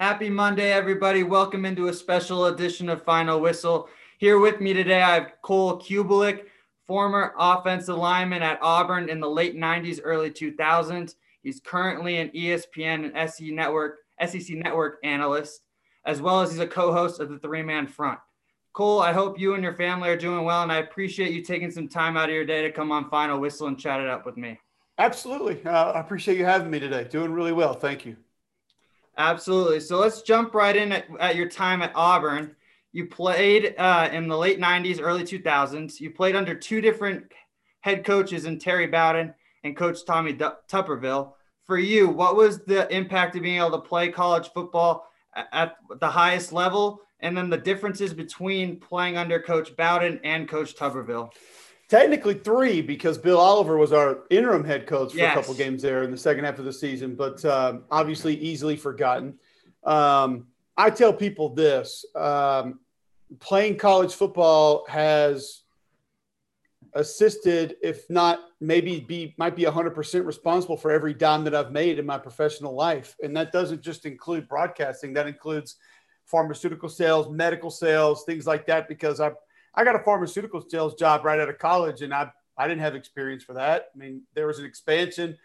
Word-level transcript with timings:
Happy 0.00 0.28
Monday, 0.28 0.72
everybody. 0.72 1.22
Welcome 1.22 1.64
into 1.64 1.86
a 1.86 1.92
special 1.92 2.46
edition 2.46 2.88
of 2.88 3.04
Final 3.04 3.40
Whistle. 3.40 3.88
Here 4.18 4.40
with 4.40 4.60
me 4.60 4.72
today, 4.72 5.00
I 5.00 5.14
have 5.14 5.34
Cole 5.40 5.78
Cubelic, 5.78 6.46
former 6.84 7.32
offensive 7.38 7.96
lineman 7.96 8.42
at 8.42 8.58
Auburn 8.60 9.08
in 9.08 9.20
the 9.20 9.30
late 9.30 9.54
90s, 9.54 10.00
early 10.02 10.32
2000s. 10.32 11.14
He's 11.44 11.60
currently 11.60 12.16
an 12.16 12.30
ESPN 12.30 13.08
and 13.14 13.30
SEC 13.30 13.46
Network, 13.52 13.98
SEC 14.26 14.56
Network 14.56 14.98
analyst, 15.04 15.60
as 16.04 16.20
well 16.20 16.40
as 16.40 16.50
he's 16.50 16.58
a 16.58 16.66
co-host 16.66 17.20
of 17.20 17.30
the 17.30 17.38
Three 17.38 17.62
Man 17.62 17.86
Front. 17.86 18.18
Cole, 18.72 19.00
I 19.00 19.12
hope 19.12 19.38
you 19.38 19.54
and 19.54 19.62
your 19.62 19.76
family 19.76 20.08
are 20.08 20.16
doing 20.16 20.44
well, 20.44 20.64
and 20.64 20.72
I 20.72 20.78
appreciate 20.78 21.30
you 21.30 21.40
taking 21.40 21.70
some 21.70 21.86
time 21.86 22.16
out 22.16 22.28
of 22.28 22.34
your 22.34 22.44
day 22.44 22.62
to 22.62 22.72
come 22.72 22.90
on 22.90 23.08
Final 23.10 23.38
Whistle 23.38 23.68
and 23.68 23.78
chat 23.78 24.00
it 24.00 24.08
up 24.08 24.26
with 24.26 24.36
me. 24.36 24.58
Absolutely. 24.98 25.64
Uh, 25.64 25.92
I 25.92 26.00
appreciate 26.00 26.36
you 26.36 26.44
having 26.44 26.68
me 26.68 26.80
today. 26.80 27.04
Doing 27.04 27.32
really 27.32 27.52
well. 27.52 27.74
Thank 27.74 28.04
you. 28.04 28.16
Absolutely. 29.16 29.80
So 29.80 29.98
let's 29.98 30.22
jump 30.22 30.54
right 30.54 30.74
in 30.74 30.92
at, 30.92 31.06
at 31.20 31.36
your 31.36 31.48
time 31.48 31.82
at 31.82 31.92
Auburn. 31.94 32.56
You 32.92 33.06
played 33.06 33.74
uh, 33.78 34.08
in 34.12 34.28
the 34.28 34.36
late 34.36 34.60
90s, 34.60 35.00
early 35.00 35.22
2000s. 35.22 36.00
You 36.00 36.10
played 36.10 36.36
under 36.36 36.54
two 36.54 36.80
different 36.80 37.24
head 37.80 38.04
coaches 38.04 38.44
in 38.44 38.58
Terry 38.58 38.86
Bowden 38.86 39.34
and 39.62 39.76
Coach 39.76 40.04
Tommy 40.04 40.32
D- 40.32 40.46
Tuberville. 40.68 41.32
For 41.66 41.78
you, 41.78 42.08
what 42.08 42.36
was 42.36 42.60
the 42.64 42.92
impact 42.94 43.36
of 43.36 43.42
being 43.42 43.58
able 43.58 43.72
to 43.72 43.78
play 43.78 44.10
college 44.10 44.50
football 44.52 45.06
at 45.52 45.76
the 45.98 46.08
highest 46.08 46.52
level? 46.52 47.00
And 47.20 47.36
then 47.36 47.48
the 47.48 47.56
differences 47.56 48.12
between 48.12 48.78
playing 48.78 49.16
under 49.16 49.40
Coach 49.40 49.74
Bowden 49.76 50.20
and 50.24 50.48
Coach 50.48 50.76
Tuberville? 50.76 51.30
Technically 51.88 52.34
three, 52.34 52.80
because 52.80 53.18
Bill 53.18 53.38
Oliver 53.38 53.76
was 53.76 53.92
our 53.92 54.20
interim 54.30 54.64
head 54.64 54.86
coach 54.86 55.12
for 55.12 55.18
yes. 55.18 55.36
a 55.36 55.40
couple 55.40 55.54
games 55.54 55.82
there 55.82 56.02
in 56.02 56.10
the 56.10 56.16
second 56.16 56.44
half 56.44 56.58
of 56.58 56.64
the 56.64 56.72
season, 56.72 57.14
but 57.14 57.44
uh, 57.44 57.78
obviously 57.90 58.34
easily 58.36 58.74
forgotten. 58.76 59.38
Um, 59.84 60.46
I 60.76 60.88
tell 60.90 61.12
people 61.12 61.50
this: 61.50 62.06
um, 62.16 62.80
playing 63.38 63.76
college 63.76 64.14
football 64.14 64.86
has 64.88 65.62
assisted, 66.94 67.76
if 67.82 68.08
not 68.08 68.40
maybe 68.60 69.00
be 69.00 69.34
might 69.36 69.54
be 69.54 69.64
100% 69.64 70.24
responsible 70.24 70.76
for 70.76 70.90
every 70.90 71.12
dime 71.12 71.44
that 71.44 71.54
I've 71.54 71.72
made 71.72 71.98
in 71.98 72.06
my 72.06 72.18
professional 72.18 72.74
life, 72.74 73.14
and 73.22 73.36
that 73.36 73.52
doesn't 73.52 73.82
just 73.82 74.06
include 74.06 74.48
broadcasting; 74.48 75.12
that 75.14 75.26
includes 75.26 75.76
pharmaceutical 76.24 76.88
sales, 76.88 77.28
medical 77.28 77.70
sales, 77.70 78.24
things 78.24 78.46
like 78.46 78.66
that. 78.66 78.88
Because 78.88 79.20
I 79.20 79.32
I 79.74 79.84
got 79.84 79.96
a 79.96 80.00
pharmaceutical 80.00 80.64
sales 80.68 80.94
job 80.94 81.24
right 81.24 81.40
out 81.40 81.48
of 81.48 81.58
college, 81.58 82.02
and 82.02 82.14
I 82.14 82.30
I 82.56 82.68
didn't 82.68 82.82
have 82.82 82.94
experience 82.94 83.42
for 83.42 83.54
that. 83.54 83.88
I 83.94 83.98
mean, 83.98 84.22
there 84.34 84.46
was 84.46 84.58
an 84.58 84.64
expansion 84.64 85.36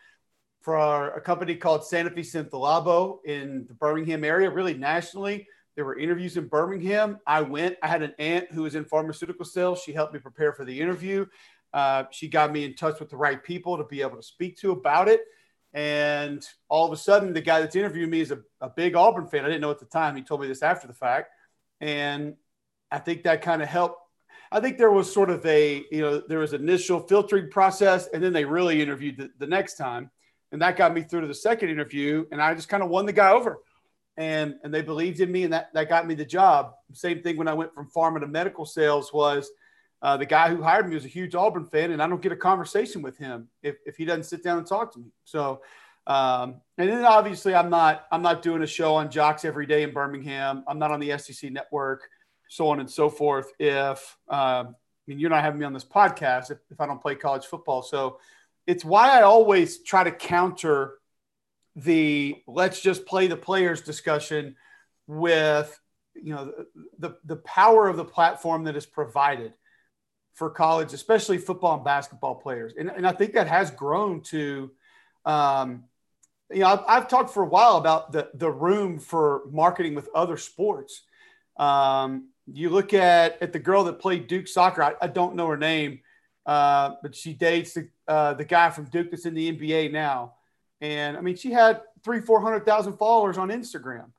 for 0.61 1.09
a 1.09 1.21
company 1.21 1.55
called 1.55 1.81
Sanofi 1.81 2.19
Synthelabo 2.19 3.19
in 3.25 3.65
the 3.67 3.73
Birmingham 3.73 4.23
area, 4.23 4.49
really 4.49 4.73
nationally. 4.73 5.47
There 5.75 5.85
were 5.85 5.97
interviews 5.97 6.37
in 6.37 6.47
Birmingham. 6.47 7.19
I 7.25 7.41
went. 7.41 7.77
I 7.81 7.87
had 7.87 8.01
an 8.01 8.13
aunt 8.19 8.51
who 8.51 8.63
was 8.63 8.75
in 8.75 8.85
pharmaceutical 8.85 9.45
sales. 9.45 9.81
She 9.81 9.93
helped 9.93 10.13
me 10.13 10.19
prepare 10.19 10.51
for 10.53 10.65
the 10.65 10.79
interview. 10.79 11.25
Uh, 11.73 12.03
she 12.11 12.27
got 12.27 12.51
me 12.51 12.65
in 12.65 12.75
touch 12.75 12.99
with 12.99 13.09
the 13.09 13.17
right 13.17 13.41
people 13.43 13.77
to 13.77 13.83
be 13.83 14.01
able 14.01 14.17
to 14.17 14.23
speak 14.23 14.57
to 14.57 14.71
about 14.71 15.07
it. 15.07 15.21
And 15.73 16.43
all 16.67 16.85
of 16.85 16.91
a 16.91 16.97
sudden, 16.97 17.31
the 17.31 17.41
guy 17.41 17.61
that's 17.61 17.75
interviewing 17.75 18.09
me 18.09 18.21
is 18.21 18.31
a, 18.31 18.39
a 18.59 18.69
big 18.69 18.95
Auburn 18.95 19.27
fan. 19.27 19.45
I 19.45 19.47
didn't 19.47 19.61
know 19.61 19.71
at 19.71 19.79
the 19.79 19.85
time. 19.85 20.15
He 20.15 20.23
told 20.23 20.41
me 20.41 20.47
this 20.47 20.63
after 20.63 20.87
the 20.87 20.93
fact. 20.93 21.29
And 21.79 22.35
I 22.91 22.97
think 22.97 23.23
that 23.23 23.41
kind 23.41 23.61
of 23.61 23.69
helped 23.69 24.01
I 24.51 24.59
think 24.59 24.77
there 24.77 24.91
was 24.91 25.11
sort 25.11 25.29
of 25.29 25.45
a, 25.45 25.85
you 25.91 26.01
know, 26.01 26.19
there 26.19 26.39
was 26.39 26.53
initial 26.53 26.99
filtering 27.01 27.49
process 27.49 28.07
and 28.07 28.23
then 28.23 28.33
they 28.33 28.45
really 28.45 28.81
interviewed 28.81 29.17
the, 29.17 29.29
the 29.37 29.47
next 29.47 29.75
time. 29.75 30.09
And 30.51 30.61
that 30.61 30.77
got 30.77 30.93
me 30.93 31.03
through 31.03 31.21
to 31.21 31.27
the 31.27 31.35
second 31.35 31.69
interview. 31.69 32.25
And 32.31 32.41
I 32.41 32.55
just 32.55 32.69
kind 32.69 32.81
of 32.81 32.89
won 32.89 33.05
the 33.05 33.13
guy 33.13 33.31
over. 33.31 33.59
And, 34.17 34.55
and 34.63 34.73
they 34.73 34.81
believed 34.81 35.19
in 35.19 35.31
me 35.31 35.43
and 35.43 35.53
that, 35.53 35.71
that 35.73 35.87
got 35.87 36.07
me 36.07 36.15
the 36.15 36.25
job. 36.25 36.73
Same 36.93 37.21
thing 37.21 37.37
when 37.37 37.47
I 37.47 37.53
went 37.53 37.73
from 37.73 37.89
pharma 37.95 38.19
to 38.21 38.27
medical 38.27 38.65
sales 38.65 39.13
was 39.13 39.49
uh, 40.01 40.17
the 40.17 40.25
guy 40.25 40.49
who 40.49 40.63
hired 40.63 40.89
me 40.89 40.95
was 40.95 41.05
a 41.05 41.09
huge 41.09 41.35
Auburn 41.35 41.65
fan 41.65 41.91
and 41.91 42.01
I 42.01 42.07
don't 42.07 42.21
get 42.21 42.31
a 42.31 42.37
conversation 42.37 43.01
with 43.03 43.17
him 43.17 43.49
if, 43.61 43.77
if 43.85 43.97
he 43.97 44.05
doesn't 44.05 44.23
sit 44.23 44.43
down 44.43 44.57
and 44.57 44.65
talk 44.65 44.91
to 44.93 44.99
me. 44.99 45.11
So, 45.25 45.61
um, 46.07 46.61
and 46.79 46.89
then 46.89 47.05
obviously 47.05 47.53
I'm 47.53 47.69
not, 47.69 48.07
I'm 48.11 48.23
not 48.23 48.41
doing 48.41 48.63
a 48.63 48.67
show 48.67 48.95
on 48.95 49.11
JOX 49.11 49.45
every 49.45 49.67
day 49.67 49.83
in 49.83 49.91
Birmingham. 49.91 50.63
I'm 50.67 50.79
not 50.79 50.91
on 50.91 50.99
the 50.99 51.15
SEC 51.19 51.51
network 51.51 52.09
so 52.49 52.67
on 52.67 52.81
and 52.81 52.89
so 52.89 53.09
forth. 53.09 53.53
If 53.57 54.17
uh, 54.29 54.65
I 54.65 54.73
mean, 55.07 55.19
you're 55.19 55.29
not 55.29 55.43
having 55.43 55.59
me 55.59 55.65
on 55.65 55.73
this 55.73 55.85
podcast 55.85 56.51
if, 56.51 56.57
if 56.69 56.81
I 56.81 56.85
don't 56.85 57.01
play 57.01 57.15
college 57.15 57.45
football. 57.45 57.81
So 57.81 58.19
it's 58.67 58.83
why 58.83 59.17
I 59.17 59.21
always 59.21 59.81
try 59.81 60.03
to 60.03 60.11
counter 60.11 60.95
the 61.75 62.35
let's 62.45 62.81
just 62.81 63.05
play 63.05 63.27
the 63.27 63.37
players 63.37 63.81
discussion 63.81 64.57
with 65.07 65.79
you 66.13 66.33
know 66.33 66.53
the 66.97 67.15
the 67.23 67.37
power 67.37 67.87
of 67.87 67.95
the 67.95 68.03
platform 68.03 68.65
that 68.65 68.75
is 68.75 68.85
provided 68.85 69.53
for 70.39 70.49
college, 70.49 70.93
especially 70.93 71.37
football 71.37 71.75
and 71.75 71.83
basketball 71.83 72.35
players. 72.35 72.73
And, 72.79 72.89
and 72.89 73.05
I 73.05 73.11
think 73.11 73.33
that 73.33 73.47
has 73.47 73.71
grown 73.71 74.21
to, 74.21 74.71
um, 75.25 75.83
you 76.49 76.59
know, 76.59 76.67
I've, 76.67 76.83
I've, 76.87 77.07
talked 77.09 77.33
for 77.33 77.43
a 77.43 77.47
while 77.47 77.75
about 77.75 78.13
the, 78.13 78.29
the 78.33 78.49
room 78.49 78.99
for 78.99 79.41
marketing 79.51 79.95
with 79.95 80.07
other 80.15 80.37
sports. 80.37 81.01
Um, 81.57 82.28
you 82.53 82.69
look 82.69 82.93
at 82.93 83.41
at 83.41 83.53
the 83.53 83.59
girl 83.59 83.83
that 83.85 83.99
played 83.99 84.27
Duke 84.27 84.47
soccer. 84.47 84.83
I, 84.83 84.93
I 85.01 85.07
don't 85.07 85.35
know 85.35 85.47
her 85.47 85.57
name, 85.57 85.99
uh, 86.45 86.95
but 87.01 87.15
she 87.15 87.33
dates 87.33 87.73
the 87.73 87.89
uh, 88.07 88.33
the 88.33 88.45
guy 88.45 88.69
from 88.69 88.85
Duke 88.85 89.11
that's 89.11 89.25
in 89.25 89.33
the 89.33 89.51
NBA 89.51 89.91
now. 89.91 90.33
And 90.81 91.17
I 91.17 91.21
mean, 91.21 91.35
she 91.35 91.51
had 91.51 91.81
three, 92.03 92.21
four 92.21 92.41
hundred 92.41 92.65
thousand 92.65 92.97
followers 92.97 93.37
on 93.37 93.49
Instagram. 93.49 94.11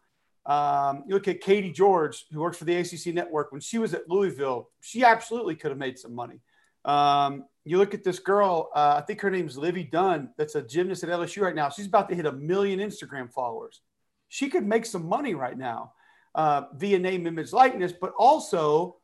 Um, 0.46 1.04
you 1.06 1.14
look 1.14 1.28
at 1.28 1.40
Katie 1.40 1.70
George, 1.70 2.26
who 2.32 2.40
works 2.40 2.56
for 2.56 2.64
the 2.64 2.76
ACC 2.76 3.14
network. 3.14 3.52
When 3.52 3.60
she 3.60 3.78
was 3.78 3.94
at 3.94 4.08
Louisville, 4.08 4.70
she 4.80 5.04
absolutely 5.04 5.54
could 5.54 5.70
have 5.70 5.78
made 5.78 5.98
some 5.98 6.14
money. 6.14 6.40
Um, 6.84 7.44
you 7.64 7.78
look 7.78 7.92
at 7.92 8.04
this 8.04 8.18
girl, 8.18 8.70
uh, 8.74 8.94
I 8.98 9.02
think 9.02 9.20
her 9.20 9.30
name 9.30 9.46
is 9.46 9.58
Livvy 9.58 9.84
Dunne, 9.84 10.30
that's 10.38 10.54
a 10.54 10.62
gymnast 10.62 11.04
at 11.04 11.10
LSU 11.10 11.42
right 11.42 11.54
now. 11.54 11.68
She's 11.68 11.86
about 11.86 12.08
to 12.08 12.14
hit 12.14 12.24
a 12.24 12.32
million 12.32 12.80
Instagram 12.80 13.30
followers. 13.30 13.82
She 14.28 14.48
could 14.48 14.66
make 14.66 14.86
some 14.86 15.06
money 15.06 15.34
right 15.34 15.56
now 15.56 15.92
uh, 16.34 16.62
via 16.74 16.98
name, 16.98 17.26
image, 17.26 17.52
likeness, 17.52 17.92
but 17.92 18.12
also 18.18 18.96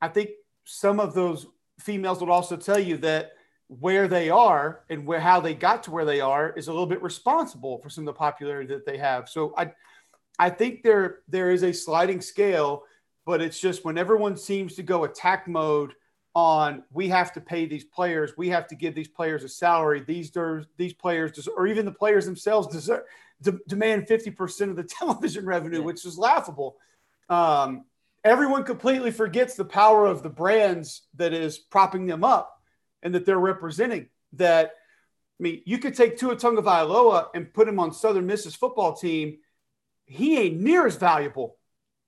I 0.00 0.08
think 0.08 0.30
some 0.64 1.00
of 1.00 1.14
those 1.14 1.46
females 1.78 2.20
would 2.20 2.30
also 2.30 2.56
tell 2.56 2.78
you 2.78 2.96
that 2.98 3.32
where 3.68 4.08
they 4.08 4.30
are 4.30 4.84
and 4.90 5.06
where 5.06 5.20
how 5.20 5.40
they 5.40 5.54
got 5.54 5.82
to 5.84 5.90
where 5.90 6.04
they 6.04 6.20
are 6.20 6.50
is 6.56 6.68
a 6.68 6.72
little 6.72 6.86
bit 6.86 7.02
responsible 7.02 7.78
for 7.78 7.88
some 7.88 8.02
of 8.02 8.14
the 8.14 8.18
popularity 8.18 8.74
that 8.74 8.84
they 8.84 8.98
have. 8.98 9.28
So 9.28 9.54
I 9.56 9.72
I 10.38 10.50
think 10.50 10.82
there 10.82 11.20
there 11.28 11.50
is 11.50 11.62
a 11.62 11.72
sliding 11.72 12.20
scale, 12.20 12.84
but 13.24 13.40
it's 13.40 13.60
just 13.60 13.84
when 13.84 13.98
everyone 13.98 14.36
seems 14.36 14.74
to 14.74 14.82
go 14.82 15.04
attack 15.04 15.46
mode 15.46 15.94
on 16.34 16.82
we 16.92 17.08
have 17.08 17.32
to 17.32 17.40
pay 17.40 17.66
these 17.66 17.84
players, 17.84 18.36
we 18.36 18.48
have 18.48 18.66
to 18.68 18.74
give 18.74 18.94
these 18.94 19.08
players 19.08 19.44
a 19.44 19.48
salary, 19.48 20.02
these 20.06 20.32
these 20.76 20.94
players 20.94 21.48
or 21.48 21.66
even 21.66 21.84
the 21.84 21.92
players 21.92 22.26
themselves 22.26 22.68
deserve 22.68 23.02
de- 23.42 23.58
demand 23.66 24.06
50% 24.06 24.70
of 24.70 24.76
the 24.76 24.84
television 24.98 25.44
revenue, 25.46 25.82
which 25.82 26.04
is 26.04 26.18
laughable. 26.18 26.76
Um, 27.28 27.84
everyone 28.24 28.64
completely 28.64 29.10
forgets 29.10 29.54
the 29.54 29.64
power 29.64 30.06
of 30.06 30.22
the 30.22 30.30
brands 30.30 31.02
that 31.16 31.32
is 31.32 31.58
propping 31.58 32.06
them 32.06 32.24
up 32.24 32.60
and 33.02 33.14
that 33.14 33.24
they're 33.24 33.38
representing. 33.38 34.08
That, 34.34 34.66
I 34.66 35.42
mean, 35.42 35.62
you 35.64 35.78
could 35.78 35.94
take 35.94 36.18
Tua 36.18 36.36
Tagovailoa 36.36 37.28
and 37.34 37.52
put 37.52 37.68
him 37.68 37.80
on 37.80 37.92
Southern 37.92 38.26
Miss's 38.26 38.54
football 38.54 38.94
team. 38.94 39.38
He 40.06 40.38
ain't 40.38 40.60
near 40.60 40.86
as 40.86 40.96
valuable. 40.96 41.56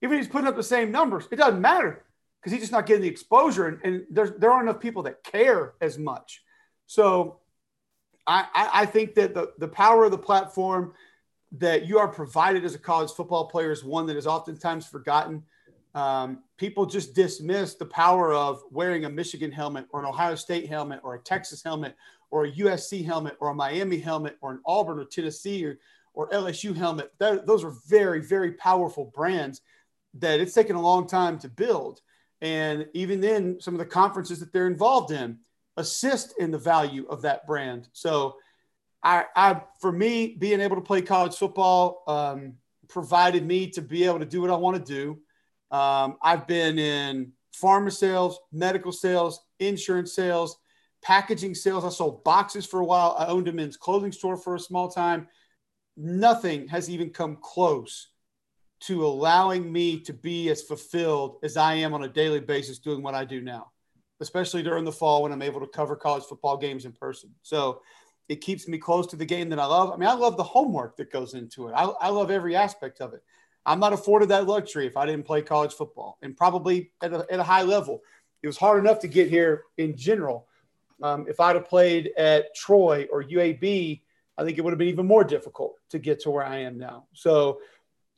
Even 0.02 0.16
if 0.16 0.24
he's 0.24 0.32
putting 0.32 0.48
up 0.48 0.56
the 0.56 0.62
same 0.62 0.90
numbers, 0.90 1.28
it 1.30 1.36
doesn't 1.36 1.60
matter 1.60 2.04
because 2.40 2.52
he's 2.52 2.62
just 2.62 2.72
not 2.72 2.86
getting 2.86 3.02
the 3.02 3.08
exposure. 3.08 3.68
And, 3.68 3.78
and 3.84 4.06
there's, 4.10 4.32
there 4.38 4.50
aren't 4.50 4.68
enough 4.68 4.80
people 4.80 5.04
that 5.04 5.22
care 5.22 5.74
as 5.80 5.96
much. 5.96 6.42
So 6.86 7.38
I, 8.26 8.46
I, 8.52 8.70
I 8.82 8.86
think 8.86 9.14
that 9.14 9.34
the, 9.34 9.52
the 9.58 9.68
power 9.68 10.04
of 10.04 10.10
the 10.10 10.18
platform– 10.18 10.94
that 11.52 11.86
you 11.86 11.98
are 11.98 12.08
provided 12.08 12.64
as 12.64 12.74
a 12.74 12.78
college 12.78 13.10
football 13.10 13.46
player 13.46 13.70
is 13.70 13.84
one 13.84 14.06
that 14.06 14.16
is 14.16 14.26
oftentimes 14.26 14.86
forgotten. 14.86 15.42
Um, 15.94 16.42
people 16.56 16.86
just 16.86 17.14
dismiss 17.14 17.74
the 17.74 17.84
power 17.84 18.32
of 18.32 18.62
wearing 18.70 19.04
a 19.04 19.10
Michigan 19.10 19.52
helmet 19.52 19.86
or 19.90 20.00
an 20.00 20.06
Ohio 20.06 20.34
State 20.34 20.68
helmet 20.68 21.00
or 21.02 21.14
a 21.14 21.18
Texas 21.18 21.62
helmet 21.62 21.94
or 22.30 22.46
a 22.46 22.52
USC 22.52 23.04
helmet 23.04 23.36
or 23.40 23.50
a 23.50 23.54
Miami 23.54 23.98
helmet 23.98 24.38
or 24.40 24.52
an 24.52 24.60
Auburn 24.64 24.98
or 24.98 25.04
Tennessee 25.04 25.66
or, 25.66 25.78
or 26.14 26.30
LSU 26.30 26.74
helmet. 26.74 27.12
That, 27.18 27.46
those 27.46 27.62
are 27.62 27.74
very, 27.86 28.20
very 28.20 28.52
powerful 28.52 29.12
brands 29.14 29.60
that 30.14 30.40
it's 30.40 30.54
taken 30.54 30.76
a 30.76 30.80
long 30.82 31.06
time 31.06 31.38
to 31.40 31.48
build. 31.48 32.00
And 32.40 32.86
even 32.94 33.20
then, 33.20 33.60
some 33.60 33.74
of 33.74 33.78
the 33.78 33.86
conferences 33.86 34.40
that 34.40 34.52
they're 34.52 34.66
involved 34.66 35.12
in 35.12 35.38
assist 35.76 36.34
in 36.38 36.50
the 36.50 36.58
value 36.58 37.06
of 37.08 37.22
that 37.22 37.46
brand. 37.46 37.88
So, 37.92 38.36
I, 39.02 39.24
I, 39.34 39.62
for 39.80 39.90
me, 39.90 40.36
being 40.38 40.60
able 40.60 40.76
to 40.76 40.82
play 40.82 41.02
college 41.02 41.34
football 41.34 42.04
um, 42.06 42.54
provided 42.88 43.44
me 43.44 43.68
to 43.70 43.82
be 43.82 44.04
able 44.04 44.20
to 44.20 44.24
do 44.26 44.40
what 44.40 44.50
I 44.50 44.56
want 44.56 44.84
to 44.84 44.92
do. 44.92 45.18
Um, 45.76 46.16
I've 46.22 46.46
been 46.46 46.78
in 46.78 47.32
pharma 47.60 47.92
sales, 47.92 48.38
medical 48.52 48.92
sales, 48.92 49.40
insurance 49.58 50.14
sales, 50.14 50.58
packaging 51.02 51.54
sales. 51.54 51.84
I 51.84 51.88
sold 51.88 52.22
boxes 52.24 52.64
for 52.66 52.80
a 52.80 52.84
while. 52.84 53.16
I 53.18 53.26
owned 53.26 53.48
a 53.48 53.52
men's 53.52 53.76
clothing 53.76 54.12
store 54.12 54.36
for 54.36 54.54
a 54.54 54.60
small 54.60 54.88
time. 54.88 55.28
Nothing 55.96 56.68
has 56.68 56.88
even 56.88 57.10
come 57.10 57.38
close 57.42 58.08
to 58.82 59.06
allowing 59.06 59.70
me 59.70 60.00
to 60.00 60.12
be 60.12 60.50
as 60.50 60.62
fulfilled 60.62 61.38
as 61.42 61.56
I 61.56 61.74
am 61.74 61.94
on 61.94 62.04
a 62.04 62.08
daily 62.08 62.40
basis 62.40 62.78
doing 62.78 63.02
what 63.02 63.14
I 63.14 63.24
do 63.24 63.40
now, 63.40 63.70
especially 64.20 64.62
during 64.62 64.84
the 64.84 64.92
fall 64.92 65.22
when 65.22 65.32
I'm 65.32 65.42
able 65.42 65.60
to 65.60 65.66
cover 65.66 65.94
college 65.94 66.24
football 66.24 66.56
games 66.56 66.84
in 66.84 66.92
person. 66.92 67.30
So 67.42 67.82
it 68.28 68.40
keeps 68.40 68.68
me 68.68 68.78
close 68.78 69.06
to 69.08 69.16
the 69.16 69.24
game 69.24 69.48
that 69.50 69.58
I 69.58 69.66
love. 69.66 69.92
I 69.92 69.96
mean, 69.96 70.08
I 70.08 70.14
love 70.14 70.36
the 70.36 70.42
homework 70.42 70.96
that 70.96 71.12
goes 71.12 71.34
into 71.34 71.68
it. 71.68 71.72
I, 71.72 71.84
I 71.84 72.08
love 72.08 72.30
every 72.30 72.56
aspect 72.56 73.00
of 73.00 73.14
it. 73.14 73.22
I'm 73.64 73.80
not 73.80 73.92
afforded 73.92 74.28
that 74.30 74.46
luxury 74.46 74.86
if 74.86 74.96
I 74.96 75.06
didn't 75.06 75.26
play 75.26 75.42
college 75.42 75.72
football 75.72 76.18
and 76.22 76.36
probably 76.36 76.90
at 77.02 77.12
a, 77.12 77.26
at 77.30 77.40
a 77.40 77.44
high 77.44 77.62
level. 77.62 78.02
It 78.42 78.46
was 78.46 78.56
hard 78.56 78.80
enough 78.80 78.98
to 79.00 79.08
get 79.08 79.28
here 79.28 79.64
in 79.76 79.96
general. 79.96 80.48
Um, 81.02 81.26
if 81.28 81.40
I'd 81.40 81.56
have 81.56 81.68
played 81.68 82.10
at 82.16 82.54
Troy 82.54 83.06
or 83.10 83.22
UAB, 83.22 84.00
I 84.38 84.44
think 84.44 84.58
it 84.58 84.62
would 84.62 84.72
have 84.72 84.78
been 84.78 84.88
even 84.88 85.06
more 85.06 85.24
difficult 85.24 85.76
to 85.90 85.98
get 85.98 86.20
to 86.20 86.30
where 86.30 86.44
I 86.44 86.58
am 86.58 86.78
now. 86.78 87.06
So 87.12 87.60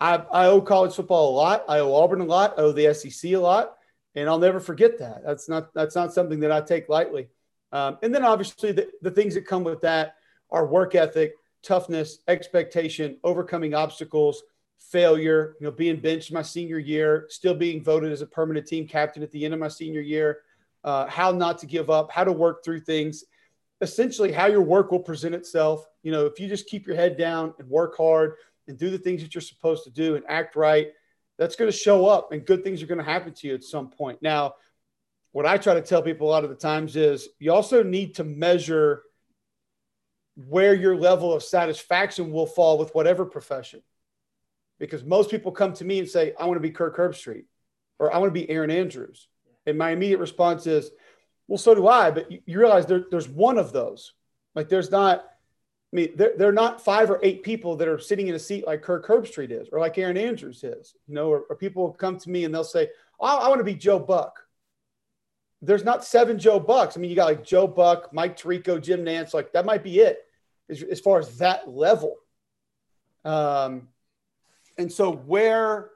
I, 0.01 0.17
I 0.17 0.47
owe 0.47 0.61
college 0.61 0.95
football 0.95 1.31
a 1.31 1.37
lot. 1.37 1.65
I 1.69 1.79
owe 1.79 1.95
Auburn 1.95 2.21
a 2.21 2.25
lot. 2.25 2.55
I 2.59 2.63
owe 2.63 2.73
the 2.73 2.93
SEC 2.95 3.33
a 3.33 3.39
lot, 3.39 3.77
and 4.15 4.29
I'll 4.29 4.39
never 4.39 4.61
forget 4.61 4.99
that. 4.99 5.23
That's 5.25 5.49
not 5.49 5.73
that's 5.75 5.95
not 5.95 6.13
something 6.13 6.41
that 6.41 6.53
I 6.53 6.61
take 6.61 6.89
lightly. 6.89 7.29
Um, 7.75 7.99
and 8.03 8.15
then 8.15 8.25
obviously 8.25 8.73
the, 8.73 8.89
the 9.03 9.11
things 9.11 9.35
that 9.35 9.47
come 9.47 9.65
with 9.65 9.81
that 9.83 10.15
are 10.51 10.65
work 10.65 10.95
ethic, 10.95 11.35
toughness, 11.63 12.21
expectation, 12.29 13.19
overcoming 13.25 13.75
obstacles, 13.75 14.45
failure. 14.79 15.57
You 15.61 15.67
know, 15.67 15.73
being 15.73 15.97
benched 15.97 16.33
my 16.33 16.43
senior 16.43 16.79
year, 16.79 17.27
still 17.29 17.55
being 17.55 17.83
voted 17.83 18.13
as 18.13 18.23
a 18.23 18.27
permanent 18.27 18.67
team 18.67 18.87
captain 18.87 19.25
at 19.25 19.33
the 19.33 19.45
end 19.45 19.53
of 19.53 19.61
my 19.61 19.69
senior 19.69 20.01
year. 20.01 20.43
Uh, 20.85 21.07
how 21.09 21.33
not 21.33 21.59
to 21.59 21.67
give 21.67 21.91
up, 21.91 22.13
how 22.13 22.23
to 22.23 22.33
work 22.33 22.63
through 22.63 22.79
things, 22.79 23.25
essentially 23.81 24.31
how 24.31 24.47
your 24.47 24.61
work 24.61 24.93
will 24.93 25.01
present 25.01 25.35
itself. 25.35 25.85
You 26.03 26.13
know, 26.13 26.27
if 26.27 26.39
you 26.39 26.47
just 26.47 26.67
keep 26.67 26.87
your 26.87 26.95
head 26.95 27.17
down 27.17 27.55
and 27.59 27.69
work 27.69 27.97
hard 27.97 28.35
and 28.69 28.79
do 28.79 28.91
the 28.91 28.99
things 28.99 29.23
that 29.23 29.35
you're 29.35 29.43
supposed 29.43 29.85
to 29.85 29.91
do 29.91 30.15
and 30.15 30.25
act 30.29 30.55
right, 30.57 30.89
that's 31.39 31.57
going 31.57 31.71
to 31.71 31.77
show 31.77 32.07
up 32.07 32.31
and 32.31 32.45
good 32.45 32.63
things 32.63 32.83
are 32.83 32.87
going 32.87 32.99
to 32.99 33.05
happen 33.05 33.33
to 33.33 33.49
you 33.49 33.55
at 33.55 33.65
some 33.65 33.89
point. 33.89 34.21
Now, 34.23 34.55
what 35.35 35.47
I 35.47 35.59
try 35.59 35.75
to 35.75 35.83
tell 35.83 36.01
people 36.01 36.29
a 36.29 36.31
lot 36.31 36.45
of 36.45 36.51
the 36.51 36.55
times 36.55 36.95
is 36.95 37.29
you 37.41 37.53
also 37.53 37.83
need 37.83 38.15
to 38.15 38.25
measure 38.25 39.03
where 40.37 40.75
your 40.75 40.97
level 40.97 41.33
of 41.33 41.43
satisfaction 41.43 42.31
will 42.31 42.47
fall 42.47 42.79
with 42.79 42.95
whatever 42.95 43.25
profession. 43.25 43.83
Because 44.79 45.03
most 45.03 45.33
people 45.33 45.51
come 45.51 45.73
to 45.73 45.85
me 45.85 45.99
and 45.99 46.09
say, 46.09 46.35
I 46.39 46.45
want 46.45 46.55
to 46.55 46.61
be 46.61 46.71
Kirk 46.71 46.97
Herbstreit 46.97 47.47
or 47.99 48.15
I 48.15 48.19
want 48.19 48.33
to 48.33 48.41
be 48.41 48.49
Erin 48.49 48.71
Andrews. 48.71 49.27
And 49.67 49.77
my 49.77 49.91
immediate 49.91 50.21
response 50.21 50.69
is, 50.69 50.93
well, 51.49 51.59
so 51.59 51.75
do 51.75 51.89
I. 51.89 52.13
But 52.13 52.31
you, 52.31 52.41
you 52.47 52.61
realize 52.61 52.87
there, 52.87 53.05
there's 53.11 53.29
one 53.29 53.59
of 53.59 53.73
those. 53.73 54.13
Like 54.55 54.69
there's 54.69 54.93
not, 54.93 55.25
I 55.93 55.97
mean, 55.97 56.13
there, 56.15 56.49
are 56.49 56.53
not 56.53 56.85
five 56.85 57.11
or 57.11 57.19
eight 57.25 57.43
people 57.43 57.75
that 57.79 57.89
are 57.89 57.99
sitting 57.99 58.29
in 58.29 58.37
a 58.37 58.39
seat 58.39 58.69
like 58.69 58.83
Kirk 58.83 59.05
Herbstreit 59.05 59.51
is, 59.51 59.69
or 59.73 59.81
like 59.81 59.99
Erin 59.99 60.17
Andrews 60.17 60.63
is, 60.63 60.95
you 61.09 61.15
know, 61.17 61.29
or, 61.29 61.41
or 61.51 61.57
people 61.57 61.91
come 61.91 62.19
to 62.19 62.31
me 62.31 62.45
and 62.45 62.55
they'll 62.55 62.63
say, 62.63 62.89
oh, 63.19 63.39
I 63.39 63.49
want 63.49 63.59
to 63.59 63.65
be 63.65 63.75
Joe 63.75 63.99
Buck. 63.99 64.44
There's 65.65 65.85
not 65.85 66.05
seven 66.05 66.39
Joe 66.39 66.61
Bucks. 66.61 66.97
I 66.97 67.01
mean, 67.01 67.11
you 67.11 67.17
got 67.17 67.27
like 67.27 67.45
Joe 67.45 67.67
Buck, 67.67 68.13
Mike 68.13 68.37
Tirico, 68.37 68.81
Jim 68.81 69.05
Nantz, 69.05 69.35
like 69.35 69.53
that 69.53 69.65
might 69.65 69.83
be 69.83 70.01
it 70.01 70.19
as, 70.69 70.83
as 70.83 71.01
far 71.01 71.19
as 71.19 71.39
that 71.39 71.69
level. 71.69 72.17
Um, 73.25 73.89
and 74.77 74.93
so 74.93 75.13
where, 75.13 75.91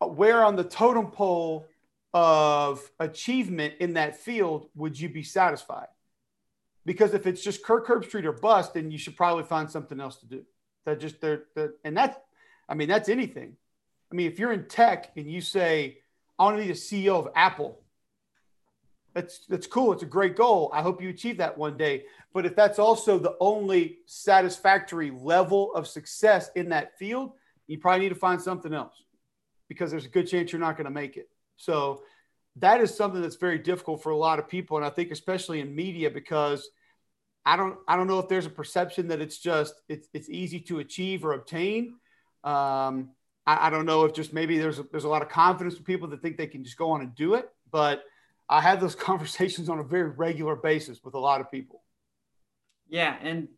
where 0.00 0.44
on 0.44 0.56
the 0.56 0.64
totem 0.64 1.08
pole 1.08 1.66
of 2.12 2.88
achievement 3.00 3.74
in 3.80 3.94
that 3.94 4.16
field 4.16 4.68
would 4.74 4.98
you 4.98 5.08
be 5.08 5.22
satisfied? 5.22 5.88
Because 6.86 7.14
if 7.14 7.26
it's 7.26 7.42
just 7.42 7.64
Kirk 7.64 7.86
Herbstreit 7.86 8.24
or 8.24 8.32
bust, 8.32 8.74
then 8.74 8.90
you 8.90 8.98
should 8.98 9.16
probably 9.16 9.44
find 9.44 9.70
something 9.70 10.00
else 10.00 10.16
to 10.16 10.26
do. 10.26 10.44
That 10.84 11.00
just 11.00 11.20
they're 11.20 11.44
and 11.82 11.96
that's 11.96 12.18
I 12.68 12.74
mean 12.74 12.88
that's 12.88 13.08
anything. 13.08 13.56
I 14.12 14.14
mean 14.14 14.30
if 14.30 14.38
you're 14.38 14.52
in 14.52 14.66
tech 14.66 15.12
and 15.16 15.30
you 15.30 15.40
say 15.40 15.98
I 16.38 16.44
want 16.44 16.58
to 16.58 16.62
be 16.62 16.68
the 16.68 16.74
CEO 16.74 17.18
of 17.18 17.28
Apple, 17.34 17.80
that's 19.14 19.46
that's 19.46 19.66
cool. 19.66 19.92
It's 19.92 20.02
a 20.02 20.06
great 20.06 20.36
goal. 20.36 20.70
I 20.74 20.82
hope 20.82 21.00
you 21.00 21.08
achieve 21.08 21.38
that 21.38 21.56
one 21.56 21.76
day. 21.76 22.04
But 22.32 22.46
if 22.46 22.56
that's 22.56 22.80
also 22.80 23.18
the 23.18 23.36
only 23.40 23.98
satisfactory 24.06 25.12
level 25.12 25.72
of 25.74 25.86
success 25.86 26.50
in 26.56 26.70
that 26.70 26.98
field, 26.98 27.32
you 27.68 27.78
probably 27.78 28.00
need 28.00 28.08
to 28.08 28.16
find 28.16 28.42
something 28.42 28.74
else 28.74 29.04
because 29.68 29.90
there's 29.90 30.04
a 30.04 30.08
good 30.08 30.26
chance 30.26 30.52
you're 30.52 30.60
not 30.60 30.76
going 30.76 30.86
to 30.86 30.90
make 30.90 31.16
it. 31.16 31.28
So 31.56 32.02
that 32.56 32.80
is 32.80 32.94
something 32.94 33.22
that's 33.22 33.36
very 33.36 33.58
difficult 33.58 34.02
for 34.02 34.10
a 34.10 34.16
lot 34.16 34.38
of 34.38 34.48
people, 34.48 34.76
and 34.76 34.84
I 34.84 34.90
think 34.90 35.10
especially 35.12 35.60
in 35.60 35.74
media 35.74 36.10
because 36.10 36.68
I 37.46 37.56
don't 37.56 37.78
I 37.86 37.96
don't 37.96 38.08
know 38.08 38.18
if 38.18 38.28
there's 38.28 38.46
a 38.46 38.50
perception 38.50 39.08
that 39.08 39.20
it's 39.20 39.38
just 39.38 39.74
it's 39.88 40.08
it's 40.12 40.28
easy 40.28 40.60
to 40.60 40.80
achieve 40.80 41.24
or 41.24 41.34
obtain. 41.34 41.94
Um, 42.42 43.10
I, 43.46 43.68
I 43.68 43.70
don't 43.70 43.86
know 43.86 44.04
if 44.04 44.12
just 44.12 44.32
maybe 44.32 44.58
there's 44.58 44.80
a, 44.80 44.84
there's 44.90 45.04
a 45.04 45.08
lot 45.08 45.22
of 45.22 45.28
confidence 45.28 45.76
with 45.76 45.86
people 45.86 46.08
that 46.08 46.20
think 46.20 46.36
they 46.36 46.46
can 46.46 46.64
just 46.64 46.76
go 46.76 46.90
on 46.90 47.00
and 47.00 47.14
do 47.14 47.34
it, 47.34 47.48
but 47.70 48.02
I 48.48 48.60
have 48.60 48.80
those 48.80 48.94
conversations 49.10 49.68
on 49.68 49.78
a 49.78 49.84
very 49.84 50.10
regular 50.10 50.56
basis 50.56 51.02
with 51.04 51.14
a 51.14 51.18
lot 51.18 51.40
of 51.40 51.50
people. 51.50 51.82
Yeah, 52.88 53.16
and 53.22 53.48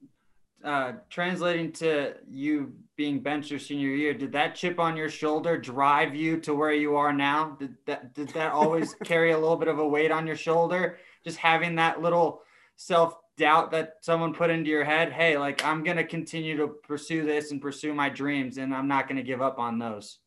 uh, 0.64 0.92
translating 1.10 1.72
to 1.72 2.14
you 2.28 2.72
being 2.96 3.20
benched 3.20 3.50
your 3.50 3.60
senior 3.60 3.88
year, 3.90 4.14
did 4.14 4.32
that 4.32 4.54
chip 4.54 4.80
on 4.80 4.96
your 4.96 5.08
shoulder 5.08 5.58
drive 5.58 6.14
you 6.14 6.40
to 6.40 6.54
where 6.54 6.72
you 6.72 6.96
are 6.96 7.12
now? 7.12 7.56
Did 7.58 7.76
that 7.86 8.14
did 8.14 8.28
that 8.30 8.52
always 8.52 8.94
carry 9.04 9.32
a 9.32 9.38
little 9.38 9.56
bit 9.56 9.68
of 9.68 9.78
a 9.78 9.86
weight 9.86 10.10
on 10.10 10.26
your 10.26 10.36
shoulder? 10.36 10.98
Just 11.24 11.38
having 11.38 11.76
that 11.76 12.00
little 12.00 12.42
self 12.76 13.16
doubt 13.36 13.70
that 13.72 13.96
someone 14.00 14.32
put 14.32 14.50
into 14.50 14.70
your 14.70 14.84
head, 14.84 15.12
hey, 15.12 15.36
like 15.36 15.64
I'm 15.64 15.84
gonna 15.84 16.04
continue 16.04 16.56
to 16.56 16.68
pursue 16.68 17.24
this 17.24 17.50
and 17.50 17.60
pursue 17.60 17.92
my 17.92 18.08
dreams, 18.08 18.58
and 18.58 18.74
I'm 18.74 18.88
not 18.88 19.08
gonna 19.08 19.22
give 19.22 19.42
up 19.42 19.58
on 19.58 19.78
those. 19.78 20.18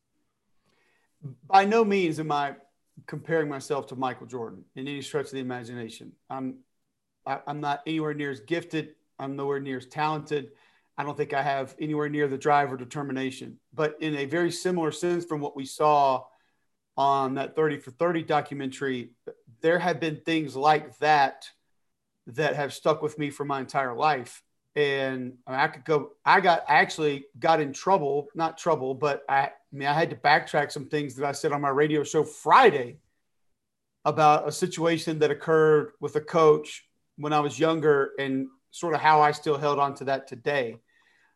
By 1.48 1.66
no 1.66 1.84
means 1.84 2.20
am 2.20 2.32
I 2.32 2.56
comparing 3.08 3.50
myself 3.50 3.88
to 3.88 3.96
Michael 3.96 4.28
Jordan 4.28 4.64
in 4.76 4.88
any 4.88 5.02
stretch 5.02 5.28
of 5.28 5.32
the 5.32 5.40
imagination. 5.40 6.12
I'm 6.30 6.60
I, 7.26 7.34
am 7.34 7.40
i 7.48 7.52
am 7.52 7.60
not 7.62 7.82
anywhere 7.86 8.14
near 8.14 8.32
as 8.32 8.40
gifted. 8.40 8.96
I'm 9.20 9.36
nowhere 9.36 9.60
near 9.60 9.78
as 9.78 9.86
talented. 9.86 10.52
I 10.98 11.04
don't 11.04 11.16
think 11.16 11.34
I 11.34 11.42
have 11.42 11.76
anywhere 11.80 12.10
near 12.10 12.28
the 12.28 12.38
drive 12.38 12.74
or 12.74 12.78
determination. 12.78 13.58
But 13.74 13.98
in 14.02 14.16
a 14.16 14.26
very 14.26 14.52
similar 14.52 14.92
sense 14.92 15.26
from 15.26 15.40
what 15.40 15.56
we 15.56 15.66
saw 15.66 16.26
on 16.98 17.36
that 17.36 17.56
30 17.56 17.80
for 17.80 17.92
30 17.92 18.24
documentary, 18.24 19.12
there 19.62 19.80
have 19.80 20.00
been 20.00 20.18
things 20.18 20.56
like 20.56 20.98
that 21.00 21.50
that 22.28 22.56
have 22.56 22.74
stuck 22.74 23.02
with 23.02 23.18
me 23.18 23.30
for 23.30 23.46
my 23.46 23.60
entire 23.60 23.96
life. 23.96 24.44
And 24.76 25.34
I 25.48 25.68
could 25.68 25.84
go, 25.84 26.12
I 26.24 26.40
got 26.40 26.64
actually 26.68 27.26
got 27.40 27.60
in 27.60 27.74
trouble, 27.74 28.28
not 28.36 28.58
trouble, 28.58 28.94
but 28.94 29.24
I, 29.28 29.40
I 29.40 29.52
mean, 29.72 29.88
I 29.88 29.94
had 29.94 30.10
to 30.12 30.16
backtrack 30.16 30.72
some 30.72 30.86
things 30.86 31.16
that 31.16 31.26
I 31.26 31.32
said 31.32 31.52
on 31.52 31.62
my 31.62 31.70
radio 31.70 32.04
show 32.04 32.24
Friday 32.24 33.00
about 34.06 34.48
a 34.48 34.52
situation 34.52 35.20
that 35.20 35.32
occurred 35.32 35.92
with 36.00 36.16
a 36.16 36.22
coach 36.22 36.88
when 37.18 37.34
I 37.34 37.40
was 37.40 37.60
younger 37.60 38.12
and 38.18 38.48
sort 38.72 38.94
of 38.94 39.02
how 39.02 39.22
I 39.22 39.32
still 39.32 39.58
held 39.58 39.80
on 39.80 39.96
to 39.96 40.06
that 40.06 40.28
today. 40.28 40.78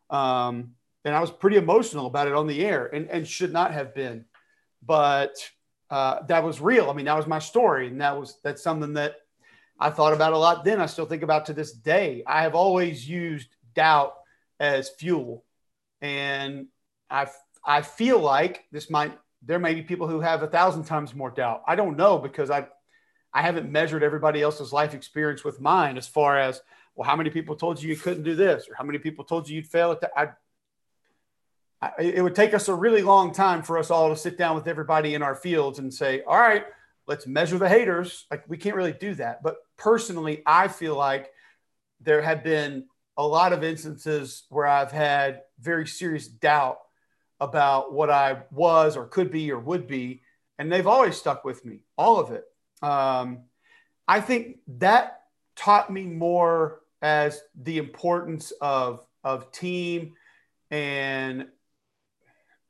Um, 0.10 0.76
and 1.04 1.14
I 1.14 1.20
was 1.20 1.32
pretty 1.32 1.58
emotional 1.58 2.06
about 2.06 2.28
it 2.28 2.34
on 2.34 2.48
the 2.48 2.64
air 2.64 2.86
and, 2.94 3.10
and 3.10 3.28
should 3.28 3.52
not 3.52 3.74
have 3.74 3.94
been, 3.94 4.26
but 4.86 5.36
uh, 5.90 6.24
that 6.28 6.44
was 6.44 6.62
real. 6.62 6.90
I 6.90 6.94
mean, 6.94 7.06
that 7.06 7.18
was 7.18 7.28
my 7.28 7.40
story. 7.40 7.88
And 7.88 8.00
that 8.00 8.18
was, 8.18 8.40
that's 8.44 8.64
something 8.64 8.94
that 8.94 9.18
I 9.80 9.90
thought 9.90 10.14
about 10.14 10.34
a 10.34 10.38
lot 10.38 10.64
then. 10.64 10.80
I 10.80 10.86
still 10.86 11.06
think 11.06 11.24
about 11.24 11.48
to 11.48 11.54
this 11.54 11.72
day. 11.72 12.24
I 12.26 12.44
have 12.44 12.56
always 12.56 13.08
used 13.08 13.50
doubt 13.76 14.16
as 14.60 14.90
fuel. 14.90 15.44
And 16.02 16.68
I, 17.10 17.28
I 17.66 17.82
feel 17.82 18.20
like 18.20 18.66
this 18.72 18.90
might, 18.90 19.18
there 19.42 19.60
may 19.60 19.74
be 19.74 19.82
people 19.82 20.08
who 20.08 20.22
have 20.22 20.44
a 20.44 20.48
thousand 20.48 20.84
times 20.86 21.14
more 21.14 21.32
doubt. 21.32 21.64
I 21.68 21.76
don't 21.76 21.98
know 21.98 22.18
because 22.18 22.50
I, 22.50 22.68
I 23.34 23.42
haven't 23.42 23.72
measured 23.72 24.04
everybody 24.04 24.42
else's 24.42 24.72
life 24.72 24.94
experience 24.94 25.44
with 25.44 25.60
mine 25.60 25.98
as 25.98 26.08
far 26.08 26.38
as 26.38 26.62
well, 26.96 27.10
how 27.10 27.16
many 27.16 27.30
people 27.30 27.56
told 27.56 27.82
you 27.82 27.90
you 27.90 27.96
couldn't 27.96 28.24
do 28.24 28.36
this, 28.36 28.68
or 28.70 28.76
how 28.76 28.84
many 28.84 29.00
people 29.00 29.26
told 29.26 29.50
you 29.50 29.56
you'd 29.56 29.68
fail 29.68 29.92
at 29.92 30.02
that? 30.02 30.12
I, 30.16 30.28
I, 31.82 32.02
it 32.02 32.22
would 32.24 32.36
take 32.36 32.54
us 32.54 32.68
a 32.68 32.76
really 32.76 33.02
long 33.02 33.34
time 33.34 33.64
for 33.64 33.80
us 33.80 33.90
all 33.90 34.10
to 34.10 34.16
sit 34.16 34.38
down 34.38 34.56
with 34.56 34.68
everybody 34.68 35.16
in 35.16 35.24
our 35.24 35.36
fields 35.36 35.80
and 35.80 35.92
say, 35.92 36.22
all 36.22 36.38
right, 36.38 36.66
let's 37.08 37.28
measure 37.28 37.58
the 37.58 37.70
haters. 37.70 38.26
Like 38.32 38.44
we 38.48 38.58
can't 38.58 38.76
really 38.76 38.94
do 38.94 39.16
that. 39.16 39.44
But 39.44 39.58
personally, 39.78 40.42
I 40.46 40.68
feel 40.68 40.96
like 40.96 41.32
there 42.02 42.22
have 42.22 42.44
been 42.44 42.86
a 43.18 43.26
lot 43.26 43.54
of 43.54 43.64
instances 43.64 44.44
where 44.50 44.66
I've 44.66 44.92
had 44.92 45.42
very 45.60 45.88
serious 45.88 46.28
doubt 46.28 46.80
about 47.40 47.94
what 47.94 48.10
I 48.10 48.44
was 48.52 48.98
or 48.98 49.06
could 49.06 49.32
be 49.32 49.52
or 49.52 49.60
would 49.60 49.88
be. 49.88 50.22
And 50.58 50.72
they've 50.72 50.88
always 50.88 51.18
stuck 51.18 51.44
with 51.44 51.66
me, 51.66 51.80
all 51.98 52.20
of 52.20 52.32
it. 52.32 52.46
Um, 52.82 53.44
I 54.08 54.22
think 54.22 54.58
that 54.80 55.22
taught 55.56 55.92
me 55.92 56.06
more 56.06 56.82
as 57.02 57.42
the 57.56 57.78
importance 57.78 58.52
of 58.62 59.04
of 59.24 59.52
team 59.52 60.14
and 60.70 61.48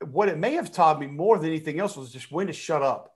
what 0.04 0.28
it 0.28 0.38
may 0.38 0.54
have 0.54 0.70
taught 0.72 1.00
me 1.00 1.06
more 1.06 1.38
than 1.38 1.48
anything 1.48 1.80
else 1.80 1.96
was 1.96 2.12
just 2.12 2.30
when 2.30 2.46
to 2.46 2.52
shut 2.52 2.82
up. 2.82 3.13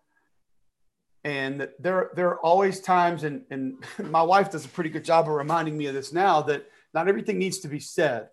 And 1.29 1.69
there, 1.79 2.11
there 2.15 2.29
are 2.29 2.41
always 2.41 2.81
times, 2.81 3.23
and, 3.23 3.43
and 3.51 3.85
my 4.11 4.23
wife 4.23 4.51
does 4.51 4.65
a 4.65 4.69
pretty 4.69 4.89
good 4.89 5.05
job 5.05 5.29
of 5.29 5.35
reminding 5.35 5.77
me 5.77 5.85
of 5.85 5.93
this 5.93 6.11
now 6.11 6.41
that 6.43 6.65
not 6.95 7.07
everything 7.07 7.39
needs 7.39 7.59
to 7.59 7.69
be 7.69 7.81
said. 7.81 8.31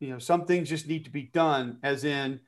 You 0.00 0.08
know, 0.08 0.18
some 0.18 0.46
things 0.46 0.70
just 0.70 0.88
need 0.88 1.04
to 1.04 1.10
be 1.10 1.24
done, 1.24 1.76
as 1.82 2.04
in, 2.04 2.40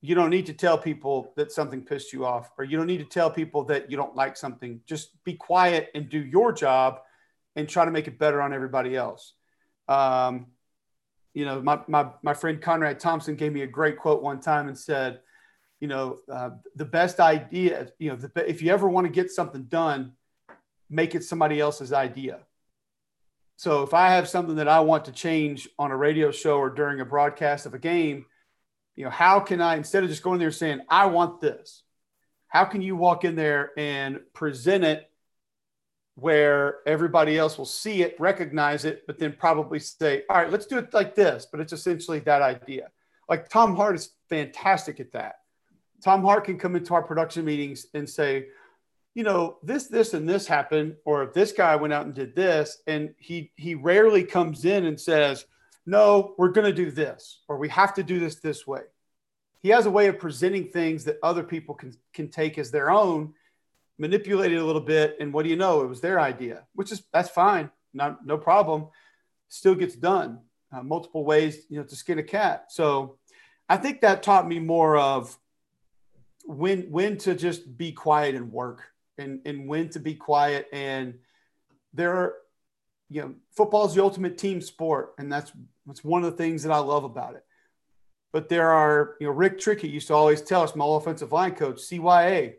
you 0.00 0.14
don't 0.14 0.30
need 0.30 0.46
to 0.46 0.54
tell 0.54 0.78
people 0.78 1.34
that 1.36 1.52
something 1.52 1.84
pissed 1.84 2.14
you 2.14 2.24
off, 2.24 2.52
or 2.56 2.64
you 2.64 2.78
don't 2.78 2.86
need 2.86 2.98
to 2.98 3.04
tell 3.04 3.30
people 3.30 3.64
that 3.64 3.90
you 3.90 3.98
don't 3.98 4.16
like 4.16 4.34
something. 4.34 4.80
Just 4.86 5.22
be 5.24 5.34
quiet 5.34 5.90
and 5.94 6.08
do 6.08 6.18
your 6.18 6.50
job 6.50 7.00
and 7.54 7.68
try 7.68 7.84
to 7.84 7.90
make 7.90 8.08
it 8.08 8.18
better 8.18 8.40
on 8.40 8.54
everybody 8.54 8.96
else. 8.96 9.34
Um, 9.88 10.46
you 11.34 11.44
know, 11.44 11.60
my, 11.60 11.80
my, 11.86 12.06
my 12.22 12.32
friend 12.32 12.62
Conrad 12.62 12.98
Thompson 12.98 13.36
gave 13.36 13.52
me 13.52 13.60
a 13.60 13.66
great 13.66 13.98
quote 13.98 14.22
one 14.22 14.40
time 14.40 14.68
and 14.68 14.78
said, 14.78 15.20
you 15.82 15.88
know, 15.88 16.20
uh, 16.32 16.50
the 16.76 16.84
best 16.84 17.18
idea, 17.18 17.88
you 17.98 18.08
know, 18.08 18.14
the, 18.14 18.48
if 18.48 18.62
you 18.62 18.70
ever 18.70 18.88
want 18.88 19.04
to 19.04 19.12
get 19.12 19.32
something 19.32 19.64
done, 19.64 20.12
make 20.88 21.16
it 21.16 21.24
somebody 21.24 21.58
else's 21.58 21.92
idea. 21.92 22.38
So 23.56 23.82
if 23.82 23.92
I 23.92 24.10
have 24.10 24.28
something 24.28 24.54
that 24.56 24.68
I 24.68 24.78
want 24.78 25.06
to 25.06 25.12
change 25.12 25.68
on 25.80 25.90
a 25.90 25.96
radio 25.96 26.30
show 26.30 26.58
or 26.58 26.70
during 26.70 27.00
a 27.00 27.04
broadcast 27.04 27.66
of 27.66 27.74
a 27.74 27.80
game, 27.80 28.26
you 28.94 29.04
know, 29.04 29.10
how 29.10 29.40
can 29.40 29.60
I, 29.60 29.74
instead 29.74 30.04
of 30.04 30.08
just 30.08 30.22
going 30.22 30.38
there 30.38 30.52
saying, 30.52 30.82
I 30.88 31.06
want 31.06 31.40
this, 31.40 31.82
how 32.46 32.64
can 32.64 32.80
you 32.80 32.94
walk 32.94 33.24
in 33.24 33.34
there 33.34 33.72
and 33.76 34.20
present 34.34 34.84
it 34.84 35.10
where 36.14 36.76
everybody 36.86 37.36
else 37.36 37.58
will 37.58 37.64
see 37.64 38.02
it, 38.02 38.14
recognize 38.20 38.84
it, 38.84 39.04
but 39.08 39.18
then 39.18 39.34
probably 39.36 39.80
say, 39.80 40.22
all 40.30 40.36
right, 40.36 40.52
let's 40.52 40.66
do 40.66 40.78
it 40.78 40.94
like 40.94 41.16
this. 41.16 41.48
But 41.50 41.58
it's 41.58 41.72
essentially 41.72 42.20
that 42.20 42.40
idea. 42.40 42.92
Like 43.28 43.48
Tom 43.48 43.74
Hart 43.74 43.96
is 43.96 44.12
fantastic 44.28 45.00
at 45.00 45.10
that. 45.14 45.41
Tom 46.02 46.22
Hart 46.22 46.44
can 46.44 46.58
come 46.58 46.76
into 46.76 46.94
our 46.94 47.02
production 47.02 47.44
meetings 47.44 47.86
and 47.94 48.08
say, 48.08 48.46
you 49.14 49.24
know, 49.24 49.58
this, 49.62 49.88
this, 49.88 50.14
and 50.14 50.28
this 50.28 50.46
happened, 50.46 50.96
or 51.04 51.22
if 51.22 51.34
this 51.34 51.52
guy 51.52 51.76
went 51.76 51.92
out 51.92 52.06
and 52.06 52.14
did 52.14 52.34
this. 52.34 52.82
And 52.86 53.14
he 53.18 53.52
he 53.56 53.74
rarely 53.74 54.24
comes 54.24 54.64
in 54.64 54.86
and 54.86 54.98
says, 54.98 55.44
no, 55.84 56.34
we're 56.38 56.48
going 56.48 56.66
to 56.66 56.72
do 56.84 56.90
this, 56.90 57.40
or 57.48 57.58
we 57.58 57.68
have 57.68 57.94
to 57.94 58.02
do 58.02 58.18
this 58.18 58.36
this 58.36 58.66
way. 58.66 58.82
He 59.60 59.68
has 59.68 59.86
a 59.86 59.90
way 59.90 60.08
of 60.08 60.18
presenting 60.18 60.68
things 60.68 61.04
that 61.04 61.18
other 61.22 61.44
people 61.44 61.74
can, 61.74 61.94
can 62.12 62.28
take 62.28 62.58
as 62.58 62.70
their 62.70 62.90
own, 62.90 63.34
manipulate 63.98 64.52
it 64.52 64.56
a 64.56 64.64
little 64.64 64.80
bit. 64.80 65.16
And 65.20 65.32
what 65.32 65.44
do 65.44 65.50
you 65.50 65.56
know? 65.56 65.82
It 65.82 65.88
was 65.88 66.00
their 66.00 66.18
idea, 66.18 66.64
which 66.74 66.90
is 66.90 67.02
that's 67.12 67.30
fine. 67.30 67.70
Not, 67.94 68.26
no 68.26 68.38
problem. 68.38 68.88
Still 69.48 69.74
gets 69.74 69.94
done 69.94 70.40
uh, 70.72 70.82
multiple 70.82 71.24
ways, 71.24 71.66
you 71.68 71.78
know, 71.78 71.84
to 71.84 71.94
skin 71.94 72.18
a 72.18 72.22
cat. 72.22 72.66
So 72.70 73.18
I 73.68 73.76
think 73.76 74.00
that 74.00 74.22
taught 74.22 74.48
me 74.48 74.58
more 74.58 74.96
of 74.96 75.36
when, 76.44 76.90
when 76.90 77.16
to 77.18 77.34
just 77.34 77.76
be 77.76 77.92
quiet 77.92 78.34
and 78.34 78.52
work 78.52 78.82
and, 79.18 79.40
and 79.46 79.68
when 79.68 79.88
to 79.90 80.00
be 80.00 80.14
quiet. 80.14 80.66
And 80.72 81.18
there 81.92 82.14
are, 82.14 82.34
you 83.08 83.22
know, 83.22 83.34
football 83.56 83.86
is 83.86 83.94
the 83.94 84.02
ultimate 84.02 84.38
team 84.38 84.60
sport, 84.60 85.14
and 85.18 85.30
that's 85.30 85.52
that's 85.86 86.02
one 86.02 86.24
of 86.24 86.30
the 86.30 86.36
things 86.36 86.62
that 86.62 86.72
I 86.72 86.78
love 86.78 87.04
about 87.04 87.34
it. 87.34 87.44
But 88.32 88.48
there 88.48 88.70
are, 88.70 89.16
you 89.20 89.26
know, 89.26 89.32
Rick 89.32 89.58
Trickett 89.58 89.90
used 89.90 90.06
to 90.06 90.14
always 90.14 90.40
tell 90.40 90.62
us, 90.62 90.74
my 90.74 90.86
offensive 90.86 91.32
line 91.32 91.54
coach, 91.54 91.76
CYA, 91.76 92.54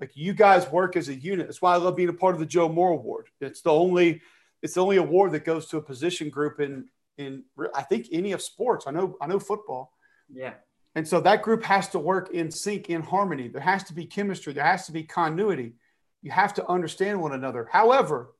like 0.00 0.12
you 0.14 0.32
guys 0.32 0.70
work 0.70 0.96
as 0.96 1.08
a 1.08 1.14
unit. 1.14 1.46
That's 1.46 1.60
why 1.60 1.74
I 1.74 1.78
love 1.78 1.96
being 1.96 2.08
a 2.08 2.12
part 2.12 2.34
of 2.34 2.40
the 2.40 2.46
Joe 2.46 2.68
Moore 2.68 2.92
Award. 2.92 3.26
It's 3.40 3.62
the 3.62 3.72
only, 3.72 4.20
it's 4.62 4.74
the 4.74 4.82
only 4.82 4.98
award 4.98 5.32
that 5.32 5.44
goes 5.44 5.66
to 5.68 5.78
a 5.78 5.82
position 5.82 6.30
group 6.30 6.60
in 6.60 6.84
in 7.18 7.42
I 7.74 7.82
think 7.82 8.06
any 8.12 8.32
of 8.32 8.40
sports. 8.40 8.86
I 8.86 8.92
know 8.92 9.16
I 9.20 9.26
know 9.26 9.40
football. 9.40 9.92
Yeah. 10.32 10.54
And 10.98 11.06
so 11.06 11.20
that 11.20 11.42
group 11.42 11.62
has 11.62 11.86
to 11.90 12.00
work 12.00 12.32
in 12.32 12.50
sync, 12.50 12.90
in 12.90 13.02
harmony. 13.02 13.46
There 13.46 13.62
has 13.62 13.84
to 13.84 13.94
be 13.94 14.04
chemistry. 14.04 14.52
There 14.52 14.64
has 14.64 14.84
to 14.86 14.92
be 14.92 15.04
continuity. 15.04 15.74
You 16.22 16.32
have 16.32 16.54
to 16.54 16.68
understand 16.68 17.22
one 17.22 17.32
another. 17.34 17.68
However, 17.70 18.34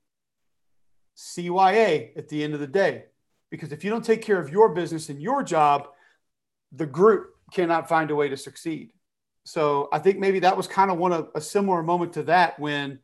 CYA 1.17 2.19
at 2.19 2.29
the 2.29 2.43
end 2.43 2.55
of 2.55 2.61
the 2.61 2.67
day. 2.67 3.05
Because 3.49 3.71
if 3.71 3.85
you 3.85 3.91
don't 3.91 4.05
take 4.05 4.23
care 4.23 4.41
of 4.41 4.51
your 4.51 4.71
business 4.71 5.09
and 5.09 5.23
your 5.23 5.45
job, 5.45 5.87
the 6.73 6.85
group 6.85 7.29
cannot 7.53 7.89
find 7.89 8.11
a 8.11 8.17
way 8.17 8.29
to 8.29 8.37
succeed. 8.37 8.91
So 9.45 9.89
I 9.93 10.01
think 10.01 10.19
maybe 10.19 10.41
that 10.41 10.57
was 10.57 10.67
kind 10.67 10.91
of 10.91 10.99
one 10.99 11.13
of 11.13 11.29
a 11.37 11.41
similar 11.41 11.85
moment 11.85 12.15
to 12.15 12.25
that 12.25 12.59
when 12.59 12.99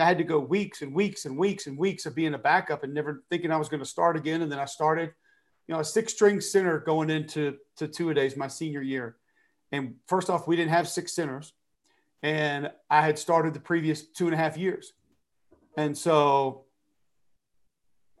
I 0.00 0.04
had 0.04 0.18
to 0.18 0.24
go 0.24 0.38
weeks 0.38 0.82
and 0.82 0.94
weeks 0.94 1.24
and 1.24 1.36
weeks 1.36 1.66
and 1.66 1.76
weeks 1.76 2.06
of 2.06 2.14
being 2.14 2.34
a 2.34 2.38
backup 2.38 2.84
and 2.84 2.94
never 2.94 3.24
thinking 3.28 3.50
I 3.50 3.56
was 3.56 3.68
going 3.68 3.82
to 3.82 3.90
start 3.90 4.16
again. 4.16 4.42
And 4.42 4.52
then 4.52 4.60
I 4.60 4.66
started, 4.66 5.14
you 5.68 5.74
know, 5.74 5.80
a 5.80 5.84
six 5.84 6.12
string 6.14 6.40
center 6.40 6.78
going 6.78 7.10
into 7.10 7.56
to 7.76 7.86
two 7.86 8.10
a 8.10 8.14
days 8.14 8.36
my 8.36 8.48
senior 8.48 8.82
year. 8.82 9.16
And 9.70 9.96
first 10.06 10.30
off, 10.30 10.48
we 10.48 10.56
didn't 10.56 10.70
have 10.70 10.88
six 10.88 11.12
centers. 11.12 11.52
And 12.22 12.70
I 12.90 13.02
had 13.02 13.18
started 13.18 13.54
the 13.54 13.60
previous 13.60 14.02
two 14.02 14.24
and 14.24 14.34
a 14.34 14.38
half 14.38 14.56
years. 14.56 14.94
And 15.76 15.96
so 15.96 16.64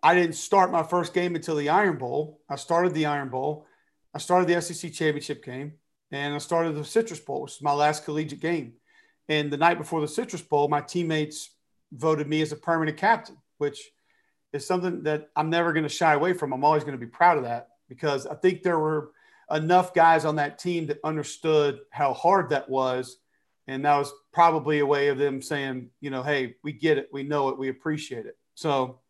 I 0.02 0.14
didn't 0.14 0.36
start 0.36 0.70
my 0.70 0.82
first 0.82 1.14
game 1.14 1.34
until 1.34 1.56
the 1.56 1.70
Iron 1.70 1.96
Bowl. 1.96 2.40
I 2.48 2.56
started 2.56 2.94
the 2.94 3.06
Iron 3.06 3.30
Bowl. 3.30 3.66
I 4.14 4.18
started 4.18 4.48
the 4.48 4.60
SEC 4.60 4.92
championship 4.92 5.44
game, 5.44 5.74
and 6.12 6.34
I 6.34 6.38
started 6.38 6.74
the 6.74 6.84
Citrus 6.84 7.20
Bowl, 7.20 7.42
which 7.42 7.56
is 7.56 7.62
my 7.62 7.72
last 7.72 8.04
collegiate 8.04 8.40
game. 8.40 8.74
And 9.28 9.50
the 9.50 9.56
night 9.56 9.78
before 9.78 10.00
the 10.00 10.08
Citrus 10.08 10.42
Bowl, 10.42 10.68
my 10.68 10.80
teammates 10.80 11.50
voted 11.92 12.28
me 12.28 12.40
as 12.40 12.52
a 12.52 12.56
permanent 12.56 12.96
captain, 12.96 13.36
which 13.58 13.90
is 14.58 14.66
something 14.66 15.02
that 15.04 15.30
I'm 15.34 15.50
never 15.50 15.72
going 15.72 15.84
to 15.84 15.88
shy 15.88 16.12
away 16.12 16.32
from. 16.32 16.52
I'm 16.52 16.64
always 16.64 16.84
going 16.84 16.98
to 16.98 17.04
be 17.04 17.10
proud 17.10 17.38
of 17.38 17.44
that 17.44 17.70
because 17.88 18.26
I 18.26 18.34
think 18.34 18.62
there 18.62 18.78
were 18.78 19.12
enough 19.50 19.94
guys 19.94 20.24
on 20.24 20.36
that 20.36 20.58
team 20.58 20.86
that 20.86 20.98
understood 21.02 21.80
how 21.90 22.12
hard 22.12 22.50
that 22.50 22.68
was. 22.68 23.18
And 23.66 23.84
that 23.84 23.96
was 23.96 24.12
probably 24.32 24.78
a 24.78 24.86
way 24.86 25.08
of 25.08 25.18
them 25.18 25.42
saying, 25.42 25.90
you 26.00 26.10
know, 26.10 26.22
hey, 26.22 26.56
we 26.62 26.72
get 26.72 26.98
it, 26.98 27.08
we 27.12 27.22
know 27.22 27.48
it, 27.48 27.58
we 27.58 27.68
appreciate 27.68 28.26
it. 28.26 28.36
So 28.54 29.00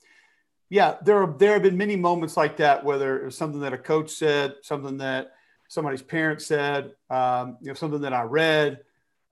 yeah, 0.70 0.96
there 1.02 1.22
are 1.22 1.34
there 1.38 1.54
have 1.54 1.62
been 1.62 1.76
many 1.76 1.96
moments 1.96 2.36
like 2.36 2.58
that, 2.58 2.84
whether 2.84 3.18
it 3.18 3.24
was 3.24 3.36
something 3.36 3.60
that 3.60 3.72
a 3.72 3.78
coach 3.78 4.10
said, 4.10 4.56
something 4.62 4.98
that 4.98 5.32
somebody's 5.68 6.02
parents 6.02 6.46
said, 6.46 6.92
um, 7.08 7.56
you 7.60 7.68
know, 7.68 7.74
something 7.74 8.02
that 8.02 8.12
I 8.12 8.22
read, 8.22 8.80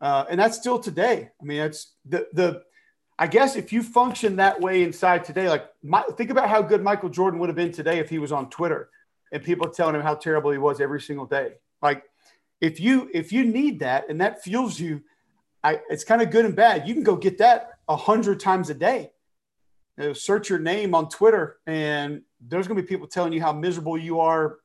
uh, 0.01 0.25
and 0.31 0.41
that's 0.41 0.57
still 0.57 0.79
today. 0.79 1.31
I 1.41 1.45
mean, 1.45 1.61
it's 1.61 1.93
the 2.05 2.27
the. 2.33 2.63
I 3.19 3.27
guess 3.27 3.57
if 3.57 3.73
you 3.73 3.83
function 3.83 4.37
that 4.37 4.61
way 4.61 4.83
inside 4.83 5.25
today, 5.25 5.49
like 5.49 5.67
my, 5.83 6.03
think 6.17 6.31
about 6.31 6.51
how 6.51 6.61
good 6.61 6.83
Michael 6.83 7.09
Jordan 7.09 7.41
would 7.41 7.49
have 7.49 7.57
been 7.57 7.73
today 7.73 7.99
if 7.99 8.11
he 8.11 8.19
was 8.19 8.31
on 8.31 8.51
Twitter 8.51 8.91
and 9.33 9.43
people 9.43 9.69
telling 9.69 9.95
him 9.95 10.03
how 10.03 10.15
terrible 10.15 10.51
he 10.51 10.59
was 10.59 10.81
every 10.81 11.01
single 11.01 11.25
day. 11.27 11.55
Like 11.81 12.05
if 12.61 12.79
you 12.81 13.11
if 13.15 13.33
you 13.33 13.45
need 13.45 13.81
that 13.81 14.11
and 14.11 14.21
that 14.21 14.43
fuels 14.43 14.79
you, 14.79 15.03
I, 15.65 15.81
it's 15.89 16.05
kind 16.05 16.21
of 16.21 16.31
good 16.31 16.45
and 16.45 16.55
bad. 16.55 16.87
You 16.87 16.95
can 16.95 17.03
go 17.03 17.17
get 17.17 17.39
that 17.39 17.79
a 17.89 17.97
hundred 17.97 18.41
times 18.41 18.71
a 18.71 18.75
day 18.75 19.13
you 19.99 20.05
know, 20.05 20.13
search 20.13 20.51
your 20.51 20.59
name 20.59 20.95
on 20.95 21.09
Twitter, 21.09 21.59
and 21.67 22.23
there's 22.41 22.67
going 22.67 22.77
to 22.77 22.83
be 22.83 22.89
people 22.89 23.07
telling 23.07 23.33
you 23.33 23.41
how 23.41 23.53
miserable 23.53 23.97
you 23.97 24.21
are 24.21 24.59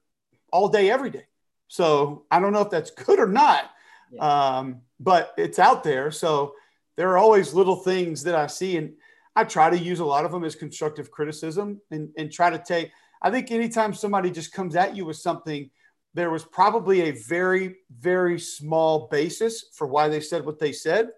all 0.52 0.68
day, 0.68 0.92
every 0.92 1.10
day. 1.10 1.26
So 1.68 2.26
I 2.30 2.40
don't 2.40 2.52
know 2.52 2.62
if 2.62 2.70
that's 2.70 2.92
good 2.92 3.20
or 3.20 3.28
not, 3.28 3.72
yeah. 4.12 4.58
um, 4.58 4.82
but 5.00 5.34
it's 5.38 5.58
out 5.58 5.84
there. 5.84 6.12
So 6.12 6.54
there 6.98 7.10
are 7.10 7.18
always 7.18 7.54
little 7.54 7.78
things 7.78 8.24
that 8.24 8.36
I 8.36 8.48
see, 8.48 8.78
and 8.78 8.94
I 9.36 9.44
try 9.44 9.70
to 9.70 9.78
use 9.78 10.00
a 10.00 10.06
lot 10.06 10.26
of 10.26 10.32
them 10.32 10.44
as 10.44 10.56
constructive 10.56 11.12
criticism 11.12 11.82
and, 11.92 12.10
and 12.18 12.32
try 12.32 12.50
to 12.50 12.60
take. 12.60 12.92
I 13.22 13.32
think 13.32 13.52
anytime 13.52 13.94
somebody 13.94 14.32
just 14.32 14.52
comes 14.52 14.76
at 14.76 14.96
you 14.96 15.06
with 15.06 15.18
something, 15.18 15.70
there 16.14 16.32
was 16.32 16.44
probably 16.44 17.02
a 17.02 17.12
very, 17.12 17.78
very 17.98 18.40
small 18.40 19.08
basis 19.08 19.66
for 19.74 19.88
why 19.88 20.10
they 20.10 20.20
said 20.20 20.46
what 20.46 20.60
they 20.60 20.74
said. 20.74 21.10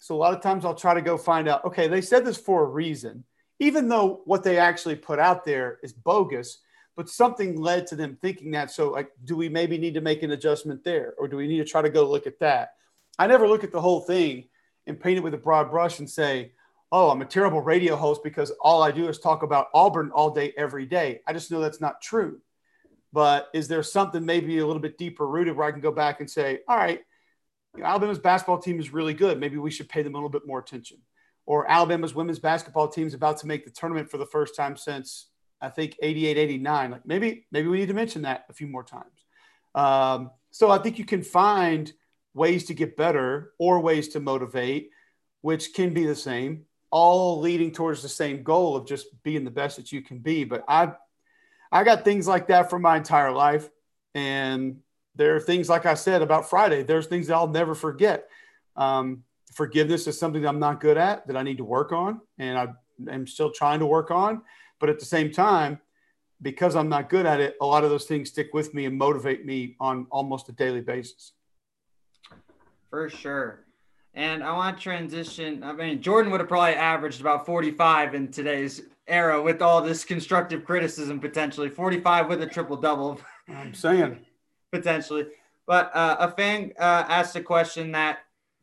So 0.00 0.14
a 0.14 0.18
lot 0.18 0.34
of 0.34 0.42
times 0.42 0.64
I'll 0.64 0.74
try 0.74 0.94
to 0.94 1.00
go 1.00 1.16
find 1.16 1.48
out, 1.48 1.64
okay, 1.64 1.86
they 1.86 2.00
said 2.00 2.24
this 2.24 2.36
for 2.36 2.64
a 2.64 2.68
reason 2.68 3.24
even 3.58 3.88
though 3.88 4.22
what 4.24 4.42
they 4.42 4.58
actually 4.58 4.96
put 4.96 5.18
out 5.18 5.44
there 5.44 5.78
is 5.82 5.92
bogus, 5.92 6.58
but 6.96 7.08
something 7.08 7.60
led 7.60 7.86
to 7.88 7.96
them 7.96 8.16
thinking 8.20 8.50
that. 8.52 8.70
So, 8.70 8.90
like, 8.90 9.10
do 9.24 9.36
we 9.36 9.48
maybe 9.48 9.78
need 9.78 9.94
to 9.94 10.00
make 10.00 10.22
an 10.22 10.32
adjustment 10.32 10.84
there, 10.84 11.14
or 11.18 11.28
do 11.28 11.36
we 11.36 11.46
need 11.46 11.58
to 11.58 11.64
try 11.64 11.82
to 11.82 11.90
go 11.90 12.08
look 12.08 12.26
at 12.26 12.38
that? 12.40 12.74
I 13.18 13.26
never 13.26 13.46
look 13.46 13.64
at 13.64 13.72
the 13.72 13.80
whole 13.80 14.00
thing 14.00 14.48
and 14.86 15.00
paint 15.00 15.18
it 15.18 15.22
with 15.22 15.34
a 15.34 15.38
broad 15.38 15.70
brush 15.70 15.98
and 15.98 16.08
say, 16.08 16.52
oh, 16.92 17.10
I'm 17.10 17.22
a 17.22 17.26
terrible 17.26 17.60
radio 17.60 17.96
host 17.96 18.22
because 18.22 18.50
all 18.60 18.82
I 18.82 18.90
do 18.90 19.08
is 19.08 19.18
talk 19.18 19.42
about 19.42 19.68
Auburn 19.74 20.10
all 20.14 20.30
day, 20.30 20.52
every 20.56 20.86
day. 20.86 21.20
I 21.26 21.32
just 21.32 21.50
know 21.50 21.60
that's 21.60 21.80
not 21.80 22.00
true. 22.00 22.40
But 23.12 23.48
is 23.54 23.68
there 23.68 23.82
something 23.82 24.24
maybe 24.24 24.58
a 24.58 24.66
little 24.66 24.82
bit 24.82 24.98
deeper 24.98 25.26
rooted 25.26 25.56
where 25.56 25.66
I 25.66 25.72
can 25.72 25.80
go 25.80 25.92
back 25.92 26.20
and 26.20 26.30
say, 26.30 26.60
all 26.68 26.76
right, 26.76 27.00
Alabama's 27.82 28.18
basketball 28.18 28.58
team 28.58 28.78
is 28.78 28.92
really 28.92 29.14
good. 29.14 29.40
Maybe 29.40 29.56
we 29.56 29.70
should 29.70 29.88
pay 29.88 30.02
them 30.02 30.14
a 30.14 30.16
little 30.16 30.28
bit 30.28 30.46
more 30.46 30.58
attention 30.58 30.98
or 31.46 31.70
Alabama's 31.70 32.14
women's 32.14 32.38
basketball 32.38 32.88
team 32.88 33.06
is 33.06 33.14
about 33.14 33.38
to 33.38 33.46
make 33.46 33.64
the 33.64 33.70
tournament 33.70 34.10
for 34.10 34.18
the 34.18 34.26
first 34.26 34.56
time 34.56 34.76
since 34.76 35.28
I 35.60 35.68
think 35.68 35.96
88, 36.02 36.36
89. 36.36 36.90
Like 36.90 37.06
maybe, 37.06 37.46
maybe 37.50 37.68
we 37.68 37.78
need 37.78 37.88
to 37.88 37.94
mention 37.94 38.22
that 38.22 38.44
a 38.48 38.52
few 38.52 38.66
more 38.66 38.84
times. 38.84 39.04
Um, 39.74 40.30
so 40.50 40.70
I 40.70 40.78
think 40.78 40.98
you 40.98 41.04
can 41.04 41.22
find 41.22 41.92
ways 42.34 42.64
to 42.64 42.74
get 42.74 42.96
better 42.96 43.52
or 43.58 43.80
ways 43.80 44.08
to 44.08 44.20
motivate, 44.20 44.90
which 45.40 45.72
can 45.72 45.94
be 45.94 46.04
the 46.04 46.14
same, 46.14 46.64
all 46.90 47.40
leading 47.40 47.70
towards 47.72 48.02
the 48.02 48.08
same 48.08 48.42
goal 48.42 48.76
of 48.76 48.86
just 48.86 49.06
being 49.22 49.44
the 49.44 49.50
best 49.50 49.76
that 49.76 49.92
you 49.92 50.02
can 50.02 50.18
be. 50.18 50.44
But 50.44 50.64
I, 50.68 50.92
I 51.72 51.84
got 51.84 52.04
things 52.04 52.28
like 52.28 52.48
that 52.48 52.70
for 52.70 52.78
my 52.78 52.96
entire 52.96 53.32
life. 53.32 53.68
And 54.14 54.80
there 55.14 55.36
are 55.36 55.40
things, 55.40 55.68
like 55.68 55.86
I 55.86 55.94
said 55.94 56.22
about 56.22 56.50
Friday, 56.50 56.82
there's 56.82 57.06
things 57.06 57.28
that 57.28 57.34
I'll 57.34 57.48
never 57.48 57.74
forget. 57.74 58.28
Um, 58.76 59.22
forgiveness 59.52 60.06
is 60.06 60.18
something 60.18 60.42
that 60.42 60.48
I'm 60.48 60.58
not 60.58 60.80
good 60.80 60.96
at 60.96 61.26
that 61.28 61.36
I 61.36 61.42
need 61.42 61.58
to 61.58 61.64
work 61.64 61.92
on, 61.92 62.20
and 62.38 62.58
I 62.58 62.68
am 63.08 63.26
still 63.26 63.50
trying 63.50 63.78
to 63.78 63.86
work 63.86 64.10
on. 64.10 64.42
But 64.80 64.88
at 64.88 64.98
the 64.98 65.04
same 65.04 65.30
time, 65.32 65.80
because 66.42 66.74
I'm 66.76 66.88
not 66.88 67.08
good 67.08 67.26
at 67.26 67.40
it, 67.40 67.56
a 67.60 67.66
lot 67.66 67.84
of 67.84 67.90
those 67.90 68.04
things 68.04 68.28
stick 68.28 68.52
with 68.52 68.74
me 68.74 68.86
and 68.86 68.98
motivate 68.98 69.46
me 69.46 69.76
on 69.78 70.06
almost 70.10 70.48
a 70.48 70.52
daily 70.52 70.80
basis. 70.80 71.32
For 72.94 73.10
sure. 73.10 73.64
And 74.14 74.44
I 74.44 74.52
want 74.52 74.76
to 74.76 74.82
transition. 74.84 75.64
I 75.64 75.72
mean, 75.72 76.00
Jordan 76.00 76.30
would 76.30 76.38
have 76.38 76.48
probably 76.48 76.74
averaged 76.74 77.20
about 77.20 77.44
45 77.44 78.14
in 78.14 78.30
today's 78.30 78.82
era 79.08 79.42
with 79.42 79.60
all 79.62 79.82
this 79.82 80.04
constructive 80.04 80.64
criticism 80.64 81.18
potentially 81.18 81.68
45 81.68 82.28
with 82.28 82.42
a 82.42 82.46
triple 82.46 82.76
double. 82.76 83.20
I'm 83.48 83.74
saying 83.74 84.24
potentially. 84.72 85.26
But 85.66 85.90
uh, 85.92 86.18
a 86.20 86.30
fan 86.30 86.70
uh, 86.78 87.06
asked 87.08 87.34
a 87.34 87.40
question 87.40 87.90
that 87.90 88.20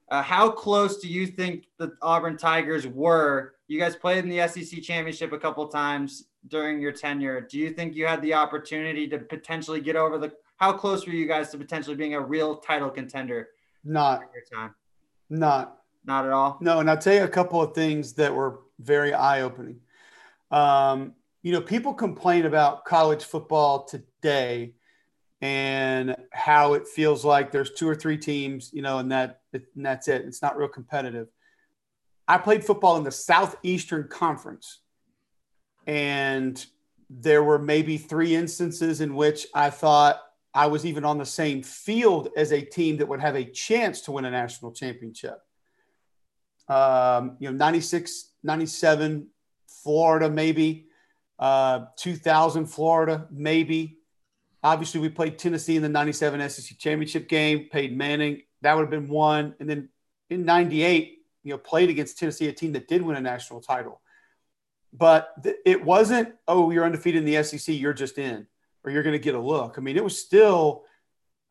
uh, 0.10 0.22
how 0.22 0.50
close 0.50 1.00
do 1.00 1.10
you 1.10 1.28
think 1.28 1.68
the 1.78 1.92
Auburn 2.02 2.38
Tigers 2.38 2.88
were? 2.88 3.56
You 3.68 3.82
guys 3.82 3.98
played 3.98 4.24
in 4.24 4.30
the 4.30 4.48
SEC 4.48 4.82
championship 4.82 5.34
a 5.34 5.38
couple 5.38 5.68
times 5.68 6.28
during 6.48 6.80
your 6.80 6.94
tenure. 6.94 7.42
Do 7.42 7.60
you 7.60 7.72
think 7.72 7.98
you 7.98 8.08
had 8.08 8.22
the 8.22 8.36
opportunity 8.36 9.10
to 9.10 9.20
potentially 9.20 9.82
get 9.82 9.98
over 9.98 10.18
the? 10.18 10.32
How 10.56 10.72
close 10.72 11.06
were 11.06 11.12
you 11.12 11.28
guys 11.28 11.50
to 11.50 11.58
potentially 11.58 11.98
being 11.98 12.14
a 12.14 12.22
real 12.22 12.56
title 12.56 12.90
contender? 12.90 13.50
Not 13.84 14.22
your 14.34 14.44
time. 14.52 14.76
Not. 15.30 15.78
Not 16.06 16.26
at 16.26 16.32
all. 16.32 16.58
No, 16.62 16.80
and 16.80 16.90
I'll 16.90 16.98
tell 16.98 17.14
you 17.14 17.24
a 17.24 17.28
couple 17.28 17.62
of 17.62 17.76
things 17.76 18.14
that 18.14 18.34
were 18.34 18.62
very 18.80 19.14
eye 19.14 19.42
opening. 19.42 19.80
Um, 20.50 21.14
you 21.44 21.52
know, 21.52 21.62
people 21.62 21.94
complain 21.94 22.46
about 22.46 22.86
college 22.86 23.24
football 23.24 23.86
today 23.86 24.74
and 25.42 26.16
how 26.32 26.74
it 26.74 26.88
feels 26.88 27.26
like 27.26 27.52
there's 27.52 27.72
two 27.72 27.88
or 27.88 27.96
three 27.96 28.18
teams, 28.18 28.72
you 28.74 28.82
know, 28.82 29.00
and 29.00 29.12
that 29.12 29.42
and 29.54 29.64
that's 29.76 30.08
it. 30.08 30.24
It's 30.26 30.42
not 30.42 30.58
real 30.58 30.68
competitive. 30.68 31.28
I 32.28 32.38
played 32.38 32.64
football 32.64 32.98
in 32.98 33.04
the 33.04 33.12
Southeastern 33.12 34.08
Conference, 34.08 34.80
and 35.88 36.64
there 37.10 37.44
were 37.44 37.60
maybe 37.60 37.98
three 37.98 38.36
instances 38.36 39.02
in 39.02 39.16
which 39.16 39.48
I 39.54 39.70
thought 39.70 40.22
I 40.54 40.68
was 40.68 40.86
even 40.86 41.06
on 41.06 41.18
the 41.18 41.26
same 41.26 41.64
field 41.64 42.30
as 42.36 42.52
a 42.52 42.62
team 42.62 42.98
that 42.98 43.08
would 43.08 43.22
have 43.22 43.36
a 43.36 43.46
chance 43.46 44.02
to 44.02 44.12
win 44.12 44.26
a 44.26 44.32
national 44.32 44.72
championship. 44.74 45.40
Um, 46.68 47.38
you 47.40 47.50
know, 47.50 47.58
96, 47.58 48.32
97, 48.44 49.28
Florida, 49.84 50.30
maybe. 50.30 50.88
Uh, 51.40 51.86
2000, 51.98 52.68
Florida, 52.68 53.28
maybe. 53.32 53.98
Obviously, 54.64 55.02
we 55.02 55.10
played 55.10 55.40
Tennessee 55.40 55.76
in 55.76 55.82
the 55.82 55.90
97 55.90 56.50
SEC 56.50 56.78
championship 56.78 57.28
game, 57.28 57.68
Peyton 57.72 57.98
Manning. 57.98 58.44
That 58.62 58.76
would 58.76 58.84
have 58.84 58.92
been 58.92 59.08
one. 59.08 59.56
And 59.60 59.70
then 59.70 59.90
in 60.30 60.46
98, 60.46 61.18
you 61.44 61.52
know, 61.52 61.58
played 61.58 61.90
against 61.90 62.20
Tennessee, 62.20 62.48
a 62.48 62.54
team 62.54 62.74
that 62.74 62.88
did 62.88 63.02
win 63.02 63.18
a 63.18 63.22
national 63.22 63.62
title. 63.62 64.02
But 64.94 65.30
th- 65.42 65.56
it 65.66 65.84
wasn't, 65.84 66.36
oh, 66.48 66.70
you're 66.70 66.86
undefeated 66.86 67.26
in 67.26 67.26
the 67.26 67.44
SEC, 67.44 67.74
you're 67.76 67.94
just 67.94 68.18
in, 68.18 68.46
or 68.84 68.92
you're 68.92 69.04
going 69.04 69.14
to 69.14 69.20
get 69.20 69.36
a 69.36 69.40
look. 69.40 69.76
I 69.78 69.82
mean, 69.82 69.98
it 69.98 70.04
was 70.04 70.18
still, 70.18 70.84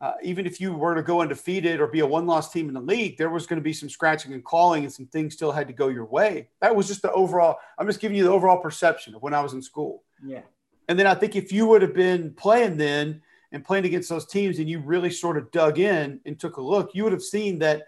uh, 0.01 0.15
even 0.23 0.47
if 0.47 0.61
you 0.61 0.73
were 0.73 0.95
to 0.95 1.03
go 1.03 1.21
undefeated 1.21 1.81
or 1.81 1.87
be 1.87 2.01
a 2.01 2.07
one 2.07 2.27
loss 2.27 2.53
team 2.53 2.69
in 2.69 2.75
the 2.75 2.81
league, 2.81 3.19
there 3.19 3.31
was 3.31 3.47
going 3.47 3.59
to 3.59 3.63
be 3.63 3.73
some 3.73 3.89
scratching 3.89 4.33
and 4.33 4.45
clawing 4.45 4.85
and 4.85 4.93
some 4.93 5.07
things 5.07 5.35
still 5.35 5.53
had 5.53 5.67
to 5.69 5.73
go 5.73 5.89
your 5.89 6.07
way. 6.07 6.49
That 6.61 6.75
was 6.75 6.89
just 6.89 7.03
the 7.03 7.13
overall, 7.13 7.59
I'm 7.79 7.87
just 7.87 8.01
giving 8.01 8.17
you 8.17 8.25
the 8.25 8.31
overall 8.31 8.59
perception 8.59 9.15
of 9.15 9.23
when 9.23 9.35
I 9.35 9.41
was 9.41 9.53
in 9.53 9.63
school. 9.63 10.03
Yeah. 10.25 10.43
And 10.89 10.99
then 10.99 11.07
I 11.07 11.15
think 11.15 11.37
if 11.37 11.53
you 11.53 11.67
would 11.67 11.83
have 11.83 11.95
been 11.95 12.33
playing 12.35 12.77
then 12.77 13.23
and 13.53 13.65
playing 13.65 13.85
against 13.85 14.09
those 14.09 14.27
teams 14.27 14.59
and 14.59 14.69
you 14.69 14.81
really 14.81 15.11
sort 15.11 15.37
of 15.37 15.51
dug 15.53 15.79
in 15.79 16.21
and 16.25 16.39
took 16.39 16.57
a 16.57 16.63
look, 16.63 16.95
you 16.95 17.05
would 17.05 17.13
have 17.13 17.23
seen 17.23 17.61
that 17.61 17.85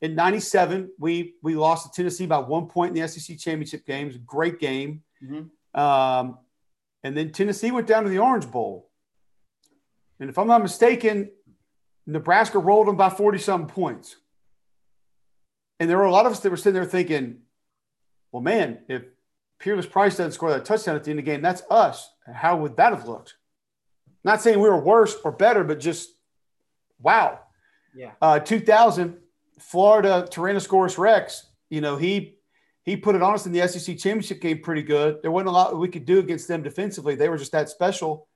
in 0.00 0.14
97, 0.14 0.90
we, 0.98 1.34
we 1.42 1.56
lost 1.56 1.86
to 1.86 1.90
Tennessee 1.90 2.26
by 2.26 2.38
one 2.38 2.66
point 2.66 2.96
in 2.96 3.02
the 3.02 3.08
SEC 3.08 3.38
championship 3.38 3.86
games. 3.86 4.16
Great 4.18 4.60
game. 4.60 5.02
Mm-hmm. 5.24 5.80
Um, 5.80 6.38
and 7.06 7.16
then 7.16 7.30
Tennessee 7.30 7.70
went 7.70 7.86
down 7.86 8.02
to 8.02 8.10
the 8.10 8.18
Orange 8.18 8.50
Bowl. 8.50 8.90
And 10.18 10.28
if 10.28 10.36
I'm 10.38 10.48
not 10.48 10.60
mistaken, 10.60 11.30
Nebraska 12.04 12.58
rolled 12.58 12.88
them 12.88 12.96
by 12.96 13.10
40 13.10 13.38
something 13.38 13.72
points. 13.72 14.16
And 15.78 15.88
there 15.88 15.98
were 15.98 16.06
a 16.06 16.10
lot 16.10 16.26
of 16.26 16.32
us 16.32 16.40
that 16.40 16.50
were 16.50 16.56
sitting 16.56 16.74
there 16.74 16.84
thinking, 16.84 17.42
well, 18.32 18.42
man, 18.42 18.80
if 18.88 19.04
Peerless 19.60 19.86
Price 19.86 20.16
doesn't 20.16 20.32
score 20.32 20.50
that 20.50 20.64
touchdown 20.64 20.96
at 20.96 21.04
the 21.04 21.12
end 21.12 21.20
of 21.20 21.24
the 21.24 21.30
game, 21.30 21.42
that's 21.42 21.62
us. 21.70 22.10
How 22.26 22.56
would 22.56 22.76
that 22.76 22.92
have 22.92 23.06
looked? 23.06 23.36
Not 24.24 24.42
saying 24.42 24.58
we 24.58 24.68
were 24.68 24.82
worse 24.82 25.14
or 25.22 25.30
better, 25.30 25.62
but 25.62 25.78
just 25.78 26.10
wow. 26.98 27.38
Yeah. 27.94 28.14
Uh, 28.20 28.40
2000, 28.40 29.16
Florida 29.60 30.26
Tyrannosaurus 30.28 30.98
Rex, 30.98 31.46
you 31.70 31.80
know, 31.80 31.96
he 31.96 32.35
he 32.86 32.96
put 32.96 33.16
it 33.16 33.22
on 33.22 33.34
us 33.34 33.44
in 33.46 33.52
the 33.52 33.66
SEC 33.66 33.98
championship 33.98 34.40
game 34.40 34.60
pretty 34.60 34.82
good. 34.82 35.20
There 35.20 35.32
wasn't 35.32 35.48
a 35.48 35.52
lot 35.52 35.76
we 35.76 35.88
could 35.88 36.06
do 36.06 36.20
against 36.20 36.46
them 36.46 36.62
defensively. 36.62 37.16
They 37.16 37.28
were 37.28 37.36
just 37.36 37.52
that 37.52 37.68
special. 37.68 38.28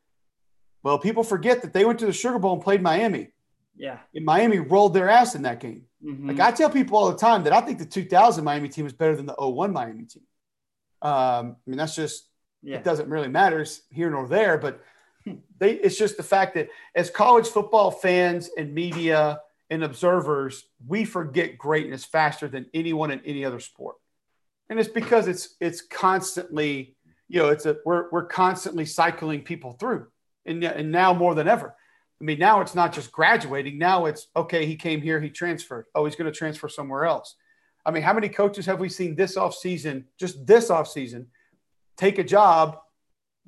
Well, 0.83 0.99
people 0.99 1.23
forget 1.23 1.63
that 1.63 1.73
they 1.73 1.85
went 1.85 2.01
to 2.01 2.07
the 2.07 2.13
Sugar 2.13 2.41
Bowl 2.41 2.55
and 2.55 2.63
played 2.63 2.83
Miami. 2.83 3.29
Yeah. 3.77 3.99
And 4.13 4.25
Miami 4.25 4.59
rolled 4.59 4.93
their 4.93 5.09
ass 5.09 5.37
in 5.37 5.43
that 5.43 5.61
game. 5.61 5.85
Mm-hmm. 6.05 6.31
Like 6.31 6.41
I 6.41 6.51
tell 6.51 6.69
people 6.69 6.99
all 6.99 7.11
the 7.11 7.17
time 7.17 7.45
that 7.45 7.53
I 7.53 7.61
think 7.61 7.79
the 7.79 7.87
2000 7.87 8.43
Miami 8.43 8.69
team 8.69 8.87
is 8.87 8.93
better 8.93 9.15
than 9.15 9.27
the 9.27 9.35
01 9.35 9.73
Miami 9.73 10.05
team. 10.05 10.25
Um, 11.01 11.57
I 11.57 11.71
mean, 11.71 11.79
that's 11.79 11.95
just 11.95 12.29
yeah. 12.63 12.77
it 12.77 12.85
doesn't 12.85 13.09
really 13.09 13.29
matter 13.29 13.65
here 13.91 14.11
nor 14.11 14.27
there, 14.27 14.59
but 14.59 14.83
they 15.59 15.75
it's 15.75 15.97
just 15.97 16.17
the 16.17 16.23
fact 16.25 16.55
that 16.55 16.69
as 16.95 17.09
college 17.09 17.47
football 17.47 17.91
fans 17.91 18.51
and 18.59 18.75
media 18.75 19.41
and 19.71 19.85
observers, 19.85 20.65
we 20.87 21.05
forget 21.05 21.57
greatness 21.57 22.05
faster 22.05 22.49
than 22.49 22.67
anyone 22.75 23.13
in 23.13 23.21
any 23.25 23.45
other 23.45 23.61
sport. 23.61 23.97
And 24.71 24.81
it's 24.81 24.89
because 24.89 25.29
it's 25.29 25.57
it's 25.61 25.83
constantly, 25.83 26.97
you 27.29 27.43
know, 27.43 27.49
it's 27.49 27.67
a 27.67 27.77
we're 27.85 28.09
we're 28.11 28.25
constantly 28.27 28.87
cycling 28.87 29.43
people 29.43 29.73
through. 29.73 30.07
And, 30.47 30.65
and 30.65 30.91
now 30.91 31.13
more 31.13 31.35
than 31.35 31.49
ever. 31.49 31.75
I 32.21 32.25
mean, 32.25 32.39
now 32.39 32.61
it's 32.63 32.75
not 32.75 32.95
just 32.95 33.13
graduating. 33.13 33.77
Now 33.77 34.07
it's 34.07 34.29
okay, 34.35 34.65
he 34.65 34.77
came 34.77 35.03
here, 35.03 35.21
he 35.21 35.29
transferred. 35.29 35.87
Oh, 35.95 36.07
he's 36.07 36.17
going 36.17 36.33
to 36.33 36.37
transfer 36.37 36.69
somewhere 36.69 37.05
else. 37.05 37.37
I 37.85 37.91
mean, 37.91 38.03
how 38.03 38.13
many 38.13 38.29
coaches 38.29 38.67
have 38.67 38.81
we 38.81 38.89
seen 38.89 39.15
this 39.15 39.37
off 39.37 39.55
season, 39.55 40.07
just 40.19 40.47
this 40.47 40.71
off 40.71 40.89
season, 40.89 41.29
take 41.97 42.19
a 42.19 42.25
job, 42.25 42.79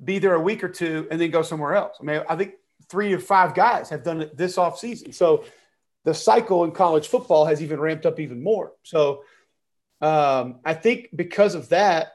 be 0.03 0.19
there 0.19 0.33
a 0.33 0.41
week 0.41 0.63
or 0.63 0.69
two, 0.69 1.07
and 1.09 1.19
then 1.21 1.31
go 1.31 1.41
somewhere 1.41 1.75
else? 1.75 1.97
I 2.01 2.03
mean, 2.03 2.21
I 2.27 2.35
think 2.35 2.53
three 2.89 3.13
or 3.13 3.19
five 3.19 3.53
guys 3.53 3.89
have 3.89 4.03
done 4.03 4.21
it 4.21 4.35
this 4.35 4.57
off 4.57 4.79
season. 4.79 5.13
So 5.13 5.45
the 6.03 6.13
cycle 6.13 6.63
in 6.63 6.71
college 6.71 7.07
football 7.07 7.45
has 7.45 7.61
even 7.61 7.79
ramped 7.79 8.05
up 8.05 8.19
even 8.19 8.43
more. 8.43 8.73
So 8.83 9.23
um, 10.03 10.59
I 10.65 10.73
think 10.73 11.09
because 11.15 11.55
of 11.55 11.69
that, 11.69 12.13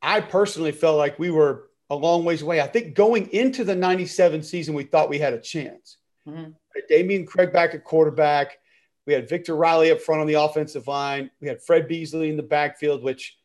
I 0.00 0.20
personally 0.20 0.72
felt 0.72 0.96
like 0.96 1.18
we 1.18 1.30
were 1.30 1.68
a 1.90 1.94
long 1.94 2.24
ways 2.24 2.40
away. 2.40 2.62
I 2.62 2.66
think 2.66 2.94
going 2.94 3.30
into 3.30 3.62
the 3.62 3.74
97 3.74 4.42
season, 4.42 4.74
we 4.74 4.84
thought 4.84 5.10
we 5.10 5.18
had 5.18 5.34
a 5.34 5.40
chance. 5.40 5.98
Mm-hmm. 6.26 6.52
Dameyune 6.90 7.26
Craig 7.26 7.52
back 7.52 7.74
at 7.74 7.84
quarterback. 7.84 8.58
We 9.06 9.12
had 9.12 9.28
Victor 9.28 9.54
Riley 9.54 9.90
up 9.90 10.00
front 10.00 10.22
on 10.22 10.26
the 10.26 10.34
offensive 10.34 10.88
line. 10.88 11.30
We 11.42 11.48
had 11.48 11.62
Fred 11.62 11.88
Beasley 11.88 12.30
in 12.30 12.38
the 12.38 12.42
backfield, 12.42 13.02
which 13.02 13.36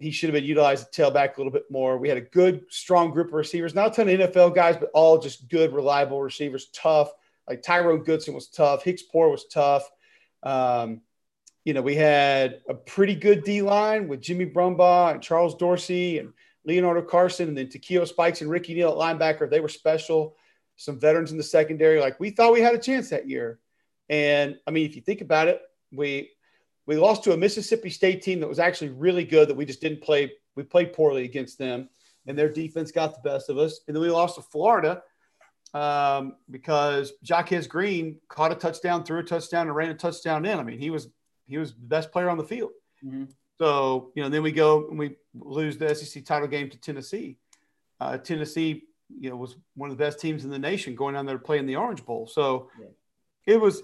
he 0.00 0.10
should 0.10 0.28
have 0.28 0.34
been 0.34 0.44
utilized 0.44 0.92
to 0.92 1.02
tailback 1.02 1.36
a 1.36 1.38
little 1.38 1.52
bit 1.52 1.70
more. 1.70 1.98
We 1.98 2.08
had 2.08 2.18
a 2.18 2.22
good, 2.22 2.64
strong 2.70 3.12
group 3.12 3.28
of 3.28 3.34
receivers, 3.34 3.72
not 3.72 3.92
a 3.92 4.04
ton 4.04 4.08
of 4.08 4.32
NFL 4.32 4.52
guys, 4.52 4.76
but 4.76 4.90
all 4.94 5.18
just 5.18 5.48
good, 5.48 5.72
reliable 5.72 6.20
receivers, 6.20 6.70
tough. 6.74 7.12
Like 7.48 7.62
Tyrone 7.62 8.02
Goodson 8.02 8.34
was 8.34 8.48
tough. 8.48 8.82
Hicks 8.82 9.02
Poor 9.02 9.28
was 9.28 9.46
tough. 9.46 9.88
Um, 10.42 11.02
you 11.66 11.74
know, 11.74 11.82
we 11.82 11.96
had 11.96 12.60
a 12.68 12.74
pretty 12.74 13.16
good 13.16 13.42
D 13.42 13.60
line 13.60 14.06
with 14.06 14.20
Jimmy 14.20 14.46
Brumbaugh 14.46 15.12
and 15.12 15.20
Charles 15.20 15.56
Dorsey 15.56 16.20
and 16.20 16.32
Leonardo 16.64 17.02
Carson, 17.02 17.48
and 17.48 17.58
then 17.58 17.68
Takeo 17.68 18.04
Spikes 18.04 18.40
and 18.40 18.48
Ricky 18.48 18.72
Neal 18.72 18.90
at 18.90 18.96
linebacker. 18.96 19.50
They 19.50 19.58
were 19.58 19.68
special. 19.68 20.36
Some 20.76 21.00
veterans 21.00 21.32
in 21.32 21.38
the 21.38 21.42
secondary. 21.42 22.00
Like 22.00 22.20
we 22.20 22.30
thought 22.30 22.52
we 22.52 22.60
had 22.60 22.76
a 22.76 22.78
chance 22.78 23.10
that 23.10 23.28
year. 23.28 23.58
And 24.08 24.56
I 24.64 24.70
mean, 24.70 24.86
if 24.86 24.94
you 24.94 25.02
think 25.02 25.22
about 25.22 25.48
it, 25.48 25.60
we 25.90 26.30
we 26.86 26.94
lost 26.94 27.24
to 27.24 27.32
a 27.32 27.36
Mississippi 27.36 27.90
State 27.90 28.22
team 28.22 28.38
that 28.40 28.48
was 28.48 28.60
actually 28.60 28.90
really 28.90 29.24
good 29.24 29.48
that 29.48 29.56
we 29.56 29.64
just 29.64 29.80
didn't 29.80 30.02
play. 30.02 30.30
We 30.54 30.62
played 30.62 30.92
poorly 30.92 31.24
against 31.24 31.58
them, 31.58 31.88
and 32.28 32.38
their 32.38 32.48
defense 32.48 32.92
got 32.92 33.12
the 33.12 33.28
best 33.28 33.50
of 33.50 33.58
us. 33.58 33.80
And 33.88 33.96
then 33.96 34.02
we 34.02 34.10
lost 34.10 34.36
to 34.36 34.42
Florida 34.42 35.02
um, 35.74 36.36
because 36.48 37.14
Jaquez 37.22 37.66
Green 37.66 38.20
caught 38.28 38.52
a 38.52 38.54
touchdown, 38.54 39.02
threw 39.02 39.18
a 39.18 39.24
touchdown, 39.24 39.66
and 39.66 39.74
ran 39.74 39.90
a 39.90 39.94
touchdown 39.94 40.46
in. 40.46 40.60
I 40.60 40.62
mean, 40.62 40.78
he 40.78 40.90
was 40.90 41.08
he 41.46 41.58
was 41.58 41.74
the 41.74 41.80
best 41.80 42.12
player 42.12 42.28
on 42.28 42.38
the 42.38 42.44
field. 42.44 42.72
Mm-hmm. 43.04 43.24
So 43.58 44.12
you 44.14 44.22
know, 44.22 44.28
then 44.28 44.42
we 44.42 44.52
go 44.52 44.88
and 44.88 44.98
we 44.98 45.16
lose 45.34 45.78
the 45.78 45.94
SEC 45.94 46.24
title 46.24 46.48
game 46.48 46.70
to 46.70 46.78
Tennessee. 46.78 47.38
Uh, 48.00 48.18
Tennessee, 48.18 48.84
you 49.08 49.30
know, 49.30 49.36
was 49.36 49.56
one 49.74 49.90
of 49.90 49.96
the 49.96 50.04
best 50.04 50.20
teams 50.20 50.44
in 50.44 50.50
the 50.50 50.58
nation 50.58 50.94
going 50.94 51.14
down 51.14 51.26
there 51.26 51.38
to 51.38 51.42
play 51.42 51.58
in 51.58 51.66
the 51.66 51.76
Orange 51.76 52.04
Bowl. 52.04 52.26
So 52.26 52.70
yeah. 52.80 53.54
it 53.54 53.60
was 53.60 53.82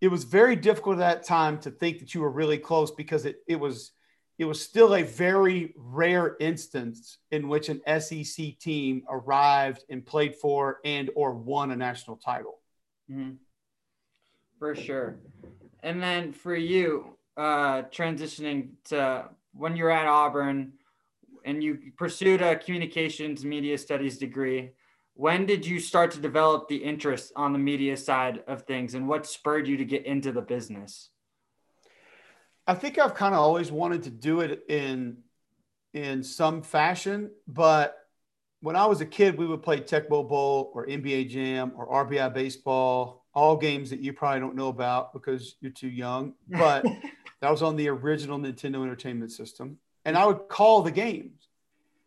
it 0.00 0.08
was 0.08 0.24
very 0.24 0.56
difficult 0.56 0.96
at 0.96 1.00
that 1.00 1.24
time 1.24 1.58
to 1.60 1.70
think 1.70 1.98
that 1.98 2.14
you 2.14 2.20
were 2.20 2.30
really 2.30 2.58
close 2.58 2.90
because 2.90 3.24
it, 3.24 3.42
it 3.46 3.56
was 3.56 3.92
it 4.38 4.44
was 4.44 4.62
still 4.62 4.94
a 4.94 5.02
very 5.02 5.74
rare 5.76 6.36
instance 6.38 7.18
in 7.32 7.48
which 7.48 7.68
an 7.68 7.80
SEC 8.00 8.56
team 8.58 9.02
arrived 9.10 9.84
and 9.90 10.06
played 10.06 10.36
for 10.36 10.78
and 10.84 11.10
or 11.16 11.32
won 11.32 11.72
a 11.72 11.76
national 11.76 12.16
title. 12.16 12.60
Mm-hmm. 13.10 13.32
For 14.60 14.76
sure. 14.76 15.18
And 15.82 16.02
then 16.02 16.32
for 16.32 16.54
you, 16.54 17.16
uh, 17.36 17.82
transitioning 17.82 18.70
to 18.86 19.28
when 19.52 19.76
you're 19.76 19.90
at 19.90 20.06
Auburn 20.06 20.72
and 21.44 21.62
you 21.62 21.78
pursued 21.96 22.42
a 22.42 22.56
communications 22.56 23.44
media 23.44 23.78
studies 23.78 24.18
degree, 24.18 24.72
when 25.14 25.46
did 25.46 25.66
you 25.66 25.80
start 25.80 26.10
to 26.12 26.20
develop 26.20 26.68
the 26.68 26.76
interest 26.76 27.32
on 27.36 27.52
the 27.52 27.58
media 27.58 27.96
side 27.96 28.42
of 28.46 28.62
things 28.62 28.94
and 28.94 29.08
what 29.08 29.26
spurred 29.26 29.66
you 29.66 29.76
to 29.76 29.84
get 29.84 30.06
into 30.06 30.32
the 30.32 30.42
business? 30.42 31.10
I 32.66 32.74
think 32.74 32.98
I've 32.98 33.14
kind 33.14 33.34
of 33.34 33.40
always 33.40 33.72
wanted 33.72 34.02
to 34.04 34.10
do 34.10 34.40
it 34.40 34.64
in 34.68 35.18
in 35.94 36.22
some 36.22 36.62
fashion, 36.62 37.30
but 37.46 37.96
when 38.60 38.76
I 38.76 38.86
was 38.86 39.00
a 39.00 39.06
kid, 39.06 39.38
we 39.38 39.46
would 39.46 39.62
play 39.62 39.80
Tecmo 39.80 40.28
Bowl 40.28 40.70
or 40.74 40.86
NBA 40.86 41.30
Jam 41.30 41.72
or 41.76 42.04
RBI 42.04 42.32
baseball, 42.34 43.17
all 43.38 43.56
games 43.56 43.88
that 43.90 44.00
you 44.00 44.12
probably 44.12 44.40
don't 44.40 44.56
know 44.56 44.66
about 44.66 45.12
because 45.12 45.54
you're 45.60 45.70
too 45.70 45.88
young. 45.88 46.34
But 46.48 46.84
that 47.40 47.50
was 47.50 47.62
on 47.62 47.76
the 47.76 47.88
original 47.88 48.36
Nintendo 48.36 48.82
Entertainment 48.82 49.30
System. 49.30 49.78
And 50.04 50.16
I 50.18 50.26
would 50.26 50.48
call 50.48 50.82
the 50.82 50.90
games. 50.90 51.46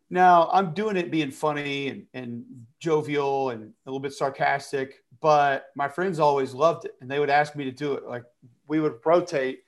Now 0.10 0.50
I'm 0.52 0.74
doing 0.74 0.98
it 0.98 1.10
being 1.10 1.32
funny 1.32 1.88
and, 1.88 2.06
and 2.14 2.44
jovial 2.80 3.52
and 3.52 3.64
a 3.64 3.90
little 3.90 4.02
bit 4.02 4.12
sarcastic, 4.12 5.06
but 5.22 5.68
my 5.74 5.88
friends 5.88 6.20
always 6.20 6.54
loved 6.54 6.84
it 6.84 6.96
and 7.00 7.10
they 7.10 7.18
would 7.18 7.30
ask 7.30 7.56
me 7.56 7.64
to 7.64 7.72
do 7.72 7.94
it. 7.94 8.06
Like 8.06 8.26
we 8.68 8.82
would 8.82 8.96
rotate. 9.06 9.62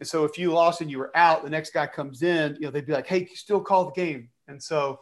And 0.00 0.08
so 0.08 0.24
if 0.24 0.38
you 0.38 0.50
lost 0.50 0.80
and 0.80 0.90
you 0.90 0.98
were 0.98 1.14
out, 1.14 1.44
the 1.44 1.50
next 1.50 1.74
guy 1.74 1.86
comes 1.86 2.22
in, 2.22 2.54
you 2.54 2.62
know, 2.62 2.70
they'd 2.70 2.86
be 2.86 2.94
like, 2.94 3.06
Hey, 3.06 3.28
you 3.28 3.36
still 3.36 3.60
call 3.60 3.84
the 3.84 3.92
game. 3.92 4.30
And 4.48 4.62
so 4.62 5.00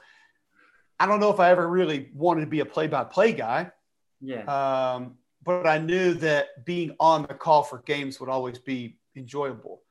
I 0.99 1.07
don't 1.07 1.21
know 1.21 1.31
if 1.31 1.39
I 1.39 1.51
ever 1.51 1.69
really 1.69 2.11
wanted 2.13 2.41
to 2.41 2.49
be 2.49 2.61
a 2.61 2.67
play 2.67 2.89
by 2.89 3.05
play 3.05 3.33
guy. 3.33 3.71
Yeah. 4.21 4.43
Um, 4.43 5.17
but 5.45 5.67
I 5.67 5.79
knew 5.79 6.15
that 6.15 6.65
being 6.65 6.95
on 7.01 7.23
the 7.23 7.35
call 7.35 7.63
for 7.63 7.79
games 7.79 8.21
would 8.21 8.29
always 8.29 8.59
be 8.59 8.99
enjoyable. 9.17 9.83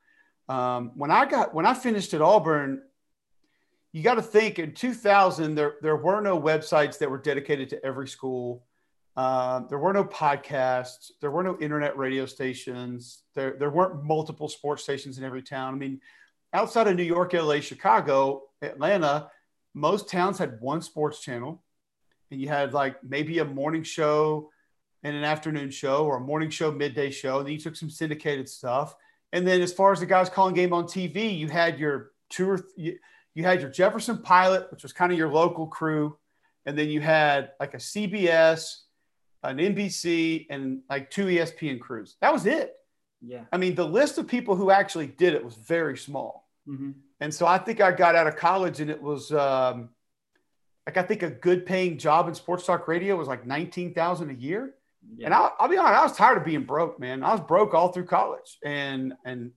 Um, 0.48 0.92
when 0.96 1.10
I 1.10 1.26
got 1.26 1.54
when 1.54 1.66
I 1.66 1.74
finished 1.74 2.14
at 2.14 2.22
Auburn, 2.22 2.82
you 3.92 4.02
got 4.02 4.14
to 4.14 4.22
think 4.22 4.58
in 4.58 4.72
2000 4.72 5.54
there 5.54 5.74
there 5.82 5.96
were 5.96 6.20
no 6.20 6.40
websites 6.40 6.98
that 6.98 7.10
were 7.10 7.18
dedicated 7.18 7.70
to 7.70 7.84
every 7.84 8.08
school. 8.08 8.64
Um, 9.16 9.66
there 9.68 9.78
were 9.78 9.92
no 9.92 10.04
podcasts. 10.04 11.10
There 11.20 11.30
were 11.30 11.42
no 11.42 11.58
internet 11.60 11.96
radio 11.96 12.26
stations. 12.26 13.22
There 13.34 13.56
there 13.58 13.70
weren't 13.70 14.04
multiple 14.04 14.48
sports 14.48 14.82
stations 14.82 15.18
in 15.18 15.24
every 15.24 15.42
town. 15.42 15.74
I 15.74 15.76
mean, 15.76 16.00
outside 16.52 16.86
of 16.86 16.96
New 16.96 17.02
York, 17.02 17.32
LA, 17.32 17.60
Chicago, 17.60 18.42
Atlanta, 18.62 19.30
most 19.74 20.08
towns 20.08 20.38
had 20.38 20.60
one 20.60 20.82
sports 20.82 21.20
channel 21.20 21.62
and 22.30 22.40
you 22.40 22.48
had 22.48 22.72
like 22.72 23.02
maybe 23.04 23.38
a 23.38 23.44
morning 23.44 23.82
show 23.82 24.50
and 25.02 25.16
an 25.16 25.24
afternoon 25.24 25.70
show 25.70 26.04
or 26.04 26.16
a 26.16 26.20
morning 26.20 26.50
show 26.50 26.70
midday 26.70 27.10
show 27.10 27.38
and 27.38 27.46
then 27.46 27.52
you 27.54 27.58
took 27.58 27.76
some 27.76 27.90
syndicated 27.90 28.48
stuff. 28.48 28.94
And 29.32 29.46
then 29.46 29.60
as 29.60 29.72
far 29.72 29.92
as 29.92 30.00
the 30.00 30.06
guys 30.06 30.28
calling 30.28 30.54
game 30.54 30.72
on 30.72 30.84
tv 30.84 31.36
you 31.36 31.48
had 31.48 31.78
your 31.78 32.12
two 32.28 32.50
or 32.50 32.58
th- 32.58 32.98
you 33.34 33.44
had 33.44 33.60
your 33.60 33.70
jefferson 33.70 34.18
pilot 34.18 34.70
which 34.70 34.82
was 34.82 34.92
kind 34.92 35.12
of 35.12 35.18
your 35.18 35.32
local 35.32 35.66
crew. 35.66 36.16
And 36.66 36.78
then 36.78 36.88
you 36.88 37.00
had 37.00 37.52
like 37.58 37.74
a 37.74 37.78
cbs 37.78 38.82
an 39.42 39.56
nbc 39.56 40.46
and 40.50 40.80
like 40.90 41.10
two 41.10 41.26
espn 41.26 41.80
crews. 41.80 42.16
That 42.20 42.32
was 42.32 42.46
it. 42.46 42.76
Yeah. 43.22 43.44
I 43.52 43.56
mean 43.56 43.74
the 43.74 43.86
list 43.86 44.18
of 44.18 44.26
people 44.26 44.56
who 44.56 44.70
actually 44.70 45.06
did 45.06 45.34
it 45.34 45.44
was 45.44 45.54
very 45.54 45.96
small. 45.96 46.48
Mm-hmm. 46.68 46.90
and 47.20 47.34
so 47.34 47.46
I 47.46 47.56
think 47.58 47.80
I 47.80 47.90
got 47.90 48.14
out 48.14 48.26
of 48.26 48.36
college 48.36 48.80
and 48.80 48.90
it 48.90 49.02
was 49.02 49.32
um, 49.32 49.88
like 50.86 50.96
I 50.96 51.02
think 51.02 51.22
a 51.22 51.30
good 51.30 51.66
paying 51.66 51.98
job 51.98 52.28
in 52.28 52.34
sports 52.34 52.66
talk 52.66 52.88
radio 52.88 53.16
was 53.16 53.28
like 53.28 53.46
19,000 53.46 54.30
a 54.30 54.34
year. 54.34 54.74
Yeah. 55.16 55.26
And 55.26 55.34
I'll, 55.34 55.54
I'll 55.58 55.68
be 55.68 55.76
honest, 55.76 56.00
I 56.00 56.02
was 56.02 56.16
tired 56.16 56.38
of 56.38 56.44
being 56.44 56.64
broke, 56.64 57.00
man. 57.00 57.22
I 57.22 57.32
was 57.32 57.40
broke 57.40 57.74
all 57.74 57.92
through 57.92 58.06
college. 58.06 58.58
And 58.64 59.14
and 59.24 59.52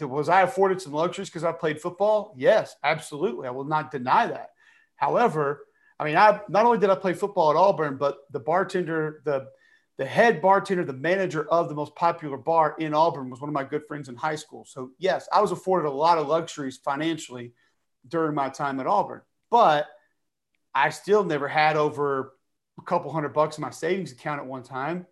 was 0.00 0.28
I 0.28 0.42
afforded 0.42 0.80
some 0.80 0.92
luxuries 0.92 1.28
because 1.28 1.44
I 1.44 1.52
played 1.52 1.80
football? 1.80 2.34
Yes, 2.36 2.76
absolutely. 2.84 3.48
I 3.48 3.50
will 3.50 3.64
not 3.64 3.90
deny 3.90 4.26
that. 4.26 4.50
However, 4.96 5.66
I 5.98 6.04
mean, 6.04 6.16
I 6.16 6.40
not 6.48 6.66
only 6.66 6.78
did 6.78 6.90
I 6.90 6.94
play 6.94 7.14
football 7.14 7.50
at 7.50 7.56
Auburn, 7.56 7.96
but 7.96 8.18
the 8.30 8.40
bartender, 8.40 9.22
the 9.24 9.48
the 9.98 10.04
head 10.04 10.42
bartender, 10.42 10.84
the 10.84 10.92
manager 10.92 11.48
of 11.48 11.70
the 11.70 11.74
most 11.74 11.94
popular 11.94 12.36
bar 12.36 12.76
in 12.78 12.92
Auburn 12.92 13.30
was 13.30 13.40
one 13.40 13.48
of 13.48 13.54
my 13.54 13.64
good 13.64 13.86
friends 13.86 14.10
in 14.10 14.14
high 14.14 14.36
school. 14.36 14.66
So, 14.66 14.90
yes, 14.98 15.26
I 15.32 15.40
was 15.40 15.52
afforded 15.52 15.88
a 15.88 15.90
lot 15.90 16.18
of 16.18 16.28
luxuries 16.28 16.76
financially 16.76 17.54
during 18.06 18.34
my 18.34 18.50
time 18.50 18.78
at 18.78 18.86
Auburn, 18.86 19.22
but 19.50 19.86
I 20.74 20.90
still 20.90 21.24
never 21.24 21.48
had 21.48 21.78
over 21.78 22.34
a 22.78 22.82
couple 22.82 23.12
hundred 23.12 23.30
bucks 23.30 23.58
in 23.58 23.62
my 23.62 23.70
savings 23.70 24.12
account 24.12 24.40
at 24.40 24.46
one 24.46 24.62
time. 24.62 25.06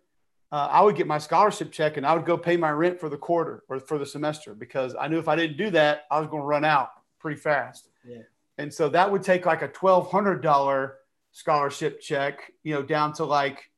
Uh, 0.51 0.67
I 0.71 0.81
would 0.81 0.95
get 0.95 1.07
my 1.07 1.17
scholarship 1.17 1.71
check 1.71 1.97
and 1.97 2.05
I 2.05 2.13
would 2.15 2.25
go 2.25 2.37
pay 2.37 2.55
my 2.55 2.69
rent 2.71 2.99
for 2.99 3.09
the 3.09 3.17
quarter 3.17 3.63
or 3.67 3.79
for 3.79 3.97
the 3.97 4.05
semester 4.05 4.53
because 4.53 4.95
I 4.99 5.07
knew 5.07 5.19
if 5.19 5.27
I 5.27 5.35
didn't 5.35 5.57
do 5.57 5.69
that, 5.71 6.05
I 6.11 6.19
was 6.19 6.29
going 6.29 6.43
to 6.43 6.47
run 6.47 6.63
out 6.63 6.91
pretty 7.19 7.39
fast. 7.39 7.89
Yeah. 8.07 8.21
And 8.57 8.73
so 8.73 8.87
that 8.89 9.11
would 9.11 9.23
take 9.23 9.45
like 9.45 9.63
a 9.63 9.67
$1,200 9.67 10.91
scholarship 11.31 11.99
check, 11.99 12.51
you 12.63 12.73
know, 12.73 12.81
down 12.81 13.11
to 13.13 13.25
like 13.25 13.69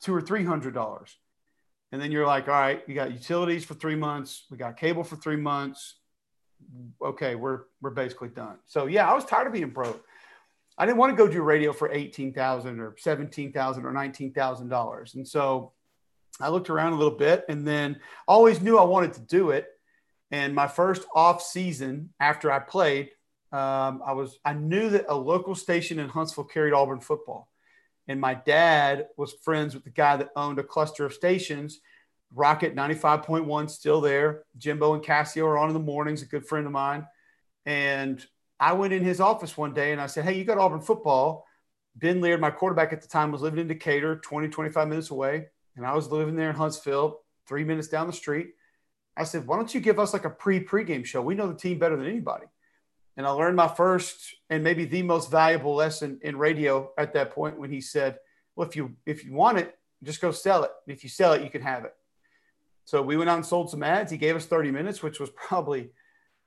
two 0.00 0.14
or 0.14 0.20
three 0.20 0.44
hundred 0.44 0.74
dollars. 0.74 1.16
And 1.92 2.02
then 2.02 2.10
you're 2.10 2.26
like, 2.26 2.48
all 2.48 2.54
right, 2.54 2.82
you 2.88 2.94
got 2.94 3.12
utilities 3.12 3.64
for 3.64 3.74
three 3.74 3.94
months, 3.94 4.44
we 4.50 4.56
got 4.56 4.76
cable 4.76 5.04
for 5.04 5.16
three 5.16 5.36
months. 5.36 5.94
Okay, 7.00 7.34
we're 7.34 7.60
we're 7.80 7.90
basically 7.90 8.28
done. 8.28 8.56
So 8.66 8.86
yeah, 8.86 9.08
I 9.08 9.14
was 9.14 9.24
tired 9.24 9.46
of 9.46 9.52
being 9.52 9.70
broke. 9.70 10.04
I 10.78 10.86
didn't 10.86 10.98
want 10.98 11.16
to 11.16 11.16
go 11.16 11.30
do 11.30 11.42
radio 11.42 11.72
for 11.72 11.90
eighteen 11.92 12.32
thousand 12.32 12.80
or 12.80 12.94
seventeen 12.98 13.52
thousand 13.52 13.86
or 13.86 13.92
nineteen 13.92 14.32
thousand 14.32 14.68
dollars. 14.68 15.14
And 15.14 15.26
so 15.26 15.72
I 16.40 16.48
looked 16.48 16.70
around 16.70 16.92
a 16.92 16.96
little 16.96 17.16
bit 17.16 17.44
and 17.48 17.66
then 17.66 18.00
always 18.28 18.60
knew 18.60 18.78
I 18.78 18.84
wanted 18.84 19.14
to 19.14 19.20
do 19.20 19.50
it. 19.50 19.66
And 20.30 20.54
my 20.54 20.66
first 20.66 21.06
off 21.14 21.42
season 21.42 22.10
after 22.20 22.50
I 22.50 22.58
played, 22.58 23.10
um, 23.52 24.02
I 24.04 24.12
was 24.12 24.38
I 24.44 24.52
knew 24.52 24.90
that 24.90 25.06
a 25.08 25.14
local 25.14 25.54
station 25.54 25.98
in 25.98 26.08
Huntsville 26.08 26.44
carried 26.44 26.72
Auburn 26.72 27.00
football 27.00 27.48
and 28.08 28.20
my 28.20 28.34
dad 28.34 29.08
was 29.16 29.34
friends 29.42 29.74
with 29.74 29.84
the 29.84 29.90
guy 29.90 30.16
that 30.16 30.30
owned 30.36 30.58
a 30.58 30.62
cluster 30.62 31.04
of 31.04 31.12
stations 31.12 31.80
rocket 32.34 32.74
95.1 32.74 33.70
still 33.70 34.00
there 34.00 34.42
jimbo 34.58 34.94
and 34.94 35.02
cassio 35.02 35.46
are 35.46 35.58
on 35.58 35.68
in 35.68 35.74
the 35.74 35.80
mornings 35.80 36.22
a 36.22 36.26
good 36.26 36.46
friend 36.46 36.66
of 36.66 36.72
mine 36.72 37.06
and 37.64 38.26
i 38.60 38.72
went 38.72 38.92
in 38.92 39.04
his 39.04 39.20
office 39.20 39.56
one 39.56 39.74
day 39.74 39.92
and 39.92 40.00
i 40.00 40.06
said 40.06 40.24
hey 40.24 40.36
you 40.36 40.44
got 40.44 40.58
auburn 40.58 40.80
football 40.80 41.46
ben 41.94 42.20
leard 42.20 42.40
my 42.40 42.50
quarterback 42.50 42.92
at 42.92 43.02
the 43.02 43.08
time 43.08 43.32
was 43.32 43.42
living 43.42 43.60
in 43.60 43.68
decatur 43.68 44.16
20 44.16 44.48
25 44.48 44.88
minutes 44.88 45.10
away 45.10 45.46
and 45.76 45.86
i 45.86 45.94
was 45.94 46.10
living 46.10 46.36
there 46.36 46.50
in 46.50 46.56
huntsville 46.56 47.20
three 47.46 47.64
minutes 47.64 47.88
down 47.88 48.06
the 48.06 48.12
street 48.12 48.48
i 49.16 49.24
said 49.24 49.46
why 49.46 49.56
don't 49.56 49.74
you 49.74 49.80
give 49.80 49.98
us 49.98 50.12
like 50.12 50.24
a 50.24 50.30
pre 50.30 50.62
pregame 50.62 51.04
show 51.04 51.22
we 51.22 51.34
know 51.34 51.48
the 51.48 51.58
team 51.58 51.78
better 51.78 51.96
than 51.96 52.06
anybody 52.06 52.46
and 53.16 53.26
I 53.26 53.30
learned 53.30 53.56
my 53.56 53.68
first 53.68 54.34
and 54.50 54.62
maybe 54.62 54.84
the 54.84 55.02
most 55.02 55.30
valuable 55.30 55.74
lesson 55.74 56.20
in 56.22 56.36
radio 56.36 56.90
at 56.98 57.14
that 57.14 57.30
point 57.30 57.58
when 57.58 57.70
he 57.70 57.80
said, 57.80 58.18
"Well, 58.54 58.68
if 58.68 58.76
you 58.76 58.96
if 59.06 59.24
you 59.24 59.32
want 59.32 59.58
it, 59.58 59.76
just 60.02 60.20
go 60.20 60.30
sell 60.30 60.64
it. 60.64 60.70
If 60.86 61.02
you 61.02 61.08
sell 61.08 61.32
it, 61.32 61.42
you 61.42 61.50
can 61.50 61.62
have 61.62 61.84
it." 61.84 61.94
So 62.84 63.02
we 63.02 63.16
went 63.16 63.30
out 63.30 63.36
and 63.36 63.46
sold 63.46 63.70
some 63.70 63.82
ads. 63.82 64.12
He 64.12 64.18
gave 64.18 64.36
us 64.36 64.46
30 64.46 64.70
minutes, 64.70 65.02
which 65.02 65.18
was 65.18 65.30
probably 65.30 65.90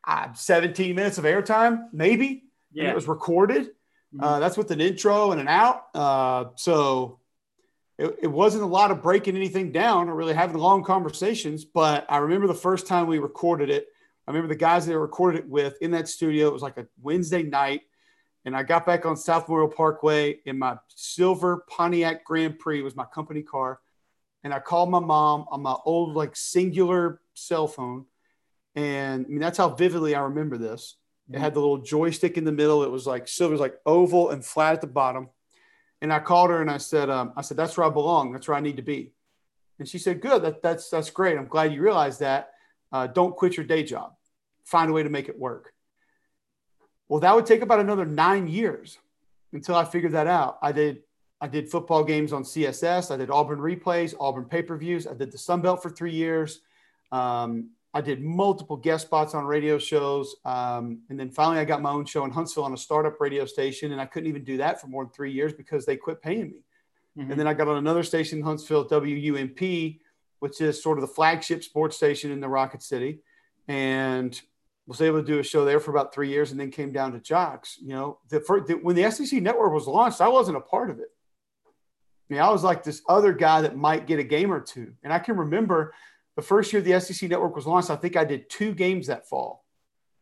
uh, 0.05 0.33
17 0.33 0.95
minutes 0.95 1.17
of 1.17 1.23
airtime, 1.25 1.87
maybe. 1.93 2.27
And 2.27 2.83
Yeah. 2.83 2.91
it 2.91 2.95
was 2.95 3.07
recorded. 3.07 3.71
Mhm. 4.15 4.21
Uh, 4.23 4.39
that's 4.39 4.57
with 4.57 4.71
an 4.71 4.81
intro 4.81 5.31
and 5.31 5.39
an 5.41 5.47
out. 5.47 5.83
Uh, 5.93 6.45
so 6.55 7.19
it, 7.97 8.17
it 8.23 8.27
wasn't 8.27 8.63
a 8.63 8.67
lot 8.67 8.91
of 8.91 9.01
breaking 9.03 9.35
anything 9.35 9.71
down 9.71 10.09
or 10.09 10.15
really 10.15 10.33
having 10.33 10.57
long 10.57 10.83
conversations. 10.83 11.65
But 11.65 12.05
I 12.09 12.17
remember 12.17 12.47
the 12.47 12.53
first 12.55 12.87
time 12.87 13.07
we 13.07 13.19
recorded 13.19 13.69
it. 13.69 13.87
I 14.27 14.31
remember 14.31 14.47
the 14.47 14.59
guys 14.59 14.85
that 14.85 14.93
I 14.93 14.95
recorded 14.95 15.39
it 15.39 15.49
with 15.49 15.77
in 15.81 15.91
that 15.91 16.07
studio. 16.07 16.47
It 16.47 16.53
was 16.53 16.61
like 16.61 16.77
a 16.77 16.87
Wednesday 17.01 17.43
night. 17.43 17.81
And 18.45 18.55
I 18.55 18.63
got 18.63 18.85
back 18.85 19.05
on 19.05 19.17
South 19.17 19.47
Memorial 19.49 19.67
Parkway 19.69 20.39
in 20.45 20.57
my 20.57 20.77
silver 20.95 21.65
Pontiac 21.67 22.23
Grand 22.23 22.57
Prix, 22.57 22.81
was 22.81 22.95
my 22.95 23.05
company 23.05 23.41
car. 23.43 23.79
And 24.43 24.53
I 24.53 24.59
called 24.59 24.89
my 24.89 24.99
mom 25.01 25.45
on 25.51 25.61
my 25.61 25.75
old, 25.83 26.15
like, 26.15 26.35
singular 26.37 27.19
cell 27.33 27.67
phone. 27.67 28.05
And 28.75 29.25
I 29.25 29.29
mean, 29.29 29.39
that's 29.39 29.57
how 29.57 29.69
vividly 29.69 30.15
I 30.15 30.21
remember 30.21 30.57
this. 30.57 30.95
It 31.31 31.39
had 31.39 31.53
the 31.53 31.59
little 31.59 31.79
joystick 31.79 32.37
in 32.37 32.43
the 32.43 32.51
middle. 32.51 32.83
It 32.83 32.91
was 32.91 33.05
like 33.05 33.27
silver, 33.27 33.51
was 33.51 33.61
like 33.61 33.77
oval 33.85 34.31
and 34.31 34.43
flat 34.43 34.73
at 34.73 34.81
the 34.81 34.87
bottom. 34.87 35.29
And 36.01 36.13
I 36.13 36.19
called 36.19 36.49
her 36.49 36.61
and 36.61 36.71
I 36.71 36.77
said, 36.77 37.09
um, 37.09 37.33
I 37.35 37.41
said, 37.41 37.57
that's 37.57 37.77
where 37.77 37.85
I 37.85 37.89
belong. 37.89 38.31
That's 38.31 38.47
where 38.47 38.57
I 38.57 38.61
need 38.61 38.77
to 38.77 38.81
be. 38.81 39.11
And 39.79 39.87
she 39.87 39.97
said, 39.97 40.21
good. 40.21 40.43
That, 40.43 40.61
that's, 40.61 40.89
that's 40.89 41.09
great. 41.09 41.37
I'm 41.37 41.47
glad 41.47 41.73
you 41.73 41.81
realized 41.81 42.21
that. 42.21 42.51
Uh, 42.91 43.07
don't 43.07 43.35
quit 43.35 43.57
your 43.57 43.65
day 43.65 43.83
job. 43.83 44.13
Find 44.65 44.89
a 44.89 44.93
way 44.93 45.03
to 45.03 45.09
make 45.09 45.29
it 45.29 45.37
work. 45.37 45.73
Well, 47.07 47.19
that 47.21 47.35
would 47.35 47.45
take 47.45 47.61
about 47.61 47.79
another 47.79 48.05
nine 48.05 48.47
years 48.47 48.97
until 49.51 49.75
I 49.75 49.85
figured 49.85 50.13
that 50.13 50.27
out. 50.27 50.57
I 50.61 50.71
did, 50.71 50.99
I 51.41 51.47
did 51.47 51.69
football 51.69 52.03
games 52.03 52.33
on 52.33 52.43
CSS. 52.43 53.11
I 53.11 53.17
did 53.17 53.29
Auburn 53.29 53.59
replays, 53.59 54.13
Auburn 54.19 54.45
pay-per-views. 54.45 55.07
I 55.07 55.13
did 55.13 55.31
the 55.31 55.37
Sun 55.37 55.61
Belt 55.61 55.81
for 55.81 55.89
three 55.89 56.13
years. 56.13 56.61
Um, 57.11 57.71
I 57.93 58.01
did 58.01 58.21
multiple 58.21 58.77
guest 58.77 59.07
spots 59.07 59.33
on 59.33 59.45
radio 59.45 59.79
shows. 59.79 60.35
Um, 60.45 61.01
and 61.09 61.19
then 61.19 61.31
finally, 61.31 61.59
I 61.59 61.65
got 61.65 61.81
my 61.81 61.91
own 61.91 62.05
show 62.05 62.23
in 62.23 62.31
Huntsville 62.31 62.63
on 62.63 62.73
a 62.73 62.77
startup 62.77 63.19
radio 63.19 63.45
station. 63.45 63.91
And 63.91 63.99
I 63.99 64.05
couldn't 64.05 64.29
even 64.29 64.43
do 64.43 64.57
that 64.57 64.79
for 64.79 64.87
more 64.87 65.03
than 65.03 65.11
three 65.11 65.31
years 65.31 65.53
because 65.53 65.85
they 65.85 65.97
quit 65.97 66.21
paying 66.21 66.51
me. 66.51 66.63
Mhm. 67.17 67.31
And 67.31 67.39
then 67.39 67.47
I 67.47 67.53
got 67.53 67.67
on 67.67 67.77
another 67.77 68.03
station 68.03 68.39
in 68.39 68.43
Huntsville, 68.43 68.85
WUMP, 68.87 69.99
which 70.39 70.61
is 70.61 70.81
sort 70.81 70.99
of 70.99 71.01
the 71.01 71.13
flagship 71.13 71.63
sports 71.63 71.97
station 71.97 72.31
in 72.31 72.39
the 72.39 72.47
Rocket 72.47 72.83
City. 72.83 73.21
And 73.67 74.39
was 74.89 75.01
able 75.01 75.21
to 75.21 75.25
do 75.25 75.37
a 75.37 75.43
show 75.43 75.65
there 75.65 75.79
for 75.79 75.91
about 75.91 76.11
three 76.11 76.29
years 76.29 76.49
and 76.49 76.59
then 76.59 76.71
came 76.71 76.91
down 76.91 77.11
to 77.11 77.19
JOX. 77.19 77.77
You 77.79 77.89
know, 77.89 78.19
the, 78.29 78.39
for, 78.39 78.59
the, 78.59 78.73
when 78.73 78.95
the 78.95 79.09
SEC 79.11 79.39
network 79.39 79.71
was 79.71 79.85
launched, 79.85 80.19
I 80.19 80.27
wasn't 80.27 80.57
a 80.57 80.61
part 80.61 80.89
of 80.89 80.99
it. 80.99 81.11
I 82.29 82.33
mean, 82.33 82.41
I 82.41 82.49
was 82.49 82.63
like 82.63 82.83
this 82.83 83.03
other 83.07 83.31
guy 83.31 83.61
that 83.61 83.77
might 83.77 84.07
get 84.07 84.19
a 84.19 84.23
game 84.23 84.51
or 84.51 84.59
two. 84.59 84.93
And 85.03 85.13
I 85.13 85.19
can 85.19 85.37
remember 85.37 85.93
the 86.39 86.45
first 86.45 86.71
year 86.71 86.81
the 86.81 86.97
SEC 87.01 87.29
network 87.29 87.53
was 87.53 87.67
launched, 87.67 87.89
I 87.89 87.97
think 87.97 88.15
I 88.15 88.23
did 88.23 88.49
two 88.49 88.73
games 88.73 89.07
that 89.07 89.27
fall. 89.27 89.65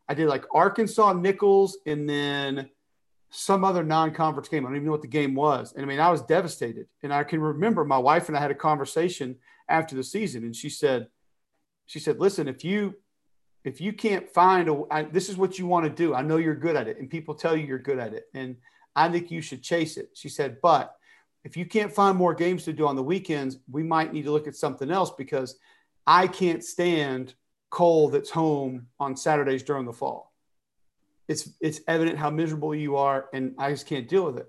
I 0.10 0.16
did 0.16 0.28
like 0.28 0.46
Arkansas 0.52 1.14
Nicholls 1.14 1.78
and 1.86 2.10
then 2.10 2.72
some 3.30 3.64
other 3.64 3.84
non-conference 3.84 4.50
game. 4.50 4.66
I 4.66 4.70
don't 4.70 4.78
even 4.78 4.88
know 4.88 4.94
what 4.94 5.04
the 5.04 5.08
game 5.08 5.36
was. 5.36 5.74
And 5.74 5.86
I 5.86 5.88
mean, 5.88 6.00
I 6.00 6.10
was 6.10 6.24
devastated. 6.24 6.88
And 7.04 7.14
I 7.14 7.24
can 7.24 7.40
remember 7.40 7.86
my 7.86 8.00
wife 8.00 8.30
and 8.30 8.36
I 8.36 8.42
had 8.42 8.50
a 8.50 8.56
conversation 8.56 9.36
after 9.70 9.96
the 9.96 10.04
season, 10.04 10.44
and 10.44 10.56
she 10.56 10.70
said, 10.70 11.08
she 11.86 12.00
said, 12.00 12.20
listen, 12.20 12.48
if 12.48 12.64
you 12.64 12.96
if 13.64 13.80
you 13.80 13.94
can't 13.94 14.28
find 14.28 14.70
a 14.70 14.84
I, 14.90 15.04
this 15.04 15.30
is 15.30 15.38
what 15.38 15.60
you 15.60 15.68
want 15.68 15.86
to 15.86 15.92
do. 15.92 16.16
I 16.16 16.24
know 16.24 16.38
you're 16.38 16.56
good 16.56 16.76
at 16.76 16.88
it, 16.88 16.98
and 16.98 17.12
people 17.12 17.36
tell 17.36 17.56
you 17.56 17.68
you're 17.68 17.78
good 17.78 18.00
at 18.00 18.14
it, 18.14 18.24
and 18.34 18.56
I 18.96 19.08
think 19.10 19.30
you 19.30 19.42
should 19.42 19.62
chase 19.62 19.98
it. 19.98 20.10
She 20.16 20.30
said, 20.30 20.58
but 20.64 20.96
if 21.44 21.56
you 21.56 21.66
can't 21.66 21.94
find 21.94 22.18
more 22.18 22.34
games 22.34 22.64
to 22.64 22.74
do 22.74 22.88
on 22.88 22.96
the 22.96 23.04
weekends, 23.04 23.60
we 23.70 23.84
might 23.84 24.14
need 24.14 24.24
to 24.24 24.32
look 24.32 24.48
at 24.48 24.56
something 24.56 24.90
else 24.90 25.12
because 25.12 25.60
I 26.08 26.28
can't 26.28 26.64
stand 26.64 27.36
Cole 27.70 28.10
that's 28.10 28.30
home 28.30 28.88
on 29.00 29.16
Saturdays 29.16 29.62
during 29.62 29.86
the 29.86 29.94
fall 29.94 30.28
it's 31.28 31.50
it's 31.60 31.82
evident 31.88 32.18
how 32.18 32.30
miserable 32.30 32.74
you 32.74 32.96
are, 32.96 33.28
and 33.34 33.56
I 33.58 33.72
just 33.72 33.86
can't 33.86 34.08
deal 34.08 34.26
with 34.26 34.38
it. 34.38 34.48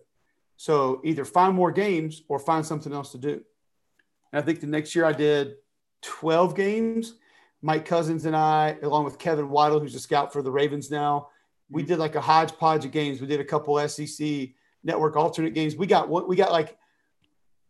So 0.57 1.01
either 1.05 1.25
find 1.25 1.55
more 1.55 1.73
games 1.73 2.23
or 2.29 2.39
find 2.39 2.65
something 2.65 2.93
else 2.93 3.13
to 3.13 3.19
do. 3.19 3.43
And 4.33 4.43
I 4.43 4.43
think 4.43 4.61
the 4.61 4.67
next 4.67 4.95
year 4.95 5.05
I 5.05 5.13
did 5.13 5.55
12 6.03 6.55
games. 6.55 7.15
Mike 7.63 7.85
Cousins 7.85 8.25
and 8.25 8.37
I, 8.37 8.77
along 8.83 9.05
with 9.05 9.19
Kevin 9.19 9.49
Weidl, 9.49 9.81
who's 9.81 9.95
a 9.95 10.01
scout 10.01 10.33
for 10.33 10.43
the 10.43 10.51
Ravens 10.51 10.91
now, 10.91 11.29
we 11.71 11.83
mm-hmm. 11.83 11.89
did 11.89 11.99
like 11.99 12.15
a 12.15 12.21
hodgepodge 12.21 12.85
of 12.85 12.93
games. 12.93 13.21
We 13.21 13.27
did 13.27 13.41
a 13.41 13.45
couple 13.45 13.77
SEC 13.89 14.51
network 14.85 15.17
alternate 15.17 15.55
games. 15.55 15.75
We 15.75 15.87
got 15.87 16.09
what 16.09 16.29
we 16.29 16.37
got 16.37 16.53
like 16.53 16.78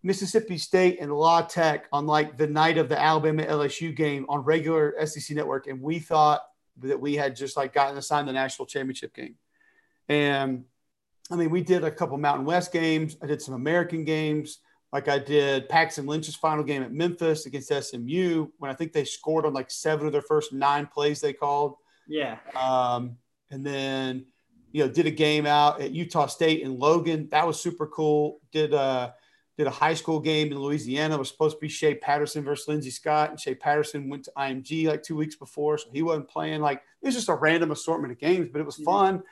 Mississippi 0.03 0.59
State 0.59 0.99
and 1.01 1.13
La 1.13 1.43
Tech 1.43 1.87
on 1.93 2.07
like 2.07 2.37
the 2.37 2.47
night 2.47 2.79
of 2.79 2.89
the 2.89 2.99
Alabama 2.99 3.45
LSU 3.45 3.95
game 3.95 4.27
on 4.29 4.41
regular 4.41 4.95
SEC 5.07 5.37
network, 5.37 5.67
and 5.67 5.81
we 5.83 5.99
thought 5.99 6.43
that 6.81 7.01
we 7.01 7.15
had 7.15 7.35
just 7.35 7.57
like 7.57 7.73
gotten 7.73 7.99
assigned 7.99 8.29
the 8.29 8.33
national 8.33 8.67
championship 8.67 9.15
game. 9.15 9.35
And 10.09 10.65
I 11.31 11.37
mean, 11.37 11.51
we 11.51 11.63
did 11.63 11.85
a 11.85 11.91
couple 11.91 12.17
Mountain 12.17 12.47
West 12.47 12.73
games. 12.73 13.17
I 13.23 13.27
did 13.27 13.43
some 13.43 13.55
American 13.55 14.05
games. 14.05 14.61
Like 14.93 15.09
I 15.09 15.19
did 15.19 15.69
Paxton 15.69 16.07
Lynch's 16.07 16.37
final 16.37 16.65
game 16.65 16.83
at 16.83 16.93
Memphis 16.93 17.45
against 17.45 17.73
SMU 17.73 18.49
when 18.59 18.71
I 18.71 18.75
think 18.75 18.93
they 18.93 19.05
scored 19.05 19.45
on 19.45 19.53
like 19.53 19.71
seven 19.71 20.07
of 20.07 20.13
their 20.13 20.23
first 20.23 20.53
nine 20.53 20.87
plays 20.87 21.21
they 21.21 21.35
called. 21.35 21.75
Yeah. 22.07 22.39
Um, 22.57 23.19
and 23.51 23.67
then, 23.67 24.27
you 24.73 24.85
know, 24.85 24.91
did 24.91 25.07
a 25.07 25.11
game 25.11 25.45
out 25.45 25.83
at 25.83 25.91
Utah 25.91 26.27
State 26.27 26.63
in 26.63 26.79
Logan. 26.79 27.29
That 27.31 27.47
was 27.47 27.61
super 27.61 27.87
cool. 27.87 28.41
Did 28.51 28.73
uh 28.73 29.11
did 29.59 29.67
a 29.67 29.71
high 29.71 29.95
school 29.95 30.21
game 30.21 30.53
in 30.53 30.59
Louisiana. 30.59 31.17
It 31.17 31.19
was 31.19 31.29
supposed 31.29 31.57
to 31.57 31.61
be 31.61 31.69
Shea 31.69 31.97
Patterson 31.97 32.45
versus 32.45 32.69
Lindsey 32.69 32.91
Scott, 32.91 33.31
and 33.31 33.41
Shea 33.41 33.57
Patterson 33.57 34.09
went 34.09 34.25
to 34.25 34.33
IMG 34.39 34.87
like 34.87 35.03
two 35.03 35.17
weeks 35.17 35.35
before, 35.35 35.77
so 35.77 35.89
he 35.93 36.01
wasn't 36.01 36.29
playing. 36.29 36.61
Like 36.61 36.81
it 37.03 37.07
was 37.07 37.17
just 37.17 37.29
a 37.29 37.35
random 37.35 37.73
assortment 37.73 38.13
of 38.13 38.21
games, 38.21 38.49
but 38.53 38.61
it 38.61 38.65
was 38.65 38.77
fun, 38.77 39.25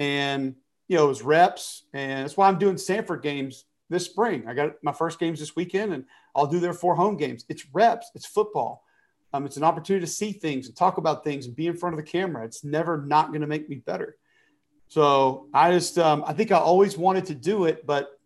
and 0.00 0.56
you 0.88 0.96
know 0.96 1.04
it 1.04 1.08
was 1.08 1.22
reps, 1.22 1.84
and 1.94 2.24
that's 2.24 2.36
why 2.36 2.48
I'm 2.48 2.58
doing 2.58 2.74
Samford 2.74 3.22
games 3.22 3.64
this 3.88 4.06
spring. 4.06 4.48
I 4.48 4.54
got 4.54 4.72
my 4.82 4.92
first 4.92 5.20
games 5.20 5.38
this 5.38 5.54
weekend, 5.54 5.92
and 5.92 6.04
I'll 6.34 6.48
do 6.48 6.58
their 6.58 6.72
four 6.72 6.96
home 6.96 7.16
games. 7.16 7.44
It's 7.48 7.64
reps. 7.72 8.10
It's 8.16 8.26
football. 8.26 8.84
Um, 9.32 9.46
it's 9.46 9.56
an 9.56 9.62
opportunity 9.62 10.04
to 10.04 10.10
see 10.10 10.32
things 10.32 10.66
and 10.66 10.76
talk 10.76 10.98
about 10.98 11.22
things 11.22 11.46
and 11.46 11.54
be 11.54 11.68
in 11.68 11.76
front 11.76 11.94
of 11.94 12.04
the 12.04 12.10
camera. 12.10 12.44
It's 12.44 12.64
never 12.64 13.04
not 13.06 13.28
going 13.28 13.42
to 13.42 13.46
make 13.46 13.68
me 13.68 13.76
better. 13.76 14.16
So 14.88 15.46
I 15.54 15.70
just, 15.70 15.98
um, 15.98 16.24
I 16.26 16.32
think 16.32 16.50
I 16.50 16.58
always 16.58 16.98
wanted 16.98 17.26
to 17.26 17.36
do 17.36 17.66
it, 17.66 17.86
but 17.86 18.19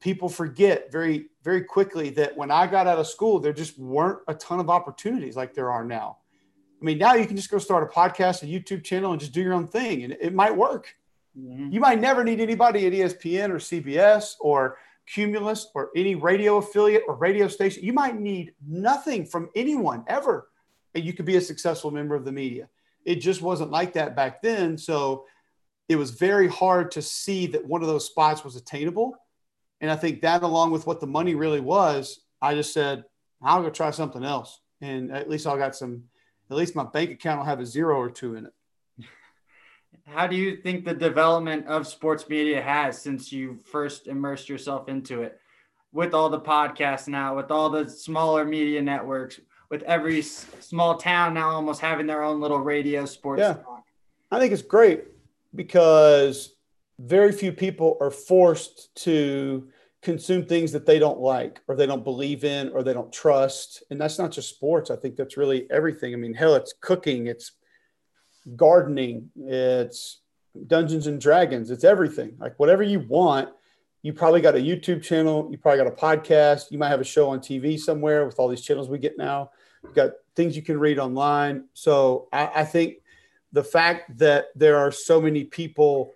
people 0.00 0.28
forget 0.28 0.90
very 0.92 1.28
very 1.48 1.62
quickly 1.62 2.10
that 2.10 2.36
when 2.36 2.50
I 2.50 2.66
got 2.66 2.86
out 2.86 2.98
of 2.98 3.06
school, 3.06 3.38
there 3.38 3.54
just 3.54 3.78
weren't 3.78 4.18
a 4.28 4.34
ton 4.34 4.60
of 4.60 4.68
opportunities 4.68 5.34
like 5.34 5.54
there 5.54 5.70
are 5.70 5.82
now. 5.82 6.18
I 6.80 6.84
mean, 6.84 6.98
now 6.98 7.14
you 7.14 7.26
can 7.26 7.36
just 7.36 7.50
go 7.50 7.58
start 7.58 7.82
a 7.82 7.86
podcast, 7.86 8.42
a 8.42 8.46
YouTube 8.46 8.84
channel, 8.84 9.12
and 9.12 9.20
just 9.20 9.32
do 9.32 9.40
your 9.40 9.54
own 9.54 9.66
thing, 9.66 10.04
and 10.04 10.16
it 10.20 10.34
might 10.34 10.54
work. 10.54 10.94
Mm-hmm. 11.38 11.70
You 11.72 11.80
might 11.80 12.00
never 12.00 12.22
need 12.22 12.40
anybody 12.40 12.86
at 12.86 12.92
ESPN 12.92 13.50
or 13.50 13.56
CBS 13.56 14.34
or 14.40 14.76
Cumulus 15.06 15.68
or 15.74 15.90
any 15.96 16.14
radio 16.14 16.58
affiliate 16.58 17.04
or 17.08 17.14
radio 17.14 17.48
station. 17.48 17.82
You 17.82 17.94
might 17.94 18.20
need 18.20 18.52
nothing 18.66 19.24
from 19.24 19.48
anyone 19.56 20.04
ever, 20.06 20.50
and 20.94 21.04
you 21.04 21.14
could 21.14 21.24
be 21.24 21.36
a 21.36 21.40
successful 21.40 21.90
member 21.90 22.14
of 22.14 22.24
the 22.24 22.32
media. 22.32 22.68
It 23.04 23.16
just 23.16 23.40
wasn't 23.40 23.70
like 23.70 23.94
that 23.94 24.14
back 24.14 24.42
then. 24.42 24.76
So 24.76 25.24
it 25.88 25.96
was 25.96 26.10
very 26.10 26.46
hard 26.46 26.90
to 26.90 27.00
see 27.00 27.46
that 27.46 27.64
one 27.64 27.80
of 27.80 27.88
those 27.88 28.04
spots 28.04 28.44
was 28.44 28.54
attainable 28.54 29.16
and 29.80 29.90
I 29.90 29.96
think 29.96 30.22
that, 30.22 30.42
along 30.42 30.72
with 30.72 30.86
what 30.86 31.00
the 31.00 31.06
money 31.06 31.34
really 31.34 31.60
was, 31.60 32.20
I 32.42 32.54
just 32.54 32.72
said, 32.72 33.04
I'll 33.42 33.62
go 33.62 33.70
try 33.70 33.90
something 33.90 34.24
else. 34.24 34.60
And 34.80 35.12
at 35.12 35.28
least 35.28 35.46
I 35.46 35.56
got 35.56 35.76
some, 35.76 36.04
at 36.50 36.56
least 36.56 36.74
my 36.74 36.84
bank 36.84 37.10
account 37.10 37.40
will 37.40 37.46
have 37.46 37.60
a 37.60 37.66
zero 37.66 37.96
or 37.96 38.10
two 38.10 38.34
in 38.34 38.46
it. 38.46 38.52
How 40.06 40.26
do 40.26 40.36
you 40.36 40.56
think 40.56 40.84
the 40.84 40.94
development 40.94 41.66
of 41.66 41.86
sports 41.86 42.28
media 42.28 42.60
has 42.60 43.00
since 43.00 43.32
you 43.32 43.58
first 43.70 44.06
immersed 44.06 44.48
yourself 44.48 44.88
into 44.88 45.22
it? 45.22 45.40
With 45.92 46.12
all 46.12 46.28
the 46.28 46.40
podcasts 46.40 47.08
now, 47.08 47.34
with 47.34 47.50
all 47.50 47.70
the 47.70 47.88
smaller 47.88 48.44
media 48.44 48.82
networks, 48.82 49.40
with 49.70 49.82
every 49.84 50.22
small 50.22 50.96
town 50.96 51.34
now 51.34 51.50
almost 51.50 51.80
having 51.80 52.06
their 52.06 52.22
own 52.22 52.40
little 52.40 52.60
radio 52.60 53.04
sports 53.06 53.40
yeah. 53.40 53.54
Talk. 53.54 53.84
I 54.30 54.38
think 54.38 54.52
it's 54.52 54.62
great 54.62 55.04
because 55.54 56.54
very 56.98 57.32
few 57.32 57.52
people 57.52 57.96
are 58.00 58.10
forced 58.10 58.94
to 59.04 59.68
consume 60.02 60.44
things 60.44 60.72
that 60.72 60.86
they 60.86 60.98
don't 60.98 61.20
like 61.20 61.60
or 61.66 61.74
they 61.74 61.86
don't 61.86 62.04
believe 62.04 62.44
in 62.44 62.68
or 62.70 62.82
they 62.82 62.92
don't 62.92 63.12
trust. 63.12 63.82
And 63.90 64.00
that's 64.00 64.18
not 64.18 64.30
just 64.30 64.48
sports. 64.48 64.90
I 64.90 64.96
think 64.96 65.16
that's 65.16 65.36
really 65.36 65.66
everything. 65.70 66.12
I 66.14 66.16
mean, 66.16 66.34
hell, 66.34 66.54
it's 66.54 66.74
cooking, 66.80 67.26
it's 67.26 67.52
gardening, 68.56 69.30
it's 69.36 70.20
Dungeons 70.66 71.06
and 71.06 71.20
Dragons, 71.20 71.70
it's 71.70 71.84
everything. 71.84 72.36
Like 72.38 72.58
whatever 72.58 72.82
you 72.82 73.00
want, 73.00 73.50
you 74.02 74.12
probably 74.12 74.40
got 74.40 74.54
a 74.54 74.58
YouTube 74.58 75.02
channel, 75.02 75.48
you 75.50 75.58
probably 75.58 75.78
got 75.78 75.92
a 75.92 75.96
podcast, 75.96 76.70
you 76.70 76.78
might 76.78 76.88
have 76.88 77.00
a 77.00 77.04
show 77.04 77.28
on 77.28 77.40
TV 77.40 77.78
somewhere 77.78 78.24
with 78.24 78.38
all 78.38 78.48
these 78.48 78.62
channels 78.62 78.88
we 78.88 78.98
get 78.98 79.18
now. 79.18 79.50
You 79.82 79.90
got 79.92 80.12
things 80.36 80.56
you 80.56 80.62
can 80.62 80.78
read 80.78 80.98
online. 80.98 81.64
So 81.74 82.28
I, 82.32 82.50
I 82.56 82.64
think 82.64 82.98
the 83.52 83.64
fact 83.64 84.18
that 84.18 84.46
there 84.54 84.76
are 84.76 84.92
so 84.92 85.20
many 85.20 85.44
people 85.44 86.14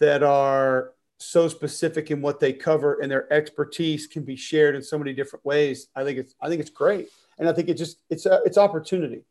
that 0.00 0.22
are 0.22 0.92
so 1.18 1.48
specific 1.48 2.10
in 2.10 2.22
what 2.22 2.40
they 2.40 2.52
cover 2.52 3.00
and 3.00 3.10
their 3.10 3.30
expertise 3.32 4.06
can 4.06 4.24
be 4.24 4.36
shared 4.36 4.74
in 4.74 4.82
so 4.82 4.98
many 4.98 5.12
different 5.12 5.44
ways. 5.44 5.88
I 5.94 6.02
think 6.02 6.18
it's 6.18 6.34
I 6.40 6.48
think 6.48 6.60
it's 6.60 6.70
great, 6.70 7.08
and 7.38 7.48
I 7.48 7.52
think 7.52 7.68
it 7.68 7.74
just 7.74 7.98
it's 8.10 8.26
a, 8.26 8.40
it's 8.44 8.58
opportunity. 8.58 9.24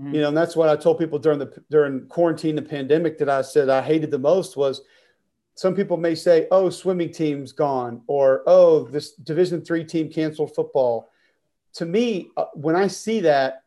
Mm-hmm. 0.00 0.14
You 0.14 0.20
know, 0.22 0.28
and 0.28 0.36
that's 0.36 0.56
what 0.56 0.68
I 0.68 0.76
told 0.76 0.98
people 0.98 1.18
during 1.18 1.38
the 1.38 1.52
during 1.68 2.06
quarantine, 2.06 2.56
the 2.56 2.62
pandemic 2.62 3.18
that 3.18 3.28
I 3.28 3.42
said 3.42 3.68
I 3.68 3.82
hated 3.82 4.10
the 4.10 4.18
most 4.18 4.56
was 4.56 4.82
some 5.54 5.74
people 5.74 5.96
may 5.96 6.14
say, 6.14 6.46
"Oh, 6.50 6.70
swimming 6.70 7.12
team's 7.12 7.52
gone," 7.52 8.02
or 8.06 8.42
"Oh, 8.46 8.84
this 8.84 9.12
Division 9.12 9.62
three 9.62 9.84
team 9.84 10.10
canceled 10.10 10.54
football." 10.54 11.10
To 11.74 11.84
me, 11.84 12.30
uh, 12.36 12.46
when 12.54 12.76
I 12.76 12.86
see 12.86 13.20
that, 13.20 13.64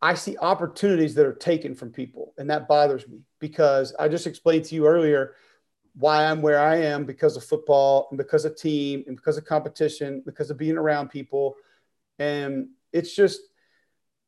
I 0.00 0.14
see 0.14 0.38
opportunities 0.38 1.14
that 1.16 1.26
are 1.26 1.34
taken 1.34 1.74
from 1.74 1.90
people, 1.90 2.32
and 2.38 2.48
that 2.48 2.66
bothers 2.66 3.06
me 3.06 3.20
because 3.40 3.94
I 3.98 4.08
just 4.08 4.26
explained 4.26 4.64
to 4.66 4.74
you 4.74 4.86
earlier 4.86 5.34
why 5.94 6.26
I'm 6.26 6.42
where 6.42 6.60
I 6.60 6.76
am 6.76 7.04
because 7.04 7.36
of 7.36 7.44
football 7.44 8.08
and 8.10 8.18
because 8.18 8.44
of 8.44 8.56
team 8.56 9.04
and 9.06 9.16
because 9.16 9.36
of 9.36 9.44
competition, 9.44 10.22
because 10.24 10.50
of 10.50 10.58
being 10.58 10.76
around 10.76 11.08
people. 11.08 11.56
And 12.18 12.68
it's 12.92 13.14
just, 13.14 13.40